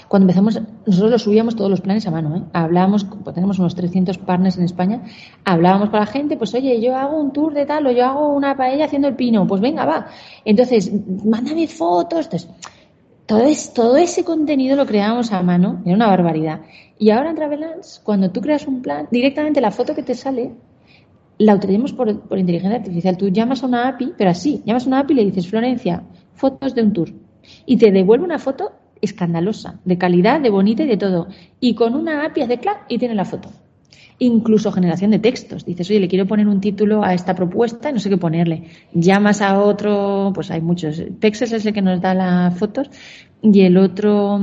cuando 0.09 0.25
empezamos, 0.25 0.61
nosotros 0.87 1.11
lo 1.11 1.19
subíamos 1.19 1.55
todos 1.55 1.71
los 1.71 1.81
planes 1.83 2.07
a 2.07 2.11
mano, 2.11 2.37
¿eh? 2.37 2.43
Hablábamos, 2.55 3.05
pues 3.05 3.35
tenemos 3.35 3.59
unos 3.59 3.75
300 3.75 4.17
partners 4.19 4.57
en 4.57 4.65
España, 4.65 5.03
hablábamos 5.45 5.91
con 5.91 6.01
la 6.01 6.07
gente, 6.07 6.37
pues 6.37 6.55
oye, 6.55 6.81
yo 6.81 6.97
hago 6.97 7.21
un 7.21 7.33
tour 7.33 7.53
de 7.53 7.67
tal 7.67 7.87
o 7.87 7.93
yo 7.93 8.07
hago 8.07 8.29
una 8.29 8.57
paella 8.57 8.87
haciendo 8.87 9.09
el 9.09 9.17
pino, 9.17 9.47
pues 9.47 9.61
venga, 9.61 9.85
va. 9.85 10.07
Entonces, 10.45 10.91
mándame 11.25 11.69
fotos. 11.69 12.25
Entonces, 12.25 12.49
todo, 13.27 13.43
es, 13.43 13.75
todo 13.75 13.97
ese 13.97 14.25
contenido 14.25 14.77
lo 14.77 14.87
creábamos 14.87 15.31
a 15.33 15.43
mano, 15.43 15.83
era 15.85 15.95
una 15.95 16.07
barbaridad. 16.07 16.63
Y 16.99 17.11
ahora 17.11 17.31
en 17.31 17.37
Travelance, 17.37 18.01
cuando 18.03 18.31
tú 18.31 18.41
creas 18.41 18.67
un 18.67 18.81
plan, 18.81 19.09
directamente 19.11 19.61
la 19.61 19.71
foto 19.71 19.95
que 19.95 20.03
te 20.03 20.15
sale 20.15 20.53
la 21.39 21.55
utilizamos 21.55 21.93
por, 21.93 22.21
por 22.23 22.39
inteligencia 22.39 22.79
artificial. 22.79 23.17
Tú 23.17 23.29
llamas 23.29 23.63
a 23.63 23.67
una 23.67 23.89
API, 23.89 24.15
pero 24.17 24.31
así, 24.31 24.63
llamas 24.65 24.87
a 24.87 24.89
una 24.89 25.01
API 25.01 25.13
y 25.13 25.17
le 25.17 25.25
dices, 25.27 25.49
Florencia, 25.49 26.03
fotos 26.35 26.75
de 26.75 26.83
un 26.83 26.93
tour. 26.93 27.11
Y 27.65 27.77
te 27.77 27.93
devuelve 27.93 28.25
una 28.25 28.39
foto 28.39 28.73
escandalosa, 29.03 29.81
de 29.85 29.99
calidad, 29.99 30.41
de 30.41 30.51
bonita 30.51 30.83
y 30.83 30.87
de 30.87 30.97
todo. 30.97 31.29
Y 31.61 31.75
con 31.75 31.95
una 31.95 32.25
API 32.25 32.47
de 32.47 32.59
clac 32.59 32.85
y 32.89 32.99
tiene 32.99 33.15
la 33.15 33.25
foto. 33.25 33.51
Incluso 34.21 34.73
generación 34.73 35.13
de 35.13 35.19
textos. 35.19 35.65
Dices, 35.65 35.89
oye, 35.91 36.01
le 36.01 36.09
quiero 36.09 36.27
poner 36.27 36.49
un 36.49 36.61
título 36.61 37.05
a 37.05 37.15
esta 37.15 37.35
propuesta 37.35 37.91
y 37.91 37.93
no 37.93 38.01
sé 38.01 38.11
qué 38.11 38.17
ponerle. 38.17 38.65
Llamas 38.93 39.43
a 39.43 39.61
otro, 39.61 40.33
pues 40.35 40.51
hay 40.51 40.61
muchos. 40.61 41.01
Texas 41.21 41.53
es 41.53 41.65
el 41.67 41.73
que 41.73 41.83
nos 41.83 42.01
da 42.01 42.15
las 42.15 42.59
fotos 42.59 42.91
y 43.41 43.61
el 43.61 43.77
otro 43.77 44.41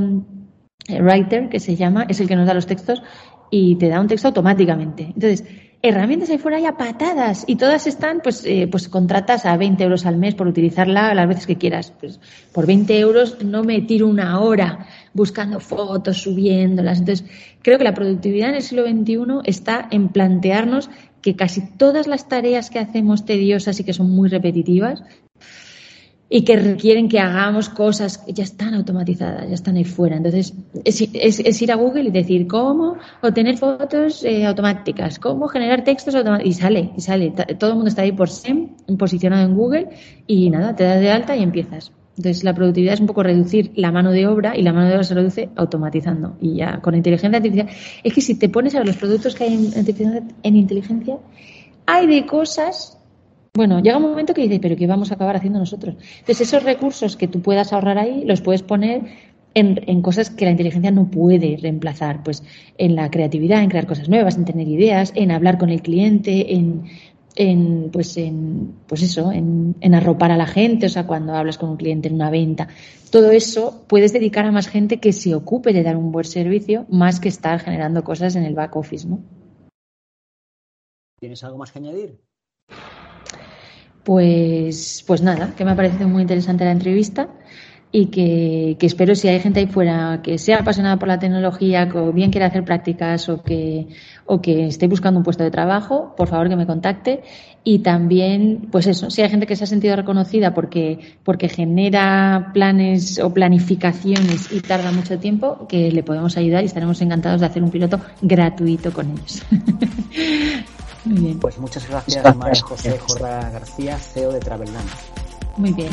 eh, 0.88 1.02
writer, 1.02 1.50
que 1.50 1.60
se 1.60 1.76
llama, 1.76 2.06
es 2.08 2.20
el 2.20 2.28
que 2.28 2.36
nos 2.36 2.48
da 2.48 2.54
los 2.54 2.68
textos 2.68 3.02
y 3.50 3.76
te 3.76 3.90
da 3.90 4.00
un 4.00 4.08
texto 4.08 4.28
automáticamente. 4.28 5.04
Entonces, 5.04 5.44
herramientas 5.90 6.30
ahí 6.30 6.38
fuera 6.38 6.58
hay 6.58 6.66
a 6.66 6.78
patadas 6.78 7.44
y 7.48 7.56
todas 7.56 7.88
están, 7.88 8.22
pues, 8.24 8.44
eh, 8.46 8.68
pues 8.70 8.90
contratas 8.90 9.46
a 9.46 9.56
20 9.56 9.84
euros 9.84 10.06
al 10.06 10.18
mes 10.18 10.36
por 10.36 10.48
utilizarla 10.48 11.14
las 11.14 11.28
veces 11.28 11.46
que 11.46 11.58
quieras. 11.58 11.94
Pues 12.00 12.20
por 12.52 12.66
20 12.66 13.00
euros 13.00 13.44
no 13.44 13.64
me 13.64 13.82
tiro 13.82 14.08
una 14.08 14.40
hora 14.40 14.88
buscando 15.14 15.60
fotos, 15.60 16.22
subiéndolas. 16.22 17.00
Entonces, 17.00 17.26
creo 17.62 17.78
que 17.78 17.84
la 17.84 17.94
productividad 17.94 18.50
en 18.50 18.56
el 18.56 18.62
siglo 18.62 18.86
XXI 18.86 19.42
está 19.44 19.88
en 19.92 20.10
plantearnos 20.10 20.90
que 21.22 21.36
casi 21.36 21.62
todas 21.78 22.08
las 22.08 22.28
tareas 22.28 22.70
que 22.70 22.80
hacemos 22.80 23.26
tediosas 23.26 23.80
y 23.80 23.84
que 23.84 23.94
son 23.94 24.12
muy 24.12 24.30
repetitivas 24.30 25.04
y 26.36 26.42
que 26.42 26.58
requieren 26.58 27.08
que 27.08 27.18
hagamos 27.18 27.70
cosas 27.70 28.18
que 28.18 28.34
ya 28.34 28.44
están 28.44 28.74
automatizadas, 28.74 29.48
ya 29.48 29.54
están 29.54 29.78
ahí 29.78 29.86
fuera. 29.86 30.18
Entonces, 30.18 30.54
es, 30.84 31.00
es, 31.14 31.40
es 31.40 31.62
ir 31.62 31.72
a 31.72 31.76
Google 31.76 32.10
y 32.10 32.12
decir 32.12 32.46
cómo 32.46 32.98
obtener 33.22 33.56
fotos 33.56 34.22
eh, 34.26 34.46
automáticas, 34.46 35.18
cómo 35.18 35.48
generar 35.48 35.86
textos 35.86 36.14
automáticos, 36.14 36.58
y 36.58 36.60
sale, 36.60 36.92
y 36.98 37.00
sale. 37.00 37.34
Todo 37.58 37.70
el 37.70 37.76
mundo 37.78 37.88
está 37.88 38.02
ahí 38.02 38.12
por 38.12 38.30
SEM, 38.30 38.68
posicionado 38.98 39.46
en 39.46 39.56
Google, 39.56 39.88
y 40.28 40.50
nada, 40.50 40.76
te 40.76 40.84
das 40.84 41.00
de 41.00 41.10
alta 41.10 41.38
y 41.38 41.44
empiezas. 41.44 41.94
Entonces, 42.18 42.44
la 42.44 42.54
productividad 42.54 42.96
es 42.96 43.00
un 43.00 43.08
poco 43.08 43.24
reducir 43.24 43.72
la 43.78 43.94
mano 43.94 44.12
de 44.12 44.28
obra 44.28 44.58
y 44.58 44.62
la 44.62 44.74
mano 44.74 44.90
de 44.90 44.96
obra 44.96 45.06
se 45.06 45.14
reduce 45.14 45.50
automatizando. 45.56 46.36
Y 46.42 46.56
ya 46.58 46.82
con 46.82 46.96
inteligencia 46.96 47.38
artificial. 47.38 47.70
Es 48.04 48.14
que 48.14 48.20
si 48.20 48.36
te 48.38 48.50
pones 48.50 48.76
a 48.76 48.84
los 48.84 48.98
productos 48.98 49.36
que 49.36 49.46
hay 49.46 49.72
en 50.44 50.56
inteligencia, 50.58 51.18
hay 51.86 52.08
de 52.08 52.26
cosas 52.26 52.98
bueno, 53.56 53.80
llega 53.80 53.98
un 53.98 54.04
momento 54.04 54.34
que 54.34 54.42
dices, 54.42 54.60
pero 54.62 54.76
¿qué 54.76 54.86
vamos 54.86 55.12
a 55.12 55.16
acabar 55.16 55.38
haciendo 55.38 55.60
nosotros? 55.60 55.96
Entonces, 56.20 56.42
esos 56.42 56.64
recursos 56.64 57.16
que 57.16 57.28
tú 57.28 57.42
puedas 57.42 57.72
ahorrar 57.72 57.98
ahí, 57.98 58.26
los 58.26 58.42
puedes 58.42 58.62
poner 58.62 59.04
en, 59.54 59.82
en, 59.88 60.02
cosas 60.02 60.30
que 60.30 60.44
la 60.44 60.52
inteligencia 60.52 60.92
no 60.92 61.10
puede 61.10 61.58
reemplazar, 61.62 62.22
pues 62.22 62.44
en 62.78 62.96
la 62.96 63.10
creatividad, 63.10 63.64
en 63.64 63.70
crear 63.70 63.88
cosas 63.88 64.10
nuevas, 64.10 64.36
en 64.36 64.44
tener 64.44 64.68
ideas, 64.68 65.14
en 65.16 65.32
hablar 65.32 65.58
con 65.58 65.70
el 65.70 65.82
cliente, 65.82 66.54
en, 66.54 66.84
en 67.38 67.90
pues 67.94 68.18
en 68.18 68.76
pues 68.88 69.02
eso, 69.02 69.32
en, 69.32 69.76
en 69.80 69.96
arropar 69.96 70.32
a 70.32 70.38
la 70.38 70.48
gente, 70.48 70.88
o 70.88 70.90
sea, 70.90 71.08
cuando 71.08 71.34
hablas 71.34 71.58
con 71.58 71.70
un 71.70 71.78
cliente 71.78 72.10
en 72.10 72.16
una 72.16 72.30
venta. 72.30 72.68
Todo 73.10 73.32
eso 73.32 73.86
puedes 73.88 74.12
dedicar 74.12 74.46
a 74.46 74.52
más 74.52 74.68
gente 74.68 75.00
que 75.00 75.14
se 75.14 75.34
ocupe 75.34 75.72
de 75.72 75.84
dar 75.84 75.96
un 75.96 76.12
buen 76.12 76.26
servicio, 76.26 76.86
más 76.90 77.22
que 77.22 77.30
estar 77.30 77.62
generando 77.62 78.04
cosas 78.04 78.36
en 78.36 78.44
el 78.44 78.54
back 78.54 78.76
office, 78.76 79.08
¿no? 79.08 79.20
¿Tienes 81.22 81.42
algo 81.46 81.58
más 81.58 81.72
que 81.72 81.80
añadir? 81.80 82.20
Pues, 84.06 85.04
pues 85.08 85.24
nada, 85.24 85.56
que 85.58 85.66
me 85.66 85.72
ha 85.72 85.76
parecido 85.76 86.08
muy 86.08 86.22
interesante 86.22 86.64
la 86.64 86.72
entrevista 86.72 87.28
y 87.92 88.08
que, 88.08 88.78
que, 88.78 88.86
espero 88.86 89.16
si 89.16 89.28
hay 89.30 89.40
gente 89.40 89.62
ahí 89.62 89.66
fuera 89.68 90.20
que 90.22 90.38
sea 90.38 90.60
apasionada 90.60 91.00
por 91.00 91.08
la 91.08 91.18
tecnología, 91.18 91.90
que 91.90 92.12
bien 92.12 92.30
quiera 92.30 92.46
hacer 92.48 92.64
prácticas 92.64 93.30
o 93.30 93.42
que, 93.42 93.88
o 94.28 94.42
que 94.42 94.68
esté 94.68 94.88
buscando 94.88 95.18
un 95.18 95.24
puesto 95.24 95.44
de 95.44 95.50
trabajo, 95.50 96.14
por 96.16 96.28
favor 96.28 96.50
que 96.50 96.56
me 96.56 96.68
contacte. 96.68 97.24
Y 97.64 97.80
también, 97.80 98.68
pues 98.72 98.86
eso, 98.86 99.10
si 99.10 99.24
hay 99.24 99.30
gente 99.30 99.48
que 99.48 99.56
se 99.56 99.64
ha 99.64 99.68
sentido 99.68 99.96
reconocida 99.96 100.54
porque, 100.54 101.00
porque 101.24 101.50
genera 101.50 102.52
planes 102.54 103.18
o 103.18 103.34
planificaciones 103.34 104.52
y 104.52 104.60
tarda 104.60 104.92
mucho 104.92 105.18
tiempo, 105.18 105.66
que 105.68 105.92
le 105.92 106.04
podemos 106.04 106.38
ayudar 106.38 106.62
y 106.62 106.68
estaremos 106.68 107.02
encantados 107.02 107.42
de 107.42 107.48
hacer 107.48 107.64
un 107.64 107.72
piloto 107.72 108.00
gratuito 108.22 108.94
con 108.94 109.10
ellos. 109.10 109.42
Muy 111.06 111.20
bien. 111.20 111.40
Pues 111.40 111.58
muchas 111.60 111.88
gracias, 111.88 112.36
María 112.36 112.62
José 112.62 113.00
Jorra 113.00 113.50
García, 113.50 113.98
CEO 113.98 114.32
de 114.32 114.40
Travelland. 114.40 114.90
Muy 115.58 115.72
bien. 115.72 115.92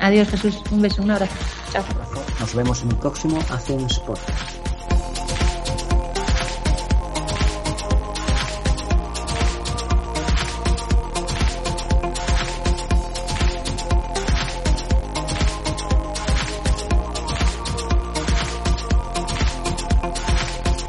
Adiós, 0.00 0.28
Jesús. 0.28 0.62
Un 0.70 0.82
beso, 0.82 1.02
un 1.02 1.10
abrazo. 1.10 1.34
Chao. 1.72 1.84
Nos 2.40 2.54
vemos 2.54 2.82
en 2.82 2.90
el 2.90 2.96
próximo 2.96 3.38
Hacen 3.50 3.80
Sport. 3.86 4.20